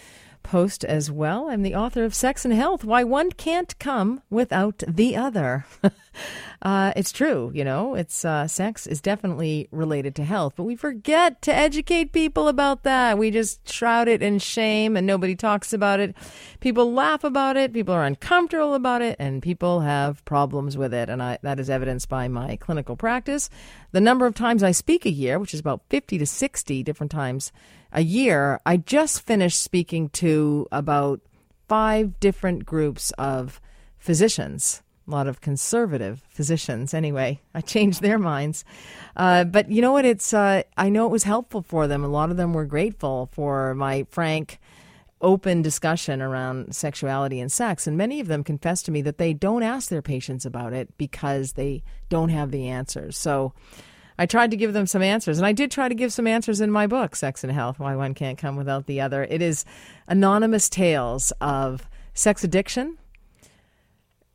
Post 0.46 0.85
as 0.85 1.11
well. 1.11 1.50
I'm 1.50 1.62
the 1.62 1.74
author 1.74 2.04
of 2.04 2.14
Sex 2.14 2.44
and 2.44 2.54
Health 2.54 2.85
Why 2.85 3.02
One 3.02 3.32
Can't 3.32 3.76
Come 3.80 4.22
Without 4.30 4.85
the 4.87 5.16
Other. 5.16 5.66
uh, 6.62 6.92
it's 6.94 7.11
true, 7.11 7.50
you 7.52 7.64
know, 7.64 7.96
it's 7.96 8.24
uh, 8.24 8.46
sex 8.46 8.87
is 8.87 9.00
definitely 9.00 9.66
related 9.72 10.14
to 10.14 10.24
health, 10.24 10.54
but 10.56 10.62
we 10.62 10.76
forget 10.76 11.42
to 11.42 11.52
educate 11.52 12.12
people 12.12 12.46
about 12.46 12.85
that. 12.85 13.18
We 13.18 13.32
just 13.32 13.68
shroud 13.68 14.06
it 14.06 14.22
in 14.22 14.38
shame 14.38 14.96
and 14.96 15.04
nobody 15.04 15.35
talks 15.35 15.72
about 15.72 15.98
it. 15.98 16.14
People 16.61 16.92
laugh 16.92 17.24
about 17.24 17.56
it, 17.56 17.72
people 17.72 17.92
are 17.94 18.04
uncomfortable 18.04 18.74
about 18.74 19.02
it, 19.02 19.16
and 19.18 19.42
people 19.42 19.80
have 19.80 20.24
problems 20.24 20.76
with 20.76 20.94
it. 20.94 21.11
And 21.11 21.20
I, 21.20 21.38
that 21.42 21.59
is 21.59 21.68
evidenced 21.68 22.09
by 22.09 22.28
my 22.28 22.54
clinical 22.54 22.94
practice. 22.94 23.50
The 23.96 24.02
number 24.02 24.26
of 24.26 24.35
times 24.35 24.62
I 24.62 24.72
speak 24.72 25.06
a 25.06 25.11
year, 25.11 25.38
which 25.38 25.54
is 25.54 25.61
about 25.61 25.80
50 25.88 26.18
to 26.18 26.26
60 26.26 26.82
different 26.82 27.11
times 27.11 27.50
a 27.92 28.02
year, 28.02 28.61
I 28.66 28.76
just 28.76 29.22
finished 29.22 29.62
speaking 29.62 30.11
to 30.11 30.68
about 30.70 31.22
five 31.66 32.20
different 32.20 32.66
groups 32.66 33.11
of 33.12 33.59
physicians. 33.96 34.82
A 35.09 35.11
lot 35.11 35.26
of 35.26 35.40
conservative 35.40 36.22
physicians, 36.28 36.92
anyway. 36.92 37.40
I 37.54 37.62
changed 37.62 38.02
their 38.02 38.18
minds. 38.18 38.66
Uh, 39.16 39.44
but 39.44 39.70
you 39.70 39.80
know 39.80 39.92
what? 39.92 40.04
It's 40.04 40.35
uh, 40.35 40.64
I 40.76 40.90
know 40.90 41.06
it 41.06 41.11
was 41.11 41.22
helpful 41.22 41.62
for 41.62 41.87
them. 41.87 42.04
A 42.04 42.09
lot 42.09 42.30
of 42.30 42.37
them 42.37 42.52
were 42.52 42.66
grateful 42.66 43.30
for 43.32 43.74
my 43.74 44.06
frank, 44.11 44.59
open 45.20 45.62
discussion 45.62 46.20
around 46.20 46.74
sexuality 46.74 47.40
and 47.40 47.50
sex. 47.50 47.87
And 47.87 47.96
many 47.96 48.20
of 48.20 48.26
them 48.26 48.44
confessed 48.44 48.85
to 48.87 48.92
me 48.92 49.02
that 49.02 49.18
they 49.18 49.33
don't 49.33 49.62
ask 49.62 49.88
their 49.88 50.02
patients 50.02 50.44
about 50.44 50.72
it 50.72 50.96
because 50.98 51.52
they 51.52 51.83
don't 52.09 52.29
have 52.29 52.50
the 52.50 52.68
answers. 52.68 53.16
So 53.16 53.55
I 54.18 54.26
tried 54.26 54.50
to 54.50 54.57
give 54.57 54.72
them 54.72 54.87
some 54.87 55.02
answers, 55.02 55.38
and 55.38 55.46
I 55.46 55.52
did 55.52 55.70
try 55.70 55.88
to 55.88 55.94
give 55.94 56.12
some 56.12 56.26
answers 56.26 56.61
in 56.61 56.70
my 56.70 56.87
book, 56.87 57.14
Sex 57.14 57.44
and 57.44 57.52
Health 57.52 57.79
Why 57.79 57.94
One 57.96 58.14
Can't 58.14 58.38
Come 58.38 58.57
Without 58.57 58.87
the 58.87 59.00
Other. 59.00 59.24
It 59.24 59.42
is 59.42 59.64
anonymous 60.09 60.68
tales 60.70 61.33
of 61.40 61.88
sex 62.14 62.42
addiction, 62.42 62.96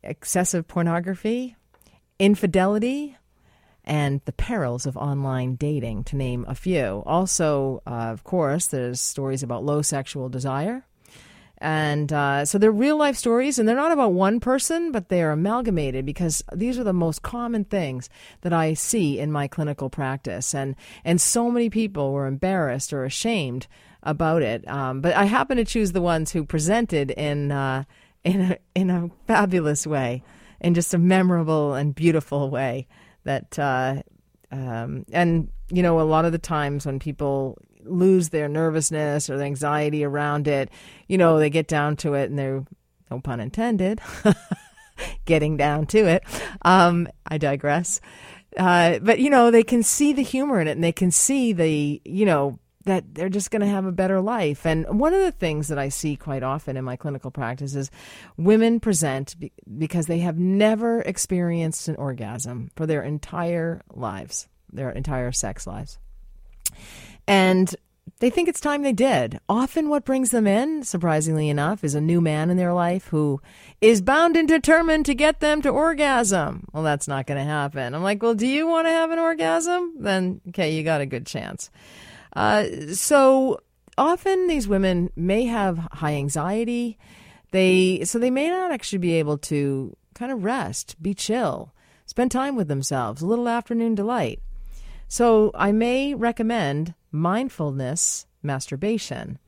excessive 0.04 0.68
pornography, 0.68 1.56
infidelity, 2.20 3.18
and 3.84 4.22
the 4.26 4.32
perils 4.32 4.86
of 4.86 4.96
online 4.96 5.56
dating, 5.56 6.04
to 6.06 6.16
name 6.16 6.46
a 6.48 6.56
few. 6.56 7.04
Also, 7.06 7.82
uh, 7.88 8.12
of 8.12 8.24
course, 8.24 8.68
there's 8.68 9.02
stories 9.02 9.44
about 9.44 9.64
low 9.64 9.82
sexual 9.82 10.30
desire 10.30 10.86
and 11.62 12.12
uh, 12.12 12.44
so 12.44 12.58
they're 12.58 12.72
real 12.72 12.98
life 12.98 13.16
stories, 13.16 13.60
and 13.60 13.70
they're 13.70 13.76
not 13.76 13.92
about 13.92 14.14
one 14.14 14.40
person, 14.40 14.92
but 14.92 15.10
they 15.10 15.22
are 15.22 15.30
amalgamated 15.30 16.08
because 16.08 16.44
these 16.52 16.80
are 16.80 16.84
the 16.84 16.92
most 16.92 17.22
common 17.22 17.66
things 17.66 18.10
that 18.42 18.52
I 18.52 18.74
see 18.74 19.20
in 19.20 19.32
my 19.32 19.48
clinical 19.48 19.88
practice. 19.88 20.56
And, 20.56 20.76
and 21.06 21.22
so 21.22 21.52
many 21.52 21.70
people 21.70 22.14
were 22.14 22.26
embarrassed 22.26 22.92
or 22.92 23.06
ashamed 23.06 23.68
about 24.02 24.42
it. 24.42 24.68
Um, 24.68 25.02
but 25.02 25.14
I 25.14 25.26
happen 25.26 25.58
to 25.58 25.66
choose 25.66 25.92
the 25.92 26.02
ones 26.02 26.32
who 26.32 26.44
presented 26.44 27.12
in, 27.12 27.52
uh, 27.52 27.84
in, 28.24 28.42
a, 28.42 28.58
in 28.74 28.90
a 28.90 29.12
fabulous 29.28 29.86
way, 29.86 30.24
in 30.60 30.74
just 30.74 30.96
a 30.96 30.98
memorable 30.98 31.76
and 31.76 31.94
beautiful 31.94 32.50
way. 32.50 32.88
That, 33.24 33.58
uh, 33.58 34.02
um, 34.52 35.06
and, 35.12 35.50
you 35.70 35.84
know, 35.84 36.00
a 36.00 36.04
lot 36.04 36.26
of 36.26 36.32
the 36.32 36.38
times 36.38 36.86
when 36.86 37.00
people 37.00 37.58
lose 37.84 38.30
their 38.30 38.48
nervousness 38.48 39.30
or 39.30 39.38
the 39.38 39.44
anxiety 39.44 40.04
around 40.04 40.48
it, 40.48 40.70
you 41.08 41.18
know, 41.18 41.40
they 41.40 41.50
get 41.50 41.68
down 41.68 41.96
to 41.98 42.14
it 42.14 42.30
and 42.30 42.38
they're, 42.38 42.64
no 43.10 43.20
pun 43.20 43.40
intended, 43.40 44.02
getting 45.26 45.58
down 45.58 45.86
to 45.88 46.00
it. 46.08 46.24
Um, 46.64 47.08
I 47.28 47.38
digress. 47.38 48.02
Uh, 48.58 49.00
but, 49.00 49.20
you 49.20 49.30
know, 49.30 49.52
they 49.52 49.64
can 49.64 49.84
see 49.84 50.14
the 50.14 50.24
humor 50.24 50.60
in 50.60 50.68
it 50.68 50.72
and 50.72 50.84
they 50.84 50.92
can 50.92 51.12
see 51.12 51.54
the, 51.54 52.02
you 52.04 52.26
know, 52.26 52.60
that 52.86 53.14
they're 53.14 53.30
just 53.30 53.52
going 53.52 53.62
to 53.62 53.68
have 53.68 53.86
a 53.86 53.92
better 53.92 54.20
life. 54.22 54.66
And 54.66 55.00
one 55.00 55.14
of 55.14 55.22
the 55.22 55.32
things 55.32 55.68
that 55.68 55.78
I 55.78 55.90
see 55.90 56.16
quite 56.16 56.44
often 56.44 56.78
in 56.78 56.84
my 56.84 56.96
clinical 56.96 57.32
practice 57.32 57.76
is 57.76 57.92
women 58.38 58.80
present 58.80 59.40
be- 59.40 59.52
because 59.78 60.08
they 60.08 60.20
have 60.20 60.38
never 60.38 61.02
experienced 61.02 61.88
an 61.88 61.96
orgasm 61.96 62.72
for 62.76 62.86
their 62.86 63.04
entire 63.04 63.82
lives, 63.94 64.48
their 64.72 64.90
entire 64.90 65.32
sex 65.32 65.68
lives. 65.68 66.00
And 67.28 67.74
they 68.20 68.30
think 68.30 68.50
it's 68.50 68.60
time 68.60 68.84
they 68.84 68.94
did. 68.94 69.40
Often, 69.50 69.90
what 69.90 70.06
brings 70.06 70.32
them 70.32 70.46
in, 70.46 70.84
surprisingly 70.84 71.50
enough, 71.50 71.84
is 71.84 71.96
a 71.96 72.02
new 72.02 72.22
man 72.22 72.50
in 72.50 72.58
their 72.58 72.74
life 72.74 73.08
who 73.08 73.42
is 73.80 74.02
bound 74.02 74.36
and 74.36 74.48
determined 74.48 75.06
to 75.08 75.16
get 75.16 75.40
them 75.40 75.62
to 75.64 75.70
orgasm. 75.70 76.68
Well, 76.72 76.84
that's 76.84 77.08
not 77.08 77.26
going 77.26 77.40
to 77.40 77.44
happen. 77.44 77.96
I'm 77.96 78.04
like, 78.04 78.22
well, 78.22 78.36
do 78.36 78.48
you 78.48 78.68
want 78.68 78.88
to 78.88 78.92
have 78.92 79.12
an 79.12 79.20
orgasm? 79.20 79.96
Then, 80.00 80.42
okay, 80.50 80.76
you 80.76 80.84
got 80.84 81.02
a 81.02 81.06
good 81.06 81.26
chance. 81.26 81.72
Uh, 82.34 82.66
so 82.94 83.60
often, 83.98 84.48
these 84.48 84.68
women 84.68 85.12
may 85.16 85.46
have 85.46 85.78
high 85.78 86.14
anxiety. 86.14 86.98
They 87.52 88.04
so 88.06 88.20
they 88.20 88.32
may 88.32 88.50
not 88.50 88.72
actually 88.72 89.00
be 89.00 89.14
able 89.14 89.38
to 89.40 89.96
kind 90.14 90.32
of 90.32 90.44
rest, 90.44 91.02
be 91.02 91.14
chill, 91.14 91.74
spend 92.06 92.32
time 92.32 92.56
with 92.56 92.68
themselves, 92.68 93.22
a 93.22 93.28
little 93.28 93.50
afternoon 93.50 93.96
delight. 93.96 94.40
So 95.08 95.52
I 95.56 95.72
may 95.72 96.14
recommend 96.16 96.94
mindfulness 97.12 98.26
masturbation. 98.42 99.40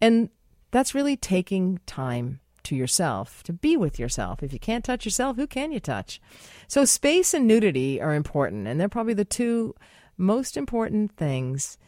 And 0.00 0.30
that's 0.70 0.94
really 0.94 1.16
taking 1.16 1.80
time 1.86 2.40
to 2.64 2.74
yourself, 2.74 3.42
to 3.44 3.52
be 3.52 3.76
with 3.76 3.98
yourself. 3.98 4.42
If 4.42 4.52
you 4.52 4.58
can't 4.58 4.84
touch 4.84 5.04
yourself, 5.04 5.36
who 5.36 5.46
can 5.46 5.72
you 5.72 5.80
touch? 5.80 6.20
So, 6.68 6.84
space 6.84 7.32
and 7.32 7.46
nudity 7.46 8.00
are 8.00 8.14
important, 8.14 8.66
and 8.66 8.80
they're 8.80 8.88
probably 8.88 9.14
the 9.14 9.24
two 9.24 9.74
most 10.18 10.56
important 10.56 11.16
things 11.16 11.78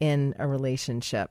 in 0.00 0.34
a 0.38 0.46
relationship 0.46 1.30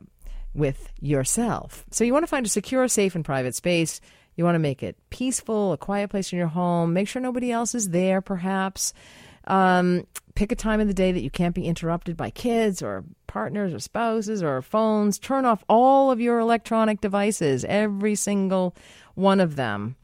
with 0.53 0.91
yourself. 0.99 1.85
So, 1.91 2.03
you 2.03 2.13
want 2.13 2.23
to 2.23 2.27
find 2.27 2.45
a 2.45 2.49
secure, 2.49 2.87
safe, 2.87 3.15
and 3.15 3.25
private 3.25 3.55
space. 3.55 4.01
You 4.35 4.43
want 4.43 4.55
to 4.55 4.59
make 4.59 4.81
it 4.81 4.97
peaceful, 5.09 5.73
a 5.73 5.77
quiet 5.77 6.09
place 6.09 6.31
in 6.31 6.39
your 6.39 6.47
home. 6.47 6.93
Make 6.93 7.07
sure 7.07 7.21
nobody 7.21 7.51
else 7.51 7.75
is 7.75 7.89
there, 7.89 8.21
perhaps. 8.21 8.93
Um, 9.45 10.07
pick 10.35 10.51
a 10.51 10.55
time 10.55 10.79
of 10.79 10.87
the 10.87 10.93
day 10.93 11.11
that 11.11 11.21
you 11.21 11.29
can't 11.29 11.53
be 11.53 11.65
interrupted 11.65 12.17
by 12.17 12.29
kids 12.29 12.81
or 12.81 13.03
partners 13.27 13.73
or 13.73 13.79
spouses 13.79 14.41
or 14.41 14.61
phones. 14.61 15.19
Turn 15.19 15.45
off 15.45 15.63
all 15.67 16.11
of 16.11 16.21
your 16.21 16.39
electronic 16.39 17.01
devices, 17.01 17.65
every 17.65 18.15
single 18.15 18.75
one 19.15 19.39
of 19.39 19.55
them. 19.55 19.95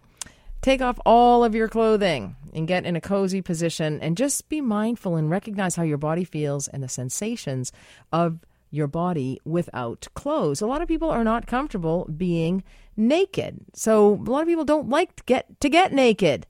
Take 0.61 0.81
off 0.81 0.99
all 1.05 1.43
of 1.43 1.55
your 1.55 1.69
clothing 1.69 2.35
and 2.53 2.67
get 2.67 2.85
in 2.85 2.97
a 2.97 3.01
cozy 3.01 3.41
position 3.41 4.01
and 4.01 4.17
just 4.17 4.49
be 4.49 4.59
mindful 4.59 5.15
and 5.15 5.29
recognize 5.29 5.75
how 5.75 5.83
your 5.83 5.97
body 5.97 6.25
feels 6.25 6.67
and 6.67 6.83
the 6.83 6.89
sensations 6.89 7.71
of 8.11 8.39
your 8.71 8.87
body 8.87 9.39
without 9.45 10.07
clothes. 10.13 10.61
A 10.61 10.67
lot 10.67 10.81
of 10.81 10.87
people 10.87 11.09
are 11.09 11.23
not 11.23 11.47
comfortable 11.47 12.05
being 12.15 12.63
naked. 12.95 13.59
So 13.73 14.13
a 14.13 14.29
lot 14.29 14.41
of 14.41 14.47
people 14.47 14.65
don't 14.65 14.89
like 14.89 15.15
to 15.17 15.23
get 15.23 15.59
to 15.59 15.69
get 15.69 15.93
naked. 15.93 16.45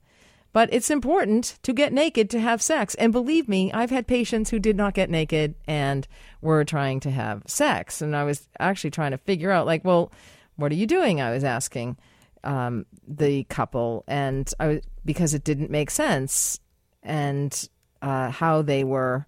But 0.52 0.68
it's 0.72 0.90
important 0.90 1.60
to 1.62 1.72
get 1.72 1.92
naked 1.92 2.28
to 2.30 2.40
have 2.40 2.60
sex. 2.60 2.96
And 2.96 3.12
believe 3.12 3.48
me, 3.48 3.72
I've 3.72 3.90
had 3.90 4.08
patients 4.08 4.50
who 4.50 4.58
did 4.58 4.76
not 4.76 4.94
get 4.94 5.08
naked 5.08 5.54
and 5.66 6.08
were 6.40 6.64
trying 6.64 6.98
to 7.00 7.10
have 7.12 7.44
sex. 7.46 8.02
And 8.02 8.16
I 8.16 8.24
was 8.24 8.48
actually 8.58 8.90
trying 8.90 9.12
to 9.12 9.18
figure 9.18 9.52
out, 9.52 9.66
like, 9.66 9.84
well, 9.84 10.10
what 10.56 10.72
are 10.72 10.76
you 10.76 10.86
doing? 10.88 11.20
I 11.20 11.30
was 11.30 11.44
asking 11.44 11.98
um, 12.42 12.84
the 13.06 13.44
couple, 13.44 14.02
and 14.08 14.52
I 14.58 14.66
was, 14.66 14.80
because 15.04 15.34
it 15.34 15.44
didn't 15.44 15.70
make 15.70 15.88
sense, 15.88 16.58
and 17.02 17.68
uh, 18.02 18.30
how 18.30 18.60
they 18.62 18.82
were 18.82 19.26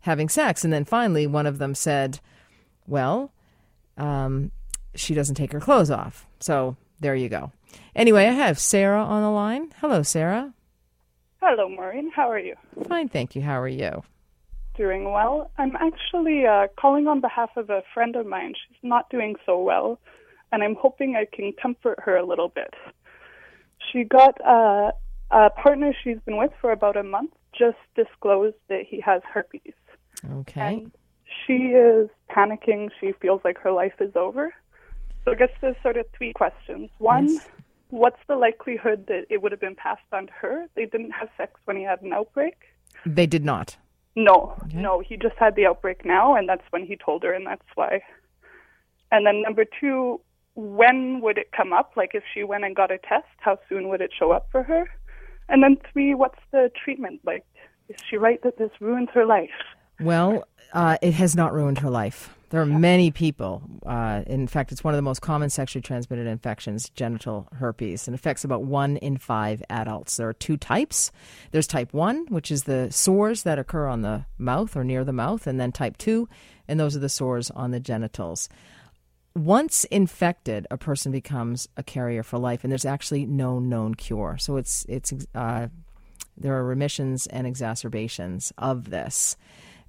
having 0.00 0.28
sex. 0.28 0.64
And 0.64 0.72
then 0.72 0.84
finally, 0.84 1.28
one 1.28 1.46
of 1.46 1.58
them 1.58 1.76
said, 1.76 2.18
well, 2.86 3.32
um, 3.96 4.50
she 4.94 5.14
doesn't 5.14 5.34
take 5.34 5.52
her 5.52 5.60
clothes 5.60 5.90
off. 5.90 6.26
So 6.40 6.76
there 7.00 7.14
you 7.14 7.28
go. 7.28 7.52
Anyway, 7.94 8.26
I 8.26 8.32
have 8.32 8.58
Sarah 8.58 9.02
on 9.02 9.22
the 9.22 9.30
line. 9.30 9.72
Hello, 9.80 10.02
Sarah. 10.02 10.52
Hello, 11.42 11.68
Maureen. 11.68 12.10
How 12.10 12.30
are 12.30 12.38
you? 12.38 12.54
Fine, 12.88 13.08
thank 13.08 13.36
you. 13.36 13.42
How 13.42 13.60
are 13.60 13.68
you? 13.68 14.02
Doing 14.76 15.12
well. 15.12 15.50
I'm 15.58 15.76
actually 15.76 16.46
uh, 16.46 16.68
calling 16.78 17.06
on 17.06 17.20
behalf 17.20 17.50
of 17.56 17.70
a 17.70 17.82
friend 17.92 18.16
of 18.16 18.26
mine. 18.26 18.54
She's 18.66 18.78
not 18.82 19.10
doing 19.10 19.36
so 19.44 19.60
well, 19.60 20.00
and 20.52 20.62
I'm 20.62 20.74
hoping 20.74 21.16
I 21.16 21.26
can 21.30 21.52
comfort 21.60 22.00
her 22.02 22.16
a 22.16 22.26
little 22.26 22.48
bit. 22.48 22.74
She 23.92 24.04
got 24.04 24.40
uh, 24.40 24.92
a 25.30 25.50
partner 25.50 25.92
she's 26.02 26.18
been 26.24 26.38
with 26.38 26.52
for 26.60 26.72
about 26.72 26.96
a 26.96 27.02
month 27.02 27.30
just 27.56 27.76
disclosed 27.94 28.56
that 28.68 28.82
he 28.88 29.00
has 29.00 29.22
herpes. 29.32 29.74
Okay. 30.40 30.60
And 30.60 30.92
she 31.46 31.72
is 31.74 32.08
panicking. 32.30 32.90
She 33.00 33.12
feels 33.20 33.40
like 33.44 33.58
her 33.58 33.72
life 33.72 33.94
is 34.00 34.14
over. 34.16 34.54
So 35.24 35.32
I 35.32 35.34
guess 35.34 35.50
there's 35.60 35.76
sort 35.82 35.96
of 35.96 36.06
three 36.16 36.32
questions. 36.32 36.90
One, 36.98 37.28
yes 37.28 37.48
what's 37.94 38.18
the 38.26 38.36
likelihood 38.36 39.06
that 39.06 39.24
it 39.30 39.40
would 39.40 39.52
have 39.52 39.60
been 39.60 39.76
passed 39.76 40.02
on 40.12 40.26
to 40.26 40.32
her? 40.32 40.66
They 40.74 40.86
didn't 40.86 41.12
have 41.12 41.28
sex 41.36 41.52
when 41.64 41.76
he 41.76 41.84
had 41.84 42.02
an 42.02 42.12
outbreak. 42.12 42.56
They 43.06 43.26
did 43.26 43.44
not. 43.44 43.76
No, 44.16 44.54
okay. 44.64 44.76
no, 44.76 45.00
he 45.00 45.16
just 45.16 45.36
had 45.38 45.56
the 45.56 45.66
outbreak 45.66 46.04
now, 46.04 46.34
and 46.34 46.48
that's 46.48 46.64
when 46.70 46.84
he 46.84 46.96
told 46.96 47.22
her, 47.22 47.32
and 47.32 47.46
that's 47.46 47.66
why. 47.74 48.02
And 49.10 49.26
then 49.26 49.42
number 49.42 49.64
two, 49.80 50.20
when 50.54 51.20
would 51.20 51.38
it 51.38 51.50
come 51.56 51.72
up? 51.72 51.92
Like 51.96 52.10
if 52.14 52.24
she 52.32 52.44
went 52.44 52.64
and 52.64 52.76
got 52.76 52.90
a 52.90 52.98
test, 52.98 53.26
how 53.38 53.58
soon 53.68 53.88
would 53.88 54.00
it 54.00 54.10
show 54.16 54.32
up 54.32 54.48
for 54.50 54.62
her? 54.62 54.88
And 55.48 55.62
then 55.62 55.76
three, 55.92 56.14
what's 56.14 56.38
the 56.52 56.70
treatment 56.84 57.20
like? 57.24 57.44
Is 57.88 57.96
she 58.08 58.16
right 58.16 58.42
that 58.42 58.56
this 58.56 58.70
ruins 58.80 59.10
her 59.12 59.26
life? 59.26 59.50
Well, 60.00 60.46
uh, 60.72 60.98
it 61.02 61.14
has 61.14 61.36
not 61.36 61.52
ruined 61.52 61.78
her 61.78 61.90
life. 61.90 62.30
There 62.50 62.60
are 62.60 62.66
many 62.66 63.10
people. 63.10 63.62
Uh, 63.84 64.22
in 64.26 64.46
fact, 64.46 64.70
it's 64.70 64.84
one 64.84 64.94
of 64.94 64.98
the 64.98 65.02
most 65.02 65.20
common 65.20 65.50
sexually 65.50 65.82
transmitted 65.82 66.28
infections, 66.28 66.88
genital 66.90 67.48
herpes, 67.52 68.06
and 68.06 68.14
affects 68.14 68.44
about 68.44 68.62
one 68.62 68.96
in 68.98 69.16
five 69.16 69.60
adults. 69.70 70.16
There 70.16 70.28
are 70.28 70.34
two 70.34 70.56
types. 70.56 71.10
There's 71.50 71.66
type 71.66 71.92
one, 71.92 72.26
which 72.28 72.52
is 72.52 72.62
the 72.62 72.92
sores 72.92 73.42
that 73.42 73.58
occur 73.58 73.88
on 73.88 74.02
the 74.02 74.26
mouth 74.38 74.76
or 74.76 74.84
near 74.84 75.04
the 75.04 75.12
mouth, 75.12 75.48
and 75.48 75.58
then 75.58 75.72
type 75.72 75.96
two, 75.98 76.28
and 76.68 76.78
those 76.78 76.94
are 76.94 77.00
the 77.00 77.08
sores 77.08 77.50
on 77.50 77.72
the 77.72 77.80
genitals. 77.80 78.48
Once 79.34 79.84
infected, 79.86 80.64
a 80.70 80.76
person 80.76 81.10
becomes 81.10 81.68
a 81.76 81.82
carrier 81.82 82.22
for 82.22 82.38
life, 82.38 82.62
and 82.62 82.70
there's 82.70 82.84
actually 82.84 83.26
no 83.26 83.58
known 83.58 83.96
cure. 83.96 84.36
So 84.38 84.58
it's 84.58 84.86
it's 84.88 85.12
uh, 85.34 85.66
there 86.36 86.56
are 86.56 86.64
remissions 86.64 87.26
and 87.26 87.48
exacerbations 87.48 88.52
of 88.58 88.90
this. 88.90 89.36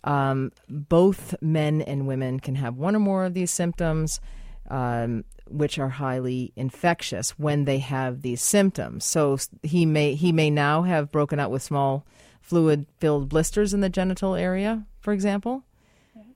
Um, 0.05 0.51
both 0.69 1.35
men 1.41 1.81
and 1.81 2.07
women 2.07 2.39
can 2.39 2.55
have 2.55 2.77
one 2.77 2.95
or 2.95 2.99
more 2.99 3.25
of 3.25 3.33
these 3.33 3.51
symptoms, 3.51 4.21
um, 4.69 5.25
which 5.47 5.79
are 5.79 5.89
highly 5.89 6.53
infectious 6.55 7.31
when 7.39 7.65
they 7.65 7.79
have 7.79 8.21
these 8.21 8.41
symptoms. 8.41 9.03
So 9.03 9.37
he 9.63 9.85
may 9.85 10.15
he 10.15 10.31
may 10.31 10.49
now 10.49 10.83
have 10.83 11.11
broken 11.11 11.39
out 11.39 11.51
with 11.51 11.63
small 11.63 12.05
fluid-filled 12.41 13.27
blisters 13.29 13.73
in 13.73 13.81
the 13.81 13.89
genital 13.89 14.35
area, 14.35 14.85
for 14.99 15.11
example, 15.11 15.63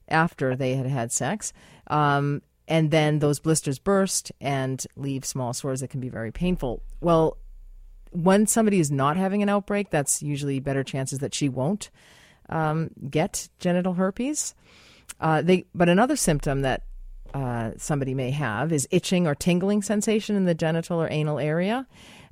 after 0.08 0.56
they 0.56 0.74
had 0.74 0.86
had 0.86 1.12
sex. 1.12 1.52
Um, 1.86 2.42
and 2.66 2.90
then 2.90 3.20
those 3.20 3.38
blisters 3.38 3.78
burst 3.78 4.32
and 4.40 4.84
leave 4.96 5.24
small 5.24 5.52
sores 5.52 5.80
that 5.80 5.90
can 5.90 6.00
be 6.00 6.08
very 6.08 6.32
painful. 6.32 6.82
Well, 7.00 7.36
when 8.10 8.48
somebody 8.48 8.80
is 8.80 8.90
not 8.90 9.16
having 9.16 9.42
an 9.42 9.48
outbreak, 9.48 9.90
that's 9.90 10.22
usually 10.22 10.58
better 10.58 10.82
chances 10.82 11.20
that 11.20 11.34
she 11.34 11.48
won't 11.48 11.90
um, 12.50 12.90
get 13.08 13.48
genital 13.58 13.94
herpes. 13.94 14.54
Uh, 15.18 15.42
they, 15.42 15.64
but 15.74 15.88
another 15.88 16.16
symptom 16.16 16.62
that 16.62 16.82
uh, 17.34 17.70
somebody 17.76 18.14
may 18.14 18.30
have 18.30 18.72
is 18.72 18.88
itching 18.90 19.26
or 19.26 19.34
tingling 19.34 19.82
sensation 19.82 20.36
in 20.36 20.44
the 20.44 20.54
genital 20.54 21.00
or 21.00 21.08
anal 21.10 21.38
area. 21.38 21.86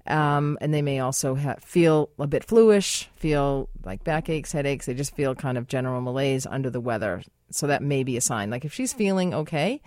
Um, 0.06 0.56
and 0.60 0.72
they 0.72 0.80
may 0.80 1.00
also 1.00 1.34
ha- 1.34 1.56
feel 1.60 2.10
a 2.18 2.26
bit 2.26 2.42
fluish, 2.42 3.08
feel 3.16 3.68
like 3.84 4.04
backaches, 4.04 4.52
headaches. 4.52 4.86
They 4.86 4.94
just 4.94 5.14
feel 5.14 5.34
kind 5.34 5.58
of 5.58 5.68
general 5.68 6.00
malaise 6.00 6.46
under 6.46 6.70
the 6.70 6.80
weather. 6.80 7.22
So 7.50 7.66
that 7.66 7.82
may 7.82 8.04
be 8.04 8.16
a 8.16 8.20
sign. 8.20 8.50
Like 8.50 8.64
if 8.64 8.72
she's 8.72 8.92
feeling 8.92 9.34
okay, 9.34 9.82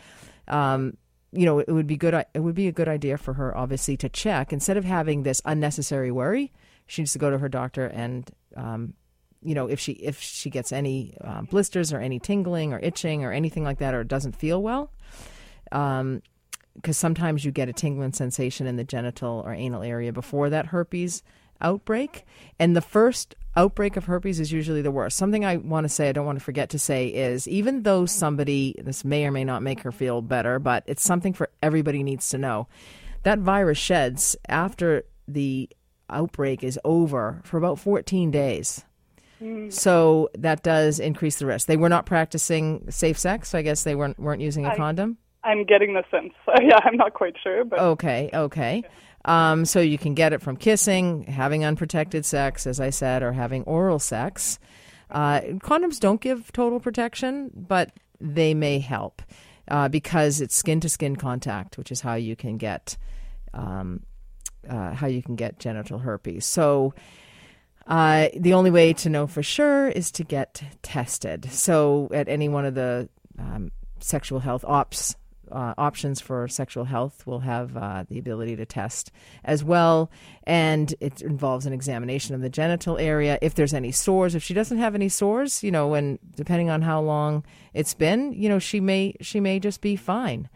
um, 0.47 0.95
you 1.31 1.45
know, 1.45 1.59
it 1.59 1.69
would 1.69 1.87
be 1.87 1.97
good. 1.97 2.13
It 2.33 2.39
would 2.39 2.55
be 2.55 2.67
a 2.67 2.71
good 2.71 2.89
idea 2.89 3.17
for 3.17 3.33
her, 3.33 3.57
obviously, 3.57 3.97
to 3.97 4.09
check 4.09 4.51
instead 4.53 4.77
of 4.77 4.83
having 4.83 5.23
this 5.23 5.41
unnecessary 5.45 6.11
worry. 6.11 6.51
She 6.87 7.01
needs 7.01 7.13
to 7.13 7.19
go 7.19 7.29
to 7.29 7.37
her 7.37 7.49
doctor 7.49 7.87
and 7.87 8.29
um, 8.55 8.93
you 9.43 9.55
know 9.55 9.67
if 9.67 9.79
she 9.79 9.93
if 9.93 10.19
she 10.21 10.49
gets 10.49 10.71
any 10.71 11.15
uh, 11.21 11.41
blisters 11.41 11.91
or 11.91 11.99
any 11.99 12.19
tingling 12.19 12.73
or 12.73 12.79
itching 12.79 13.23
or 13.23 13.31
anything 13.31 13.63
like 13.63 13.79
that 13.79 13.93
or 13.93 14.03
doesn't 14.03 14.35
feel 14.35 14.61
well 14.61 14.91
um 15.71 16.21
because 16.75 16.97
sometimes 16.97 17.43
you 17.43 17.51
get 17.51 17.69
a 17.69 17.73
tingling 17.73 18.13
sensation 18.13 18.65
in 18.65 18.77
the 18.77 18.83
genital 18.83 19.43
or 19.45 19.53
anal 19.53 19.83
area 19.83 20.13
before 20.13 20.49
that 20.49 20.67
herpes 20.67 21.21
outbreak. 21.61 22.25
And 22.59 22.75
the 22.75 22.81
first 22.81 23.35
outbreak 23.55 23.97
of 23.97 24.05
herpes 24.05 24.39
is 24.39 24.51
usually 24.51 24.81
the 24.81 24.91
worst. 24.91 25.17
Something 25.17 25.43
i 25.43 25.57
want 25.57 25.83
to 25.83 25.89
say 25.89 26.09
i 26.09 26.11
don't 26.11 26.25
want 26.25 26.39
to 26.39 26.43
forget 26.43 26.69
to 26.69 26.79
say 26.79 27.07
is 27.07 27.47
even 27.47 27.83
though 27.83 28.05
somebody 28.05 28.75
this 28.81 29.03
may 29.03 29.25
or 29.25 29.31
may 29.31 29.43
not 29.43 29.61
make 29.61 29.81
her 29.81 29.91
feel 29.91 30.21
better 30.21 30.57
but 30.57 30.83
it's 30.87 31.03
something 31.03 31.33
for 31.33 31.49
everybody 31.61 32.03
needs 32.03 32.29
to 32.29 32.37
know. 32.37 32.67
That 33.23 33.39
virus 33.39 33.77
sheds 33.77 34.35
after 34.47 35.03
the 35.27 35.69
outbreak 36.09 36.63
is 36.63 36.79
over 36.83 37.41
for 37.43 37.57
about 37.57 37.79
14 37.79 38.31
days 38.31 38.83
Mm. 39.41 39.73
So 39.73 40.29
that 40.37 40.63
does 40.63 40.99
increase 40.99 41.39
the 41.39 41.45
risk. 41.45 41.67
They 41.67 41.77
were 41.77 41.89
not 41.89 42.05
practicing 42.05 42.89
safe 42.91 43.17
sex. 43.17 43.49
So 43.49 43.57
I 43.57 43.61
guess 43.61 43.83
they 43.83 43.95
weren't 43.95 44.19
weren't 44.19 44.41
using 44.41 44.65
a 44.65 44.69
I, 44.69 44.75
condom. 44.75 45.17
I'm 45.43 45.65
getting 45.65 45.93
the 45.93 46.03
sense. 46.11 46.33
yeah, 46.61 46.79
I'm 46.83 46.97
not 46.97 47.13
quite 47.13 47.35
sure, 47.41 47.65
but 47.65 47.79
okay, 47.79 48.29
okay. 48.33 48.83
Um, 49.25 49.65
so 49.65 49.79
you 49.79 49.97
can 49.97 50.13
get 50.13 50.33
it 50.33 50.41
from 50.41 50.57
kissing, 50.57 51.23
having 51.23 51.63
unprotected 51.63 52.25
sex, 52.25 52.65
as 52.65 52.79
I 52.79 52.89
said, 52.89 53.23
or 53.23 53.33
having 53.33 53.63
oral 53.63 53.99
sex. 53.99 54.59
Uh, 55.09 55.41
condoms 55.59 55.99
don't 55.99 56.21
give 56.21 56.51
total 56.53 56.79
protection, 56.79 57.51
but 57.53 57.91
they 58.19 58.53
may 58.53 58.79
help 58.79 59.21
uh, 59.67 59.89
because 59.89 60.41
it's 60.41 60.55
skin 60.55 60.79
to 60.79 60.89
skin 60.89 61.15
contact, 61.15 61.77
which 61.77 61.91
is 61.91 62.01
how 62.01 62.15
you 62.15 62.35
can 62.35 62.57
get 62.57 62.97
um, 63.53 64.01
uh, 64.69 64.93
how 64.93 65.07
you 65.07 65.21
can 65.21 65.35
get 65.35 65.59
genital 65.59 65.99
herpes. 65.99 66.45
So 66.45 66.93
uh, 67.87 68.29
the 68.37 68.53
only 68.53 68.71
way 68.71 68.93
to 68.93 69.09
know 69.09 69.27
for 69.27 69.43
sure 69.43 69.89
is 69.89 70.11
to 70.11 70.23
get 70.23 70.63
tested. 70.81 71.51
So, 71.51 72.09
at 72.13 72.29
any 72.29 72.49
one 72.49 72.65
of 72.65 72.75
the 72.75 73.09
um, 73.39 73.71
sexual 73.99 74.39
health 74.39 74.63
ops 74.65 75.15
uh, 75.51 75.73
options 75.77 76.21
for 76.21 76.47
sexual 76.47 76.85
health 76.85 77.23
we'll 77.25 77.39
have 77.39 77.75
uh, 77.75 78.05
the 78.09 78.17
ability 78.17 78.55
to 78.55 78.65
test 78.65 79.11
as 79.43 79.63
well. 79.63 80.09
And 80.43 80.93
it 80.99 81.21
involves 81.21 81.65
an 81.65 81.73
examination 81.73 82.35
of 82.35 82.41
the 82.41 82.49
genital 82.49 82.97
area. 82.97 83.37
If 83.41 83.55
there's 83.55 83.73
any 83.73 83.91
sores, 83.91 84.35
if 84.35 84.43
she 84.43 84.53
doesn't 84.53 84.77
have 84.77 84.95
any 84.95 85.09
sores, 85.09 85.63
you 85.63 85.71
know, 85.71 85.93
and 85.93 86.19
depending 86.35 86.69
on 86.69 86.81
how 86.81 87.01
long 87.01 87.43
it's 87.73 87.93
been, 87.93 88.33
you 88.33 88.49
know, 88.49 88.59
she 88.59 88.79
may 88.79 89.15
she 89.21 89.39
may 89.39 89.59
just 89.59 89.81
be 89.81 89.95
fine. 89.95 90.49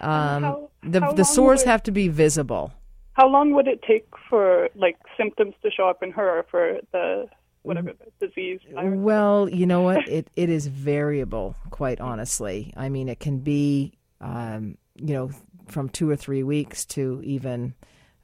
Um, 0.00 0.42
how- 0.42 0.70
the 0.82 1.00
how 1.00 1.12
the 1.12 1.22
long 1.22 1.24
sores 1.24 1.60
would- 1.60 1.68
have 1.68 1.82
to 1.84 1.90
be 1.92 2.08
visible. 2.08 2.72
How 3.14 3.28
long 3.28 3.52
would 3.54 3.66
it 3.68 3.80
take 3.82 4.06
for 4.28 4.68
like 4.74 4.96
symptoms 5.16 5.54
to 5.62 5.70
show 5.70 5.88
up 5.88 6.02
in 6.02 6.10
her 6.12 6.38
or 6.38 6.42
for 6.50 6.78
the 6.92 7.28
whatever 7.62 7.92
the 8.18 8.26
disease? 8.26 8.60
Well, 8.74 9.48
you 9.48 9.66
know 9.66 9.82
what? 9.82 10.08
It 10.08 10.28
it 10.36 10.50
is 10.50 10.66
variable, 10.66 11.56
quite 11.70 12.00
honestly. 12.00 12.72
I 12.76 12.88
mean, 12.88 13.08
it 13.08 13.20
can 13.20 13.38
be, 13.38 13.92
um, 14.20 14.76
you 14.96 15.14
know, 15.14 15.30
from 15.68 15.88
two 15.88 16.10
or 16.10 16.16
three 16.16 16.42
weeks 16.42 16.84
to 16.86 17.20
even 17.24 17.74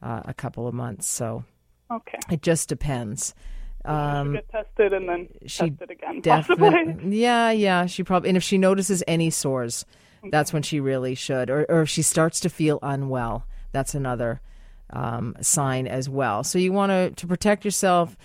uh, 0.03 0.23
a 0.25 0.35
couple 0.35 0.67
of 0.69 0.75
months. 0.75 1.09
So 1.09 1.45
Okay. 1.91 2.19
it 2.31 2.43
just 2.43 2.69
depends. 2.69 3.35
Um, 3.85 4.35
get 4.35 4.49
tested 4.51 4.93
and 4.93 5.09
then 5.09 5.29
she 5.47 5.71
tested 5.71 5.91
again, 5.91 6.21
possibly. 6.23 6.71
definitely, 6.71 7.19
yeah, 7.19 7.51
yeah. 7.51 7.87
She 7.87 8.03
probably, 8.05 8.29
and 8.29 8.37
if 8.37 8.43
she 8.45 8.59
notices 8.59 9.03
any 9.09 9.31
sores, 9.31 9.87
that's 10.31 10.53
when 10.53 10.63
she 10.63 10.81
really 10.81 11.15
should. 11.15 11.49
Or, 11.49 11.65
or 11.69 11.83
if 11.83 11.89
she 11.89 12.03
starts 12.03 12.41
to 12.41 12.51
feel 12.51 12.79
unwell, 12.83 13.47
that's 13.73 13.95
another 13.95 14.41
um, 14.93 15.35
sign 15.41 15.87
as 15.87 16.09
well. 16.09 16.45
So 16.45 16.59
you 16.59 16.73
want 16.73 16.91
to 16.91 17.11
to 17.11 17.27
protect 17.27 17.65
yourself. 17.65 18.17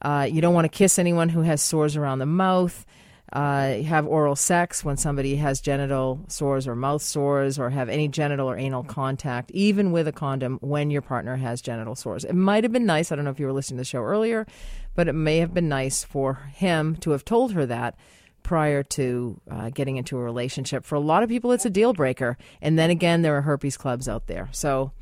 Uh, 0.00 0.26
you 0.30 0.40
don't 0.40 0.54
want 0.54 0.64
to 0.64 0.76
kiss 0.76 0.98
anyone 0.98 1.28
who 1.28 1.42
has 1.42 1.62
sores 1.62 1.96
around 1.96 2.18
the 2.18 2.26
mouth. 2.26 2.86
Uh, 3.32 3.80
have 3.82 4.06
oral 4.06 4.36
sex 4.36 4.84
when 4.84 4.98
somebody 4.98 5.36
has 5.36 5.58
genital 5.58 6.20
sores 6.28 6.68
or 6.68 6.76
mouth 6.76 7.00
sores, 7.00 7.58
or 7.58 7.70
have 7.70 7.88
any 7.88 8.06
genital 8.06 8.46
or 8.46 8.58
anal 8.58 8.84
contact, 8.84 9.50
even 9.52 9.90
with 9.90 10.06
a 10.06 10.12
condom, 10.12 10.58
when 10.60 10.90
your 10.90 11.00
partner 11.00 11.36
has 11.36 11.62
genital 11.62 11.94
sores. 11.94 12.24
It 12.24 12.34
might 12.34 12.62
have 12.62 12.72
been 12.72 12.84
nice. 12.84 13.10
I 13.10 13.16
don't 13.16 13.24
know 13.24 13.30
if 13.30 13.40
you 13.40 13.46
were 13.46 13.52
listening 13.54 13.78
to 13.78 13.80
the 13.80 13.86
show 13.86 14.02
earlier, 14.02 14.46
but 14.94 15.08
it 15.08 15.14
may 15.14 15.38
have 15.38 15.54
been 15.54 15.68
nice 15.70 16.04
for 16.04 16.34
him 16.52 16.94
to 16.96 17.12
have 17.12 17.24
told 17.24 17.52
her 17.52 17.64
that 17.64 17.96
prior 18.42 18.82
to 18.82 19.40
uh, 19.50 19.70
getting 19.70 19.96
into 19.96 20.18
a 20.18 20.22
relationship. 20.22 20.84
For 20.84 20.96
a 20.96 21.00
lot 21.00 21.22
of 21.22 21.30
people, 21.30 21.52
it's 21.52 21.64
a 21.64 21.70
deal 21.70 21.94
breaker. 21.94 22.36
And 22.60 22.78
then 22.78 22.90
again, 22.90 23.22
there 23.22 23.34
are 23.36 23.42
herpes 23.42 23.78
clubs 23.78 24.08
out 24.08 24.26
there. 24.26 24.48
So, 24.52 24.92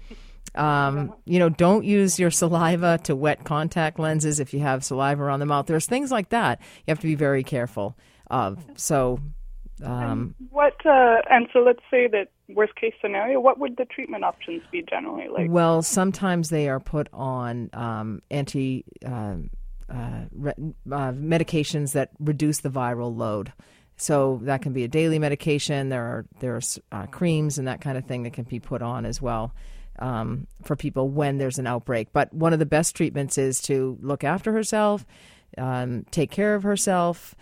um, 0.55 1.15
you 1.25 1.39
know, 1.39 1.49
don't 1.49 1.85
use 1.85 2.19
your 2.19 2.31
saliva 2.31 2.99
to 3.05 3.15
wet 3.15 3.45
contact 3.45 3.99
lenses 3.99 4.41
if 4.41 4.53
you 4.53 4.61
have 4.61 4.85
saliva 4.85 5.23
around 5.23 5.41
the 5.41 5.47
mouth. 5.47 5.67
There's 5.67 5.87
things 5.87 6.11
like 6.11 6.31
that 6.31 6.61
you 6.61 6.91
have 6.91 7.01
to 7.01 7.07
be 7.07 7.15
very 7.15 7.45
careful 7.45 7.97
of. 8.31 8.65
So, 8.77 9.21
um, 9.85 10.35
What 10.51 10.75
uh, 10.85 11.23
and 11.31 11.47
so 11.53 11.61
let's 11.61 11.83
say 11.91 12.09
that 12.09 12.29
worst 12.49 12.75
case 12.75 12.95
scenario, 13.01 13.41
what 13.41 13.59
would 13.59 13.77
the 13.77 13.85
treatment 13.85 14.25
options 14.25 14.63
be 14.73 14.83
generally 14.83 15.29
like? 15.29 15.51
well, 15.51 15.83
sometimes 15.83 16.51
they 16.51 16.69
are 16.69 16.81
put 16.81 17.09
on 17.13 17.71
um, 17.73 18.23
anti 18.31 18.85
um 19.05 19.51
uh, 19.89 20.25
re- 20.33 20.55
uh, 20.59 21.11
medications 21.13 21.93
that 21.93 22.11
reduce 22.21 22.61
the 22.61 22.71
viral 22.71 23.17
load. 23.17 23.53
So 23.97 24.41
that 24.45 24.63
can 24.63 24.73
be 24.73 24.85
a 24.85 24.89
daily 24.89 25.19
medication. 25.19 25.91
There 25.91 26.03
are 26.03 26.27
there's 26.41 26.79
uh, 26.91 27.07
creams 27.07 27.59
and 27.59 27.69
that 27.69 27.81
kind 27.81 27.99
of 27.99 28.05
thing 28.07 28.23
that 28.25 28.33
can 28.33 28.45
be 28.45 28.61
put 28.61 28.83
on 28.83 29.05
as 29.05 29.21
well 29.21 29.53
um, 30.01 30.47
for 30.63 30.77
people 30.77 31.09
when 31.09 31.39
there's 31.39 31.59
an 31.59 31.67
outbreak. 31.67 32.09
But 32.13 32.33
one 32.33 32.53
of 32.53 32.59
the 32.59 32.67
best 32.67 32.97
treatments 32.97 33.39
is 33.39 33.61
to 33.63 33.99
look 34.01 34.25
after 34.25 34.53
herself, 34.53 35.07
um, 35.59 36.05
take 36.11 36.31
care 36.31 36.55
of 36.55 36.63
herself, 36.63 37.35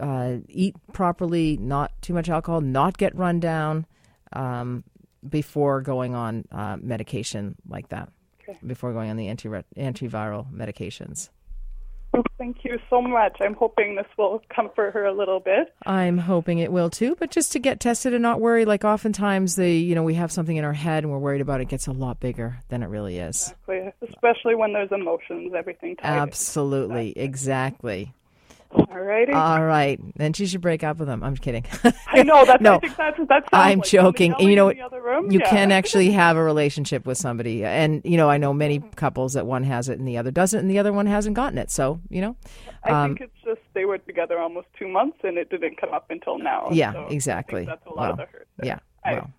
uh, 0.00 0.36
eat 0.48 0.74
properly, 0.92 1.56
not 1.56 1.92
too 2.02 2.14
much 2.14 2.28
alcohol, 2.28 2.60
not 2.60 2.98
get 2.98 3.14
run 3.16 3.40
down 3.40 3.86
um, 4.32 4.84
before 5.28 5.80
going 5.80 6.14
on 6.14 6.44
uh, 6.52 6.76
medication 6.80 7.56
like 7.68 7.88
that. 7.88 8.10
Before 8.64 8.92
going 8.92 9.10
on 9.10 9.16
the 9.16 9.28
anti 9.28 9.48
antiviral 9.48 10.52
medications. 10.52 11.30
Thank 12.38 12.64
you 12.64 12.78
so 12.90 13.00
much. 13.00 13.36
I'm 13.40 13.54
hoping 13.54 13.96
this 13.96 14.06
will 14.16 14.42
comfort 14.54 14.92
her 14.92 15.04
a 15.04 15.12
little 15.12 15.40
bit. 15.40 15.74
I'm 15.84 16.18
hoping 16.18 16.58
it 16.58 16.72
will 16.72 16.90
too, 16.90 17.16
but 17.18 17.30
just 17.30 17.52
to 17.52 17.58
get 17.58 17.80
tested 17.80 18.14
and 18.14 18.22
not 18.22 18.40
worry. 18.40 18.64
Like 18.64 18.84
oftentimes, 18.84 19.56
the 19.56 19.70
you 19.70 19.94
know 19.94 20.02
we 20.02 20.14
have 20.14 20.32
something 20.32 20.56
in 20.56 20.64
our 20.64 20.72
head 20.72 21.04
and 21.04 21.12
we're 21.12 21.18
worried 21.18 21.40
about 21.40 21.60
it, 21.60 21.68
gets 21.68 21.86
a 21.86 21.92
lot 21.92 22.20
bigger 22.20 22.58
than 22.68 22.82
it 22.82 22.86
really 22.86 23.18
is. 23.18 23.54
Exactly, 23.68 23.92
Especially 24.08 24.54
when 24.54 24.72
there's 24.72 24.92
emotions, 24.92 25.52
everything 25.56 25.96
tied. 25.96 26.12
in. 26.12 26.18
Absolutely, 26.20 27.12
exactly. 28.70 28.96
Alrighty. 28.96 29.34
All 29.34 29.64
right, 29.64 30.00
then 30.16 30.32
she 30.32 30.46
should 30.46 30.60
break 30.60 30.82
up 30.84 30.98
with 30.98 31.08
him. 31.08 31.22
I'm 31.22 31.36
kidding. 31.36 31.64
I 32.06 32.22
know 32.22 32.44
that's 32.44 32.62
no, 32.62 32.76
I 32.76 32.78
think 32.80 32.96
that's, 32.96 33.18
that 33.28 33.44
I'm 33.52 33.78
like 33.78 33.88
joking. 33.88 34.34
And 34.38 34.48
you 34.48 34.56
know 34.56 34.66
what? 34.66 34.72
in 34.76 34.78
the 34.78 34.84
other 34.86 35.02
room. 35.02 35.30
You 35.30 35.40
Yeah. 35.40 35.50
can 35.50 35.72
actually 35.78 36.10
have 36.12 36.36
a 36.36 36.42
relationship 36.42 37.06
with 37.06 37.18
somebody, 37.18 37.64
and 37.64 38.02
you 38.04 38.16
know 38.16 38.28
I 38.30 38.38
know 38.38 38.52
many 38.52 38.80
couples 38.96 39.34
that 39.34 39.46
one 39.46 39.64
has 39.64 39.88
it 39.88 39.98
and 39.98 40.06
the 40.06 40.18
other 40.18 40.30
doesn't, 40.30 40.58
and 40.58 40.70
the 40.70 40.78
other 40.78 40.92
one 40.92 41.06
hasn't 41.06 41.36
gotten 41.36 41.58
it. 41.58 41.70
So 41.70 42.00
you 42.08 42.20
know, 42.20 42.36
I 42.84 42.90
um, 43.04 43.16
think 43.16 43.30
it's 43.30 43.44
just 43.44 43.60
they 43.74 43.84
were 43.84 43.98
together 43.98 44.38
almost 44.38 44.68
two 44.78 44.88
months 44.88 45.18
and 45.22 45.38
it 45.38 45.50
didn't 45.50 45.80
come 45.80 45.92
up 45.92 46.10
until 46.10 46.38
now. 46.38 46.68
yeah, 46.72 46.92
So 46.92 47.06
exactly. 47.10 47.64
that's 47.64 47.84
a 47.86 47.92
lot 47.92 48.10
of 48.12 48.16
the 48.18 48.24
hurt. 48.24 48.48
there. 48.58 48.66
Yeah. 48.66 48.78
I- 49.04 49.14
Well, 49.14 49.30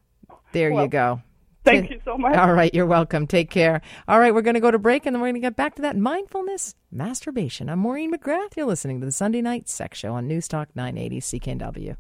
there 0.54 0.72
well, 0.72 0.84
you 0.84 0.90
go. 0.90 1.22
Thank 1.67 1.89
you 1.91 2.01
so 2.06 2.17
much. 2.17 2.36
All 2.36 2.53
right, 2.53 2.73
you're 2.73 2.86
welcome. 2.86 3.27
Take 3.27 3.49
care. 3.49 3.82
All 4.08 4.19
right, 4.19 4.34
we're 4.34 4.41
going 4.41 4.56
to 4.56 4.60
go 4.60 4.71
to 4.71 4.80
break 4.80 5.06
and 5.06 5.15
then 5.15 5.21
we're 5.21 5.27
going 5.27 5.41
to 5.41 5.45
get 5.45 5.56
back 5.56 5.75
to 5.75 5.82
that 5.82 5.97
mindfulness 5.97 6.75
masturbation. 6.91 7.69
I'm 7.69 7.80
Maureen 7.80 8.13
McGrath. 8.13 8.56
You're 8.56 8.65
listening 8.65 8.99
to 9.01 9.06
the 9.06 9.12
Sunday 9.12 9.41
Night 9.41 9.67
Sex 9.67 9.97
Show 9.99 10.13
on 10.13 10.27
News 10.27 10.47
Talk 10.47 10.69
980 10.75 11.19
CKNW. 11.19 11.97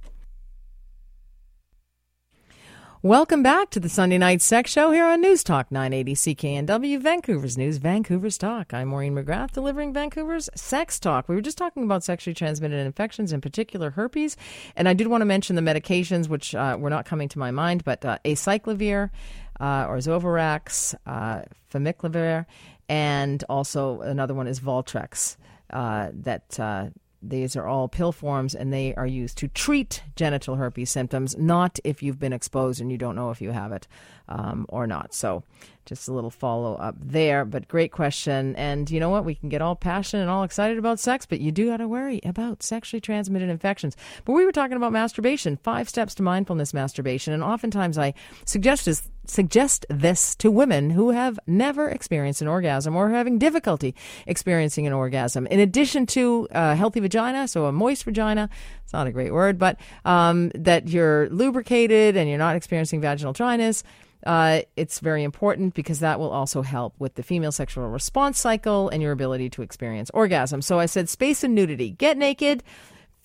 Welcome 3.03 3.43
back 3.43 3.69
to 3.69 3.79
the 3.79 3.89
Sunday 3.89 4.17
Night 4.17 4.41
Sex 4.41 4.71
Show 4.71 4.91
here 4.91 5.05
on 5.05 5.21
News 5.21 5.43
Talk 5.43 5.71
980 5.71 6.15
CKNW, 6.15 6.99
Vancouver's 6.99 7.55
News, 7.55 7.77
Vancouver's 7.77 8.39
Talk. 8.39 8.73
I'm 8.73 8.87
Maureen 8.87 9.13
McGrath, 9.13 9.51
delivering 9.51 9.93
Vancouver's 9.93 10.49
Sex 10.55 10.99
Talk. 10.99 11.29
We 11.29 11.35
were 11.35 11.41
just 11.41 11.59
talking 11.59 11.83
about 11.83 12.03
sexually 12.03 12.33
transmitted 12.33 12.83
infections, 12.83 13.31
in 13.31 13.39
particular 13.39 13.91
herpes, 13.91 14.35
and 14.75 14.89
I 14.89 14.93
did 14.93 15.07
want 15.07 15.21
to 15.21 15.25
mention 15.25 15.55
the 15.55 15.61
medications, 15.61 16.27
which 16.27 16.55
uh, 16.55 16.75
were 16.79 16.89
not 16.89 17.05
coming 17.05 17.29
to 17.29 17.37
my 17.39 17.51
mind, 17.51 17.83
but 17.83 18.03
uh, 18.03 18.17
acyclovir 18.25 19.11
uh, 19.59 19.85
or 19.87 19.97
Zovirax, 19.97 20.95
uh, 21.05 21.41
famiclovir, 21.73 22.45
and 22.89 23.43
also 23.49 24.01
another 24.01 24.33
one 24.33 24.47
is 24.47 24.59
Valtrex. 24.59 25.37
Uh, 25.69 26.09
that 26.13 26.57
uh, 26.59 26.87
these 27.21 27.55
are 27.55 27.67
all 27.67 27.87
pill 27.87 28.11
forms, 28.11 28.53
and 28.55 28.71
they 28.71 28.93
are 28.95 29.07
used 29.07 29.37
to 29.39 29.47
treat 29.47 30.03
genital 30.15 30.55
herpes 30.55 30.91
symptoms, 30.91 31.35
not 31.37 31.79
if 31.83 32.03
you've 32.03 32.19
been 32.19 32.33
exposed 32.33 32.79
and 32.79 32.91
you 32.91 32.97
don't 32.97 33.15
know 33.15 33.31
if 33.31 33.41
you 33.41 33.51
have 33.51 33.71
it 33.71 33.87
um, 34.29 34.65
or 34.69 34.87
not. 34.87 35.13
So, 35.13 35.43
just 35.85 36.07
a 36.09 36.13
little 36.13 36.29
follow 36.29 36.75
up 36.75 36.95
there. 36.99 37.45
But 37.45 37.69
great 37.69 37.91
question. 37.91 38.55
And 38.57 38.89
you 38.91 38.99
know 38.99 39.09
what? 39.09 39.23
We 39.23 39.35
can 39.35 39.47
get 39.49 39.61
all 39.61 39.75
passionate 39.75 40.23
and 40.23 40.29
all 40.29 40.43
excited 40.43 40.77
about 40.77 40.99
sex, 40.99 41.25
but 41.25 41.39
you 41.39 41.51
do 41.51 41.67
got 41.67 41.77
to 41.77 41.87
worry 41.87 42.19
about 42.25 42.61
sexually 42.61 42.99
transmitted 42.99 43.49
infections. 43.49 43.95
But 44.25 44.33
we 44.33 44.45
were 44.45 44.51
talking 44.51 44.75
about 44.75 44.91
masturbation, 44.91 45.57
five 45.57 45.87
steps 45.87 46.13
to 46.15 46.23
mindfulness 46.23 46.73
masturbation, 46.73 47.33
and 47.33 47.43
oftentimes 47.43 47.97
I 47.97 48.13
suggest 48.45 48.85
this 48.85 49.09
suggest 49.29 49.85
this 49.89 50.35
to 50.35 50.49
women 50.51 50.89
who 50.89 51.11
have 51.11 51.39
never 51.47 51.89
experienced 51.89 52.41
an 52.41 52.47
orgasm 52.47 52.95
or 52.95 53.07
are 53.07 53.11
having 53.13 53.37
difficulty 53.37 53.95
experiencing 54.25 54.87
an 54.87 54.93
orgasm. 54.93 55.47
In 55.47 55.59
addition 55.59 56.05
to 56.07 56.47
a 56.51 56.75
healthy 56.75 56.99
vagina, 56.99 57.47
so 57.47 57.65
a 57.65 57.71
moist 57.71 58.03
vagina, 58.03 58.49
it's 58.83 58.93
not 58.93 59.07
a 59.07 59.11
great 59.11 59.33
word, 59.33 59.57
but 59.57 59.79
um, 60.05 60.49
that 60.55 60.87
you're 60.87 61.29
lubricated 61.29 62.15
and 62.15 62.29
you're 62.29 62.37
not 62.37 62.55
experiencing 62.55 63.01
vaginal 63.01 63.33
dryness. 63.33 63.83
Uh, 64.25 64.61
it's 64.75 64.99
very 64.99 65.23
important 65.23 65.73
because 65.73 65.99
that 65.99 66.19
will 66.19 66.31
also 66.31 66.61
help 66.61 66.93
with 66.99 67.15
the 67.15 67.23
female 67.23 67.51
sexual 67.51 67.87
response 67.87 68.39
cycle 68.39 68.89
and 68.89 69.01
your 69.01 69.11
ability 69.11 69.49
to 69.49 69.61
experience 69.61 70.09
orgasm. 70.13 70.61
So 70.61 70.79
I 70.79 70.87
said 70.87 71.07
space 71.07 71.43
and 71.43 71.53
nudity. 71.53 71.91
Get 71.91 72.17
naked 72.17 72.63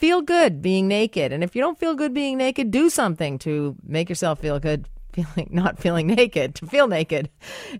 feel 0.02 0.20
good 0.20 0.60
being 0.60 0.88
naked. 0.88 1.32
And 1.32 1.44
if 1.44 1.54
you 1.54 1.62
don't 1.62 1.78
feel 1.78 1.94
good 1.94 2.12
being 2.12 2.36
naked, 2.36 2.72
do 2.72 2.90
something 2.90 3.38
to 3.38 3.76
make 3.86 4.08
yourself 4.08 4.40
feel 4.40 4.58
good 4.58 4.88
feeling 5.12 5.48
not 5.50 5.78
feeling 5.78 6.06
naked 6.06 6.54
to 6.56 6.66
feel 6.66 6.88
naked. 6.88 7.30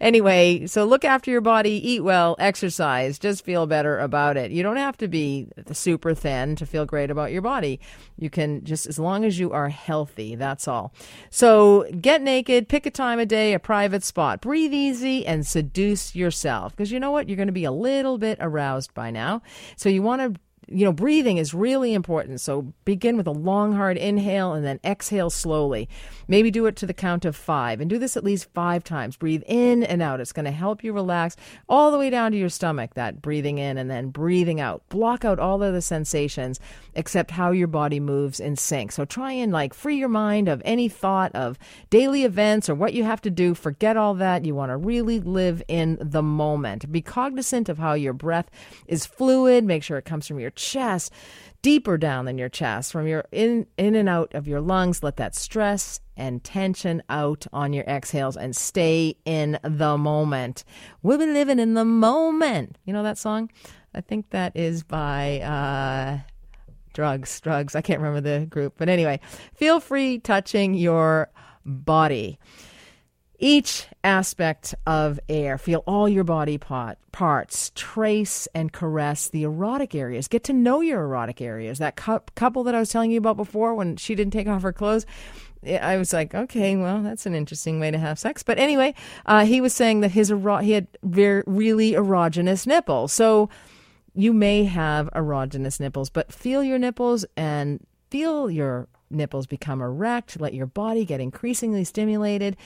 Anyway 0.01 0.67
so 0.67 0.85
look 0.85 1.05
after 1.05 1.31
your 1.31 1.41
body 1.41 1.91
eat 1.91 2.01
well 2.01 2.37
exercise 2.39 3.19
just 3.19 3.45
feel 3.45 3.67
better 3.67 3.99
about 3.99 4.37
it. 4.37 4.51
You 4.51 4.63
don't 4.63 4.77
have 4.77 4.97
to 4.99 5.09
be 5.09 5.49
super 5.73 6.15
thin 6.15 6.57
to 6.57 6.67
feel 6.67 6.87
great 6.87 7.11
about 7.11 7.33
your 7.33 7.43
body. 7.43 7.81
You 8.19 8.31
can 8.31 8.65
just 8.65 8.87
as 8.87 8.99
long 8.99 9.25
as 9.25 9.39
you 9.39 9.53
are 9.53 9.69
healthy 9.69 10.37
that's 10.37 10.69
all. 10.69 10.95
So 11.31 11.87
get 12.01 12.23
naked 12.23 12.69
pick 12.69 12.87
a 12.87 12.91
time 12.91 13.19
of 13.19 13.29
day 13.29 13.55
a 13.55 13.59
private 13.59 14.05
spot. 14.05 14.41
Breathe 14.41 14.73
easy 14.73 15.27
and 15.27 15.47
seduce 15.47 16.15
yourself 16.15 16.73
because 16.73 16.93
you 16.93 17.01
know 17.01 17.11
what? 17.11 17.29
You're 17.29 17.37
going 17.37 17.47
to 17.49 17.53
be 17.53 17.65
a 17.65 17.73
little 17.73 18.19
bit 18.19 18.39
aroused 18.41 18.95
by 18.95 19.11
now. 19.11 19.43
So 19.77 19.89
you 19.89 20.03
want 20.03 20.35
to 20.35 20.41
you 20.69 20.85
know, 20.85 20.93
breathing 20.93 21.39
is 21.39 21.55
really 21.55 21.93
important. 21.93 22.41
So 22.41 22.73
begin 22.85 23.17
with 23.17 23.27
a 23.27 23.33
long, 23.33 23.75
hard 23.75 23.97
inhale 23.97 24.53
and 24.53 24.65
then 24.65 24.81
exhale 24.85 25.31
slowly. 25.31 25.89
Maybe 26.29 26.51
do 26.51 26.67
it 26.67 26.77
to 26.77 26.87
the 26.87 26.95
count 26.95 27.25
of 27.25 27.37
five 27.37 27.81
and 27.81 27.91
do 27.91 27.99
this 27.99 28.17
at 28.17 28.25
least 28.25 28.53
five 28.55 28.85
times. 28.85 29.17
Breathe 29.17 29.43
in 29.47 29.83
and 29.83 30.01
out. 30.01 30.21
It's 30.21 30.33
going 30.33 30.45
to 30.45 30.51
help 30.51 30.85
you 30.85 30.93
relax 30.93 31.37
all 31.69 31.91
the 31.91 31.99
way 31.99 32.11
down 32.11 32.33
to 32.33 32.39
your 32.39 32.49
stomach, 32.49 32.95
that 32.95 33.21
breathing 33.21 33.59
in 33.59 33.77
and 33.77 33.91
then 33.91 34.11
breathing 34.11 34.61
out. 34.61 34.89
Block 34.89 35.25
out 35.25 35.39
all 35.39 35.63
of 35.63 35.75
the 35.75 35.83
sensations 35.83 36.61
except 36.95 37.31
how 37.31 37.51
your 37.51 37.67
body 37.67 38.01
moves 38.01 38.41
in 38.41 38.57
sync. 38.57 38.93
So 38.93 39.05
try 39.05 39.33
and 39.33 39.53
like 39.53 39.75
free 39.75 39.97
your 39.97 40.09
mind 40.09 40.49
of 40.49 40.63
any 40.65 40.89
thought 40.89 41.35
of 41.35 41.59
daily 41.91 42.25
events 42.25 42.69
or 42.69 42.75
what 42.75 42.95
you 42.95 43.05
have 43.05 43.21
to 43.23 43.31
do. 43.31 43.55
Forget 43.55 43.97
all 43.97 44.15
that. 44.15 44.45
You 44.45 44.55
want 44.55 44.71
to 44.71 44.77
really 44.77 45.21
live 45.21 45.63
in 45.69 45.99
the 46.01 46.23
moment. 46.23 46.91
Be 46.93 47.03
cognizant 47.03 47.69
of 47.69 47.79
how 47.79 47.95
your 47.95 48.13
breath 48.13 48.51
is 48.87 49.07
fluid. 49.07 49.65
Make 49.65 49.83
sure 49.83 49.99
it 49.99 50.05
comes 50.05 50.27
from 50.27 50.39
your 50.39 50.52
chest, 50.55 51.13
deeper 51.63 51.97
down 51.99 52.25
than 52.25 52.39
your 52.39 52.49
chest, 52.49 52.93
from 52.93 53.07
your 53.07 53.25
in 53.33 53.67
in 53.77 53.95
and 53.95 54.09
out 54.09 54.35
of 54.35 54.47
your 54.47 54.61
lungs. 54.61 55.03
Let 55.03 55.17
that 55.17 55.35
stress 55.35 56.01
and 56.17 56.43
tension 56.45 57.03
out 57.09 57.47
on 57.53 57.73
your 57.73 57.85
exhales 57.85 58.37
and 58.37 58.55
stay 58.55 59.17
in 59.25 59.59
the 59.63 59.97
moment. 59.97 60.65
We'll 61.03 61.19
be 61.19 61.27
living 61.27 61.59
in 61.59 61.75
the 61.75 61.85
moment. 61.85 62.77
You 62.85 62.93
know 62.93 63.03
that 63.03 63.19
song? 63.19 63.51
I 63.95 64.01
think 64.01 64.31
that 64.31 64.57
is 64.57 64.83
by 64.83 65.41
uh, 65.41 66.19
Drugs. 66.93 67.41
Drugs. 67.41 67.75
I 67.75 67.81
can't 67.81 68.01
remember 68.01 68.21
the 68.21 68.47
group. 68.47 68.75
But 68.77 68.89
anyway, 68.89 69.21
feel 69.55 69.81
free 69.81 70.19
touching 70.19 70.75
your 70.75 71.31
body 71.65 72.39
each 73.43 73.89
aspect 74.05 74.75
of 74.87 75.19
air. 75.29 75.59
Feel 75.59 75.83
all 75.85 76.09
your 76.09 76.23
body 76.25 76.57
pot, 76.57 76.97
parts. 77.11 77.73
Trace 77.75 78.47
and 78.55 78.73
caress 78.73 79.29
the 79.29 79.43
erotic 79.43 79.95
areas. 79.95 80.29
Get 80.29 80.45
to 80.45 80.53
know 80.53 80.81
your 80.81 81.03
erotic 81.03 81.43
areas. 81.43 81.79
That 81.79 81.97
cu- 81.97 82.21
couple 82.37 82.63
that 82.65 82.75
I 82.75 82.79
was 82.79 82.89
telling 82.89 83.11
you 83.11 83.19
about 83.19 83.37
before 83.37 83.75
when 83.75 83.97
she 83.97 84.15
didn't 84.15 84.33
take 84.33 84.47
off 84.47 84.63
her 84.63 84.73
clothes. 84.73 85.05
I 85.67 85.97
was 85.97 86.13
like, 86.13 86.35
okay, 86.35 86.77
well, 86.77 87.03
that's 87.03 87.27
an 87.27 87.35
interesting 87.35 87.81
way 87.81 87.91
to 87.91 87.99
have 87.99 88.19
sex. 88.19 88.43
But 88.43 88.59
anyway, 88.59 88.95
uh, 89.27 89.45
he 89.45 89.61
was 89.61 89.75
saying 89.75 90.01
that 90.01 90.13
his 90.13 90.31
ero- 90.31 90.59
he 90.59 90.73
had 90.73 90.87
very, 91.03 91.43
really 91.47 91.93
erogenous 91.93 92.67
nipples. 92.67 93.13
So 93.13 93.51
you 94.15 94.33
may 94.33 94.65
have 94.65 95.11
erogenous 95.15 95.81
nipples, 95.81 96.11
but 96.11 96.33
feel 96.33 96.63
your 96.63 96.79
nipples 96.79 97.25
and 97.37 97.85
feel 98.11 98.51
your 98.51 98.89
nipples 99.11 99.47
become 99.47 99.81
erect. 99.81 100.41
Let 100.41 100.55
your 100.55 100.67
body 100.67 101.05
get 101.05 101.21
increasingly 101.21 101.85
stimulated 101.85 102.57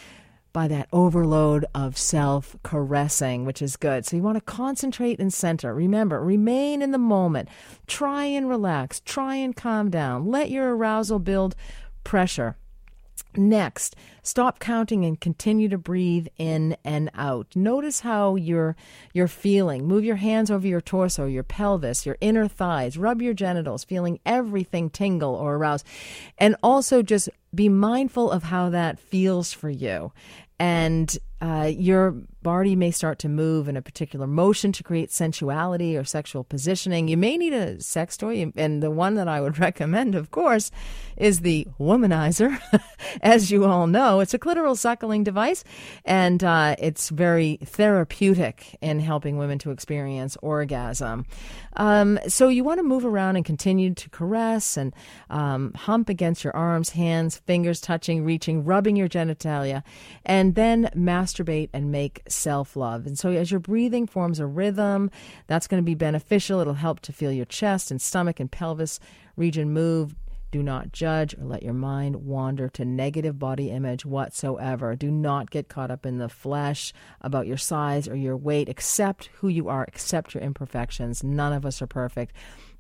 by 0.57 0.67
that 0.67 0.89
overload 0.91 1.67
of 1.75 1.99
self 1.99 2.57
caressing, 2.63 3.45
which 3.45 3.61
is 3.61 3.77
good. 3.77 4.07
So 4.07 4.17
you 4.17 4.23
want 4.23 4.39
to 4.39 4.41
concentrate 4.41 5.19
and 5.21 5.31
center. 5.31 5.75
Remember, 5.75 6.25
remain 6.25 6.81
in 6.81 6.93
the 6.93 6.99
moment. 6.99 7.51
Try 7.87 8.25
and 8.25 8.49
relax. 8.49 9.01
Try 9.01 9.35
and 9.35 9.55
calm 9.55 9.91
down. 9.91 10.31
Let 10.31 10.49
your 10.49 10.75
arousal 10.75 11.19
build 11.19 11.55
pressure. 12.05 12.57
Next, 13.35 13.97
stop 14.23 14.59
counting 14.59 15.05
and 15.05 15.21
continue 15.21 15.69
to 15.69 15.77
breathe 15.77 16.29
in 16.39 16.77
and 16.85 17.11
out. 17.15 17.49
Notice 17.55 18.01
how 18.01 18.37
you're 18.37 18.77
you're 19.13 19.29
feeling. 19.29 19.87
Move 19.87 20.05
your 20.05 20.17
hands 20.17 20.51
over 20.51 20.67
your 20.67 20.81
torso, 20.81 21.27
your 21.27 21.43
pelvis, 21.43 22.07
your 22.07 22.17
inner 22.23 22.49
thighs. 22.49 22.97
Rub 22.97 23.21
your 23.21 23.35
genitals, 23.35 23.85
feeling 23.85 24.21
everything 24.25 24.89
tingle 24.89 25.35
or 25.35 25.57
arouse. 25.57 25.85
And 26.39 26.57
also 26.63 27.03
just 27.03 27.29
be 27.55 27.69
mindful 27.69 28.31
of 28.31 28.45
how 28.45 28.71
that 28.71 28.99
feels 28.99 29.53
for 29.53 29.71
you 29.71 30.13
and 30.59 31.17
uh, 31.41 31.71
your 31.73 32.17
body 32.47 32.77
may 32.77 32.93
start 32.93 33.19
to 33.19 33.29
move 33.29 33.67
in 33.67 33.77
a 33.77 33.83
particular 33.83 34.25
motion 34.25 34.71
to 34.71 34.85
create 34.85 35.11
sensuality 35.11 35.97
or 35.97 36.05
sexual 36.05 36.45
positioning. 36.45 37.09
You 37.09 37.17
may 37.17 37.37
need 37.37 37.53
a 37.53 37.81
sex 37.83 38.17
toy, 38.17 38.53
and 38.55 38.81
the 38.81 38.93
one 38.93 39.17
that 39.17 39.27
I 39.27 39.41
would 39.41 39.59
recommend, 39.69 40.15
of 40.15 40.31
course, 40.31 40.71
is 41.17 41.41
the 41.41 41.67
womanizer. 41.81 42.57
As 43.21 43.51
you 43.51 43.65
all 43.65 43.89
know, 43.89 44.21
it's 44.21 44.33
a 44.33 44.39
clitoral 44.39 44.77
suckling 44.77 45.25
device, 45.25 45.65
and 46.05 46.45
uh, 46.45 46.77
it's 46.79 47.09
very 47.09 47.59
therapeutic 47.65 48.79
in 48.81 49.01
helping 49.01 49.39
women 49.39 49.59
to 49.59 49.73
experience 49.73 50.37
orgasm. 50.41 51.27
Um, 51.77 52.19
so 52.29 52.47
you 52.47 52.63
want 52.63 52.79
to 52.79 52.85
move 52.85 53.05
around 53.05 53.35
and 53.35 53.45
continue 53.45 53.93
to 53.93 54.09
caress 54.11 54.77
and 54.77 54.95
um, 55.31 55.73
hump 55.75 56.09
against 56.09 56.45
your 56.45 56.57
arms, 56.57 56.91
hands, 56.91 57.39
fingers 57.39 57.81
touching, 57.81 58.25
reaching, 58.25 58.65
rubbing 58.65 58.95
your 58.95 59.09
genitalia, 59.09 59.83
and 60.25 60.55
then 60.55 60.89
masturbate 60.95 61.71
and 61.73 61.91
make 61.91 62.23
self 62.37 62.77
love. 62.77 63.07
And 63.07 63.19
so 63.19 63.31
as 63.31 63.51
your 63.51 63.61
breathing 63.61 64.07
forms 64.07 64.39
a 64.39 64.47
rhythm, 64.47 65.11
that's 65.47 65.67
going 65.67 65.83
to 65.83 65.85
be 65.87 65.95
beneficial. 65.95 66.61
It'll 66.61 66.75
help 66.75 67.01
to 67.01 67.13
feel 67.13 67.33
your 67.33 67.45
chest 67.45 67.91
and 67.91 68.01
stomach 68.01 68.41
and 68.41 68.51
pelvis 68.51 69.01
region 69.37 69.73
move. 69.73 70.15
Do 70.53 70.63
not 70.63 70.93
judge 70.93 71.37
or 71.37 71.45
let 71.45 71.63
your 71.63 71.75
mind 71.75 72.17
wander 72.17 72.69
to 72.71 72.85
negative 72.85 73.39
body 73.39 73.71
image 73.71 74.07
whatsoever. 74.07 74.95
Do 74.95 75.11
not 75.11 75.51
get 75.51 75.69
caught 75.69 75.91
up 75.91 76.07
in 76.07 76.19
the 76.19 76.29
flesh 76.29 76.93
about 77.21 77.47
your 77.47 77.57
size 77.57 78.09
or 78.09 78.15
your 78.15 78.37
weight. 78.37 78.69
Accept 78.69 79.29
who 79.35 79.49
you 79.49 79.69
are, 79.69 79.83
accept 79.83 80.35
your 80.35 80.43
imperfections. 80.43 81.25
None 81.25 81.53
of 81.53 81.67
us 81.67 81.83
are 81.83 81.87
perfect. 81.87 82.35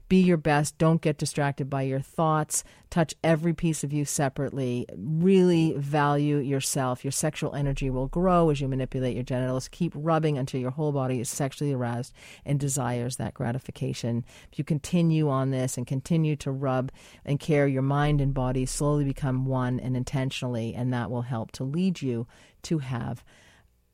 Be 0.09 0.21
your 0.21 0.37
best. 0.37 0.79
Don't 0.79 1.03
get 1.03 1.19
distracted 1.19 1.69
by 1.69 1.83
your 1.83 2.01
thoughts. 2.01 2.62
Touch 2.90 3.14
every 3.25 3.53
piece 3.53 3.83
of 3.83 3.92
you 3.92 4.05
separately. 4.05 4.87
Really 4.97 5.75
value 5.77 6.37
yourself. 6.38 7.05
Your 7.05 7.11
sexual 7.11 7.55
energy 7.57 7.90
will 7.90 8.07
grow 8.07 8.51
as 8.51 8.61
you 8.61 8.69
manipulate 8.69 9.14
your 9.14 9.25
genitals. 9.25 9.66
Keep 9.69 9.92
rubbing 9.97 10.38
until 10.38 10.61
your 10.61 10.71
whole 10.71 10.92
body 10.92 11.19
is 11.19 11.29
sexually 11.29 11.73
aroused 11.73 12.12
and 12.45 12.61
desires 12.61 13.16
that 13.16 13.35
gratification. 13.35 14.25
If 14.53 14.59
you 14.59 14.64
continue 14.64 15.29
on 15.29 15.51
this 15.51 15.77
and 15.77 15.87
continue 15.87 16.37
to 16.37 16.53
rub 16.53 16.92
and 17.25 17.40
care, 17.40 17.66
your 17.66 17.83
mind 17.83 18.21
and 18.21 18.33
body 18.33 18.64
slowly 18.64 19.05
become 19.05 19.45
one 19.45 19.81
and 19.81 19.97
intentionally, 19.97 20.73
and 20.73 20.92
that 20.92 21.11
will 21.11 21.23
help 21.23 21.51
to 21.53 21.64
lead 21.64 22.01
you 22.01 22.29
to 22.62 22.79
have 22.79 23.25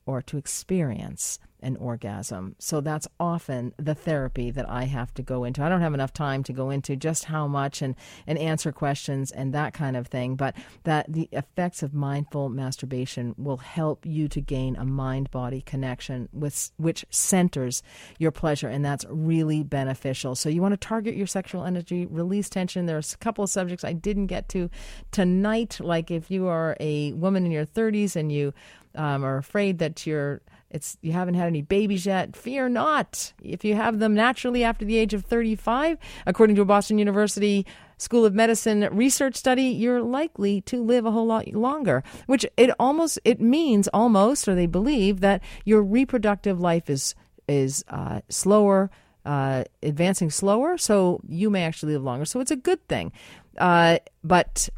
or 0.06 0.22
to 0.22 0.36
experience 0.36 1.38
an 1.62 1.76
orgasm. 1.76 2.56
So 2.58 2.80
that's 2.80 3.08
often 3.18 3.72
the 3.78 3.94
therapy 3.94 4.50
that 4.50 4.68
I 4.68 4.84
have 4.84 5.14
to 5.14 5.22
go 5.22 5.44
into. 5.44 5.62
I 5.62 5.68
don't 5.68 5.80
have 5.80 5.94
enough 5.94 6.12
time 6.12 6.42
to 6.44 6.52
go 6.52 6.70
into 6.70 6.96
just 6.96 7.24
how 7.24 7.46
much 7.46 7.80
and, 7.80 7.94
and 8.26 8.38
answer 8.38 8.72
questions 8.72 9.30
and 9.30 9.54
that 9.54 9.72
kind 9.72 9.96
of 9.96 10.08
thing, 10.08 10.34
but 10.34 10.56
that 10.84 11.10
the 11.10 11.28
effects 11.32 11.82
of 11.82 11.94
mindful 11.94 12.48
masturbation 12.48 13.34
will 13.38 13.58
help 13.58 14.04
you 14.04 14.28
to 14.28 14.40
gain 14.40 14.76
a 14.76 14.84
mind 14.84 15.30
body 15.30 15.60
connection 15.60 16.28
with 16.32 16.72
which 16.76 17.06
centers 17.10 17.82
your 18.18 18.32
pleasure 18.32 18.68
and 18.68 18.84
that's 18.84 19.06
really 19.08 19.62
beneficial. 19.62 20.34
So 20.34 20.48
you 20.48 20.60
want 20.60 20.72
to 20.72 20.88
target 20.88 21.14
your 21.14 21.26
sexual 21.28 21.64
energy, 21.64 22.06
release 22.06 22.50
tension. 22.50 22.86
There's 22.86 23.14
a 23.14 23.18
couple 23.18 23.44
of 23.44 23.50
subjects 23.50 23.84
I 23.84 23.92
didn't 23.92 24.26
get 24.26 24.48
to 24.50 24.68
tonight 25.12 25.78
like 25.80 26.10
if 26.10 26.30
you 26.30 26.48
are 26.48 26.76
a 26.80 27.12
woman 27.12 27.46
in 27.46 27.52
your 27.52 27.66
30s 27.66 28.16
and 28.16 28.32
you 28.32 28.52
um, 28.94 29.24
are 29.24 29.38
afraid 29.38 29.78
that 29.78 30.06
you're 30.06 30.40
it's 30.72 30.96
you 31.02 31.12
haven't 31.12 31.34
had 31.34 31.46
any 31.46 31.60
babies 31.60 32.06
yet. 32.06 32.34
Fear 32.34 32.70
not. 32.70 33.34
If 33.42 33.62
you 33.62 33.74
have 33.74 33.98
them 33.98 34.14
naturally 34.14 34.64
after 34.64 34.86
the 34.86 34.96
age 34.96 35.12
of 35.12 35.24
35, 35.24 35.98
according 36.26 36.56
to 36.56 36.62
a 36.62 36.64
Boston 36.64 36.98
University 36.98 37.66
School 37.98 38.24
of 38.24 38.34
Medicine 38.34 38.88
research 38.90 39.36
study, 39.36 39.64
you're 39.64 40.00
likely 40.00 40.62
to 40.62 40.82
live 40.82 41.04
a 41.04 41.10
whole 41.10 41.26
lot 41.26 41.46
longer. 41.48 42.02
Which 42.26 42.46
it 42.56 42.70
almost 42.80 43.18
it 43.24 43.38
means 43.38 43.86
almost, 43.88 44.48
or 44.48 44.54
they 44.54 44.66
believe 44.66 45.20
that 45.20 45.42
your 45.66 45.82
reproductive 45.82 46.58
life 46.58 46.88
is 46.88 47.14
is 47.46 47.84
uh, 47.88 48.22
slower, 48.30 48.90
uh, 49.26 49.64
advancing 49.82 50.30
slower, 50.30 50.78
so 50.78 51.20
you 51.28 51.50
may 51.50 51.64
actually 51.64 51.92
live 51.92 52.02
longer. 52.02 52.24
So 52.24 52.40
it's 52.40 52.50
a 52.50 52.56
good 52.56 52.86
thing. 52.88 53.12
Uh, 53.58 53.98
but 54.24 54.70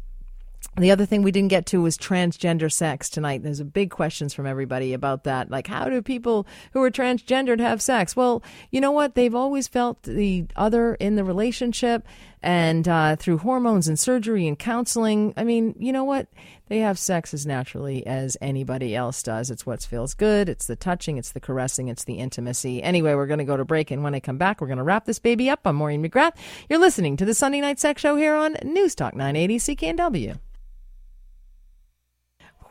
the 0.77 0.91
other 0.91 1.05
thing 1.05 1.21
we 1.21 1.31
didn't 1.31 1.49
get 1.49 1.65
to 1.67 1.81
was 1.81 1.97
transgender 1.97 2.71
sex 2.71 3.09
tonight. 3.09 3.43
There's 3.43 3.61
a 3.61 3.65
big 3.65 3.91
questions 3.91 4.33
from 4.33 4.45
everybody 4.45 4.93
about 4.93 5.23
that. 5.23 5.49
Like, 5.49 5.67
how 5.67 5.85
do 5.85 6.01
people 6.01 6.45
who 6.73 6.83
are 6.83 6.91
transgendered 6.91 7.59
have 7.59 7.81
sex? 7.81 8.15
Well, 8.15 8.43
you 8.71 8.81
know 8.81 8.91
what? 8.91 9.15
They've 9.15 9.35
always 9.35 9.67
felt 9.67 10.03
the 10.03 10.45
other 10.55 10.95
in 10.95 11.15
the 11.15 11.23
relationship, 11.23 12.05
and 12.41 12.87
uh, 12.87 13.15
through 13.15 13.39
hormones 13.39 13.87
and 13.87 13.97
surgery 13.97 14.47
and 14.47 14.59
counseling. 14.59 15.33
I 15.37 15.43
mean, 15.43 15.75
you 15.79 15.91
know 15.91 16.03
what? 16.03 16.27
They 16.67 16.79
have 16.79 16.99
sex 16.99 17.33
as 17.33 17.45
naturally 17.45 18.05
as 18.05 18.37
anybody 18.41 18.95
else 18.95 19.23
does. 19.23 19.49
It's 19.49 19.65
what 19.65 19.81
feels 19.83 20.13
good. 20.13 20.49
It's 20.49 20.67
the 20.67 20.75
touching. 20.75 21.17
It's 21.17 21.31
the 21.31 21.39
caressing. 21.39 21.87
It's 21.87 22.03
the 22.03 22.15
intimacy. 22.15 22.83
Anyway, 22.83 23.13
we're 23.15 23.27
going 23.27 23.39
to 23.39 23.45
go 23.45 23.57
to 23.57 23.65
break, 23.65 23.91
and 23.91 24.03
when 24.03 24.13
I 24.13 24.19
come 24.19 24.37
back, 24.37 24.59
we're 24.59 24.67
going 24.67 24.77
to 24.77 24.83
wrap 24.83 25.05
this 25.05 25.19
baby 25.19 25.49
up. 25.49 25.61
I'm 25.65 25.77
Maureen 25.77 26.03
McGrath. 26.03 26.33
You're 26.69 26.79
listening 26.79 27.17
to 27.17 27.25
the 27.25 27.33
Sunday 27.33 27.61
Night 27.61 27.79
Sex 27.79 28.01
Show 28.01 28.15
here 28.15 28.35
on 28.35 28.57
News 28.63 28.93
Talk 28.93 29.15
980 29.15 29.57
CKNW. 29.57 30.37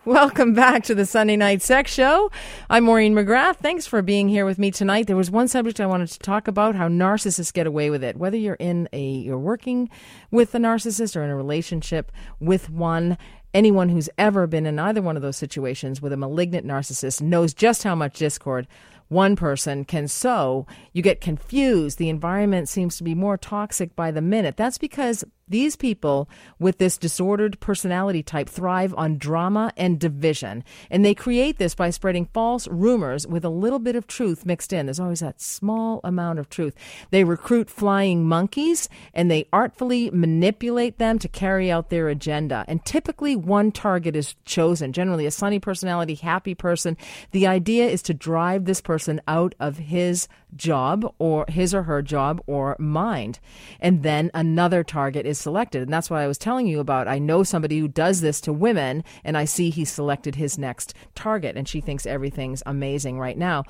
Welcome 0.06 0.52
back 0.52 0.84
to 0.84 0.94
the 0.94 1.06
Sunday 1.06 1.34
Night 1.34 1.62
Sex 1.62 1.90
Show. 1.90 2.30
I'm 2.68 2.84
Maureen 2.84 3.14
McGrath. 3.14 3.56
Thanks 3.56 3.86
for 3.86 4.02
being 4.02 4.28
here 4.28 4.44
with 4.44 4.58
me 4.58 4.70
tonight. 4.70 5.06
There 5.06 5.16
was 5.16 5.30
one 5.30 5.48
subject 5.48 5.80
I 5.80 5.86
wanted 5.86 6.08
to 6.08 6.18
talk 6.18 6.46
about: 6.46 6.74
how 6.74 6.88
narcissists 6.88 7.54
get 7.54 7.66
away 7.66 7.88
with 7.88 8.04
it. 8.04 8.18
Whether 8.18 8.36
you're 8.36 8.54
in 8.56 8.86
a 8.92 9.02
you're 9.02 9.38
working 9.38 9.88
with 10.30 10.54
a 10.54 10.58
narcissist 10.58 11.16
or 11.16 11.22
in 11.22 11.30
a 11.30 11.36
relationship 11.36 12.12
with 12.38 12.68
one, 12.68 13.16
anyone 13.54 13.88
who's 13.88 14.10
ever 14.18 14.46
been 14.46 14.66
in 14.66 14.78
either 14.78 15.00
one 15.00 15.16
of 15.16 15.22
those 15.22 15.38
situations 15.38 16.02
with 16.02 16.12
a 16.12 16.18
malignant 16.18 16.66
narcissist 16.66 17.22
knows 17.22 17.54
just 17.54 17.82
how 17.82 17.94
much 17.94 18.18
discord 18.18 18.66
one 19.08 19.36
person 19.36 19.84
can 19.84 20.08
sow, 20.08 20.66
you 20.92 21.02
get 21.02 21.20
confused. 21.20 21.98
The 21.98 22.08
environment 22.08 22.68
seems 22.68 22.98
to 22.98 23.04
be 23.04 23.14
more 23.14 23.38
toxic 23.38 23.96
by 23.96 24.10
the 24.10 24.22
minute. 24.22 24.56
That's 24.56 24.78
because 24.78 25.24
these 25.48 25.76
people 25.76 26.28
with 26.58 26.78
this 26.78 26.96
disordered 26.96 27.60
personality 27.60 28.22
type 28.22 28.48
thrive 28.48 28.94
on 28.96 29.18
drama 29.18 29.72
and 29.76 29.98
division. 30.00 30.64
And 30.90 31.04
they 31.04 31.14
create 31.14 31.58
this 31.58 31.74
by 31.74 31.90
spreading 31.90 32.26
false 32.32 32.66
rumors 32.68 33.26
with 33.26 33.44
a 33.44 33.50
little 33.50 33.78
bit 33.78 33.96
of 33.96 34.06
truth 34.06 34.46
mixed 34.46 34.72
in. 34.72 34.86
There's 34.86 35.00
always 35.00 35.20
that 35.20 35.40
small 35.40 36.00
amount 36.02 36.38
of 36.38 36.48
truth. 36.48 36.74
They 37.10 37.24
recruit 37.24 37.68
flying 37.68 38.26
monkeys 38.26 38.88
and 39.12 39.30
they 39.30 39.46
artfully 39.52 40.10
manipulate 40.10 40.98
them 40.98 41.18
to 41.18 41.28
carry 41.28 41.70
out 41.70 41.90
their 41.90 42.08
agenda. 42.08 42.64
And 42.66 42.84
typically, 42.84 43.36
one 43.36 43.72
target 43.72 44.16
is 44.16 44.34
chosen, 44.44 44.92
generally 44.92 45.26
a 45.26 45.30
sunny 45.30 45.58
personality, 45.58 46.14
happy 46.14 46.54
person. 46.54 46.96
The 47.32 47.46
idea 47.46 47.86
is 47.86 48.02
to 48.02 48.14
drive 48.14 48.64
this 48.64 48.80
person 48.80 49.20
out 49.28 49.54
of 49.60 49.78
his 49.78 50.28
job 50.56 51.12
or 51.18 51.44
his 51.48 51.74
or 51.74 51.84
her 51.84 52.02
job 52.02 52.40
or 52.46 52.76
mind. 52.78 53.38
And 53.80 54.02
then 54.02 54.30
another 54.34 54.84
target 54.84 55.26
is 55.26 55.38
selected. 55.38 55.82
And 55.82 55.92
that's 55.92 56.10
what 56.10 56.20
I 56.20 56.26
was 56.26 56.38
telling 56.38 56.66
you 56.66 56.80
about. 56.80 57.08
I 57.08 57.18
know 57.18 57.42
somebody 57.42 57.78
who 57.78 57.88
does 57.88 58.20
this 58.20 58.40
to 58.42 58.52
women, 58.52 59.04
and 59.24 59.36
I 59.36 59.44
see 59.44 59.70
he 59.70 59.84
selected 59.84 60.36
his 60.36 60.58
next 60.58 60.94
target, 61.14 61.56
and 61.56 61.68
she 61.68 61.80
thinks 61.80 62.06
everything's 62.06 62.62
amazing 62.66 63.18
right 63.18 63.38
now. 63.38 63.64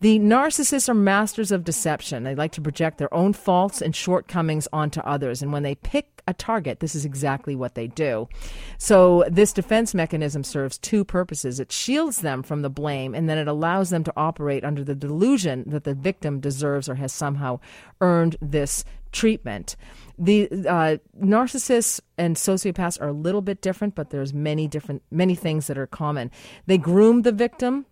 The 0.00 0.20
narcissists 0.20 0.88
are 0.88 0.94
masters 0.94 1.50
of 1.50 1.64
deception. 1.64 2.22
They 2.22 2.36
like 2.36 2.52
to 2.52 2.60
project 2.60 2.98
their 2.98 3.12
own 3.12 3.32
faults 3.32 3.82
and 3.82 3.96
shortcomings 3.96 4.68
onto 4.72 5.00
others. 5.00 5.42
And 5.42 5.52
when 5.52 5.64
they 5.64 5.74
pick 5.74 6.22
a 6.28 6.34
target, 6.34 6.78
this 6.78 6.94
is 6.94 7.04
exactly 7.04 7.56
what 7.56 7.74
they 7.74 7.88
do. 7.88 8.28
So, 8.76 9.24
this 9.28 9.52
defense 9.52 9.94
mechanism 9.94 10.44
serves 10.44 10.78
two 10.78 11.04
purposes 11.04 11.58
it 11.58 11.72
shields 11.72 12.18
them 12.18 12.42
from 12.42 12.62
the 12.62 12.70
blame, 12.70 13.14
and 13.14 13.28
then 13.28 13.38
it 13.38 13.48
allows 13.48 13.90
them 13.90 14.04
to 14.04 14.12
operate 14.16 14.64
under 14.64 14.84
the 14.84 14.94
delusion 14.94 15.64
that 15.66 15.84
the 15.84 15.94
victim 15.94 16.38
deserves 16.38 16.88
or 16.88 16.94
has 16.96 17.12
somehow 17.12 17.58
earned 18.00 18.36
this 18.40 18.84
treatment. 19.10 19.74
The 20.18 20.48
uh, 20.50 20.98
narcissists 21.20 22.00
and 22.16 22.36
sociopaths 22.36 23.00
are 23.00 23.08
a 23.08 23.12
little 23.12 23.40
bit 23.40 23.62
different, 23.62 23.94
but 23.94 24.10
there's 24.10 24.34
many 24.34 24.68
different 24.68 25.02
many 25.10 25.34
things 25.34 25.66
that 25.66 25.78
are 25.78 25.86
common. 25.86 26.30
They 26.66 26.78
groom 26.78 27.22
the 27.22 27.32
victim 27.32 27.86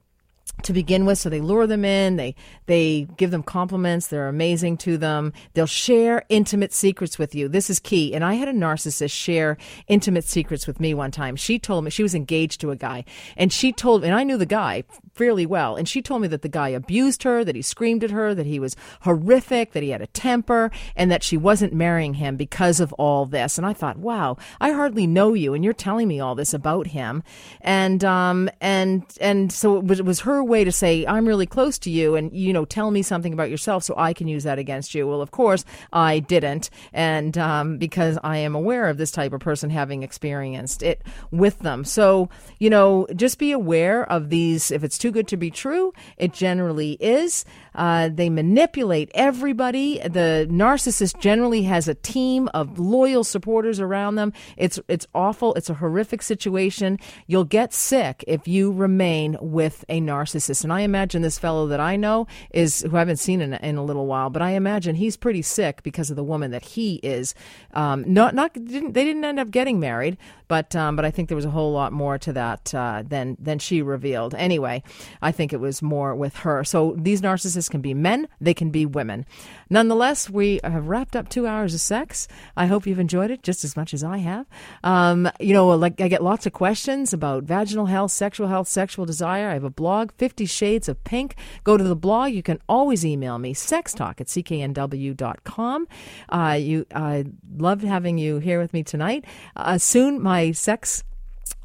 to 0.63 0.73
begin 0.73 1.05
with 1.07 1.19
so 1.19 1.29
they 1.29 1.41
lure 1.41 1.67
them 1.67 1.85
in 1.85 2.17
they 2.17 2.35
they 2.67 3.07
give 3.17 3.31
them 3.31 3.43
compliments 3.43 4.07
they're 4.09 4.29
amazing 4.29 4.77
to 4.79 4.97
them. 4.99 5.33
They'll 5.55 5.67
share 5.67 6.25
intimate 6.29 6.73
secrets 6.73 7.19
with 7.19 7.35
you. 7.35 7.49
This 7.49 7.71
is 7.71 7.79
key 7.79 8.15
and 8.15 8.25
i 8.25 8.35
had 8.35 8.49
a 8.49 8.53
narcissist 8.53 9.13
share 9.13 9.57
intimate 9.87 10.25
secrets 10.25 10.67
with 10.67 10.81
me 10.81 10.95
one 10.95 11.11
time. 11.11 11.37
She 11.37 11.59
told 11.59 11.85
me 11.85 11.91
she 11.91 12.03
was 12.03 12.15
engaged 12.15 12.61
to 12.61 12.71
a 12.71 12.77
guy 12.77 13.05
and 13.37 13.53
she 13.53 13.73
told 13.73 14.05
and 14.05 14.15
i 14.15 14.25
knew 14.25 14.37
the 14.37 14.47
guy 14.47 14.85
fairly 15.15 15.47
well 15.47 15.77
and 15.77 15.89
she 15.89 16.03
told 16.03 16.23
me 16.23 16.29
that 16.29 16.43
the 16.43 16.49
guy 16.49 16.69
abused 16.69 17.23
her 17.23 17.45
that 17.45 17.57
he 17.57 17.63
screamed 17.63 18.05
at 18.05 18.11
her 18.11 18.35
that 18.35 18.47
he 18.47 18.59
was 18.59 18.77
horrific 19.03 19.73
that 19.73 19.83
he 19.83 19.91
had 19.91 20.03
a 20.03 20.07
temper 20.09 20.71
and 20.95 21.11
that 21.11 21.23
she 21.23 21.37
wasn't 21.37 21.73
marrying 21.73 22.15
him 22.15 22.37
because 22.37 22.81
of 22.81 22.93
all 22.95 23.27
this. 23.27 23.59
And 23.59 23.67
i 23.67 23.73
thought 23.73 23.99
wow 23.99 24.37
i 24.61 24.71
hardly 24.73 25.07
know 25.07 25.35
you 25.35 25.55
and 25.55 25.65
you're 25.65 25.73
telling 25.73 26.09
me 26.09 26.21
all 26.21 26.35
this 26.35 26.55
about 26.55 26.89
him. 26.89 27.23
And 27.61 28.05
um 28.05 28.49
and 28.61 29.05
and 29.21 29.53
so 29.53 29.77
it 29.77 29.85
was, 29.85 30.01
it 30.01 30.07
was 30.07 30.21
her 30.21 30.43
way 30.47 30.65
to 30.65 30.73
say, 30.73 31.07
I'm 31.07 31.27
really 31.27 31.47
close 31.47 31.79
to 31.81 31.91
you 31.91 32.15
and, 32.15 32.33
you 32.33 32.53
know, 32.53 32.65
tell 32.65 32.91
me 32.91 33.03
something 33.03 33.33
about 33.33 33.51
yourself 33.51 33.85
so 33.85 33.95
I 33.97 34.13
can 34.13 34.29
use 34.29 34.45
that 34.45 34.59
against 34.59 34.95
you. 34.95 35.07
Well, 35.07 35.21
of 35.21 35.31
course, 35.31 35.65
I 35.93 36.21
didn't. 36.21 36.71
And 36.93 37.37
um, 37.37 37.79
because 37.79 38.19
I 38.23 38.39
am 38.39 38.55
aware 38.55 38.89
of 38.89 38.97
this 38.97 39.11
type 39.11 39.33
of 39.33 39.41
person 39.41 39.71
having 39.71 40.03
experienced 40.03 40.83
it 40.83 41.03
with 41.31 41.59
them. 41.61 41.85
So, 41.85 42.29
you 42.59 42.71
know, 42.71 43.07
just 43.15 43.39
be 43.39 43.53
aware 43.53 44.11
of 44.11 44.31
these. 44.31 44.71
If 44.71 44.85
it's 44.85 44.99
too 44.99 45.11
good 45.11 45.29
to 45.29 45.37
be 45.37 45.51
true, 45.51 45.93
it 46.17 46.33
generally 46.33 46.93
is. 47.01 47.45
Uh, 47.77 48.09
they 48.13 48.29
manipulate 48.29 49.11
everybody. 49.15 50.01
The 50.01 50.49
narcissist 50.51 51.21
generally 51.21 51.63
has 51.63 51.87
a 51.87 51.95
team 51.95 52.49
of 52.55 52.79
loyal 52.79 53.23
supporters 53.23 53.79
around 53.79 54.17
them. 54.17 54.33
It's, 54.57 54.81
it's 54.89 55.07
awful. 55.15 55.55
It's 55.55 55.71
a 55.71 55.75
horrific 55.75 56.23
situation. 56.23 56.99
You'll 57.27 57.45
get 57.45 57.73
sick 57.73 58.25
if 58.27 58.49
you 58.49 58.73
remain 58.73 59.37
with 59.41 59.85
a 59.89 60.01
narcissist. 60.01 60.65
And 60.65 60.73
I 60.73 60.81
imagine 60.81 61.23
this 61.23 61.39
fellow 61.39 61.67
that 61.69 61.81
I 61.81 61.97
know 61.97 62.27
is, 62.51 62.81
who 62.81 62.97
I 62.97 63.01
haven't 63.01 63.19
seen 63.19 63.41
in, 63.41 63.55
in 63.55 63.77
a 63.77 63.85
little 63.85 64.07
while, 64.07 64.31
but 64.31 64.43
I 64.43 64.51
imagine 64.51 64.97
he's 64.97 65.17
pretty 65.17 65.43
sick 65.43 65.83
because 65.83 66.11
of 66.11 66.17
the 66.17 66.25
woman 66.25 66.51
that 66.51 66.63
he 66.65 66.97
is. 66.97 67.35
Um, 67.75 68.05
not, 68.13 68.35
not, 68.35 68.55
didn't, 68.55 68.93
they 68.93 69.05
didn't 69.05 69.25
end 69.25 69.39
up 69.39 69.51
getting 69.51 69.79
married, 69.79 70.17
but, 70.49 70.75
um, 70.77 70.97
but 70.97 71.05
I 71.05 71.11
think 71.11 71.29
there 71.29 71.37
was 71.37 71.45
a 71.45 71.51
whole 71.51 71.73
lot 71.73 71.93
more 71.93 72.19
to 72.19 72.33
that 72.33 72.75
uh, 72.75 73.03
than, 73.07 73.37
than 73.41 73.59
she 73.59 73.83
revealed. 73.83 74.35
Anyway, 74.35 74.83
I 75.23 75.33
think 75.33 75.53
it 75.53 75.61
was 75.61 75.83
more 75.83 76.15
with 76.15 76.37
her. 76.37 76.65
So 76.65 76.95
these 76.99 77.21
narcissists 77.21 77.71
can 77.71 77.81
be 77.81 77.95
men, 77.95 78.29
they 78.41 78.55
can 78.55 78.71
be 78.71 78.87
women. 78.87 79.27
Nonetheless, 79.69 80.31
we 80.31 80.61
have 80.63 80.87
wrapped 80.89 81.17
up 81.17 81.29
two 81.29 81.47
hours 81.47 81.75
of 81.75 81.81
sex. 81.81 82.29
I 82.57 82.67
hope 82.67 82.87
you've 82.87 83.01
enjoyed 83.01 83.31
it 83.31 83.43
just 83.43 83.65
as 83.65 83.77
much 83.77 83.93
as 83.93 84.05
I 84.05 84.19
have. 84.19 84.47
Um, 84.85 85.29
you 85.41 85.53
know, 85.53 85.69
like 85.69 86.01
I 86.01 86.09
get 86.09 86.23
lots 86.23 86.47
of 86.47 86.53
questions 86.53 87.13
about 87.13 87.45
vaginal 87.45 87.87
health, 87.87 88.13
sexual 88.13 88.47
health, 88.49 88.69
sexual 88.69 89.07
desire. 89.07 89.51
I 89.51 89.55
have 89.55 89.65
a 89.65 89.71
blog, 89.71 90.13
50 90.13 90.47
Shades 90.47 90.89
of 90.89 91.03
Pink. 91.05 91.37
Go 91.65 91.77
to 91.77 91.85
the 91.85 91.97
blog. 91.97 92.33
You 92.33 92.43
can 92.43 92.61
always 92.69 93.05
email 93.05 93.39
me, 93.39 93.55
sextalk 93.55 94.21
at 94.21 94.29
cknw.com. 94.29 95.89
Uh, 96.29 96.59
you, 96.61 96.87
I 96.95 97.25
loved 97.57 97.83
having 97.83 98.19
you 98.19 98.39
here 98.39 98.61
with 98.61 98.73
me 98.73 98.83
tonight. 98.83 99.25
Uh, 99.57 99.79
soon, 99.79 100.23
my 100.37 100.53
sex 100.53 101.03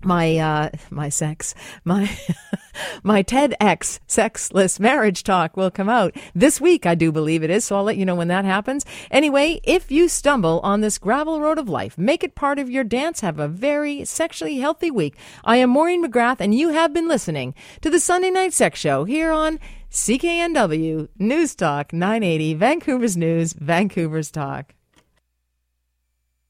my 0.02 0.38
uh 0.38 0.70
my 0.90 1.10
sex 1.10 1.54
my 1.84 2.10
my 3.04 3.22
TEDx 3.22 4.00
sexless 4.08 4.80
marriage 4.80 5.24
talk 5.24 5.58
will 5.58 5.70
come 5.70 5.90
out 5.90 6.16
this 6.34 6.62
week 6.62 6.86
I 6.86 6.96
do 6.96 7.12
believe 7.12 7.44
it 7.44 7.50
is 7.50 7.66
so 7.66 7.76
I'll 7.76 7.84
let 7.84 7.98
you 7.98 8.06
know 8.06 8.16
when 8.16 8.30
that 8.30 8.46
happens. 8.46 8.86
Anyway 9.12 9.60
if 9.66 9.92
you 9.92 10.08
stumble 10.08 10.62
on 10.64 10.80
this 10.80 10.98
gravel 10.98 11.42
road 11.42 11.58
of 11.58 11.68
life 11.68 11.98
make 11.98 12.24
it 12.24 12.34
part 12.34 12.60
of 12.60 12.70
your 12.70 12.86
dance 12.86 13.20
have 13.20 13.40
a 13.40 13.50
very 13.50 14.06
sexually 14.06 14.60
healthy 14.60 14.90
week. 14.90 15.18
I 15.44 15.58
am 15.58 15.72
Maureen 15.72 16.02
McGrath 16.02 16.40
and 16.40 16.56
you 16.56 16.70
have 16.70 16.94
been 16.94 17.10
listening 17.10 17.54
to 17.82 17.90
the 17.90 18.00
Sunday 18.00 18.32
Night 18.32 18.54
Sex 18.54 18.80
Show 18.80 19.04
here 19.04 19.34
on 19.34 19.60
CKNW 19.92 21.10
News 21.20 21.56
Talk 21.56 21.92
980 21.92 22.54
Vancouver's 22.54 23.18
News 23.18 23.52
Vancouver's 23.52 24.32
Talk 24.32 24.74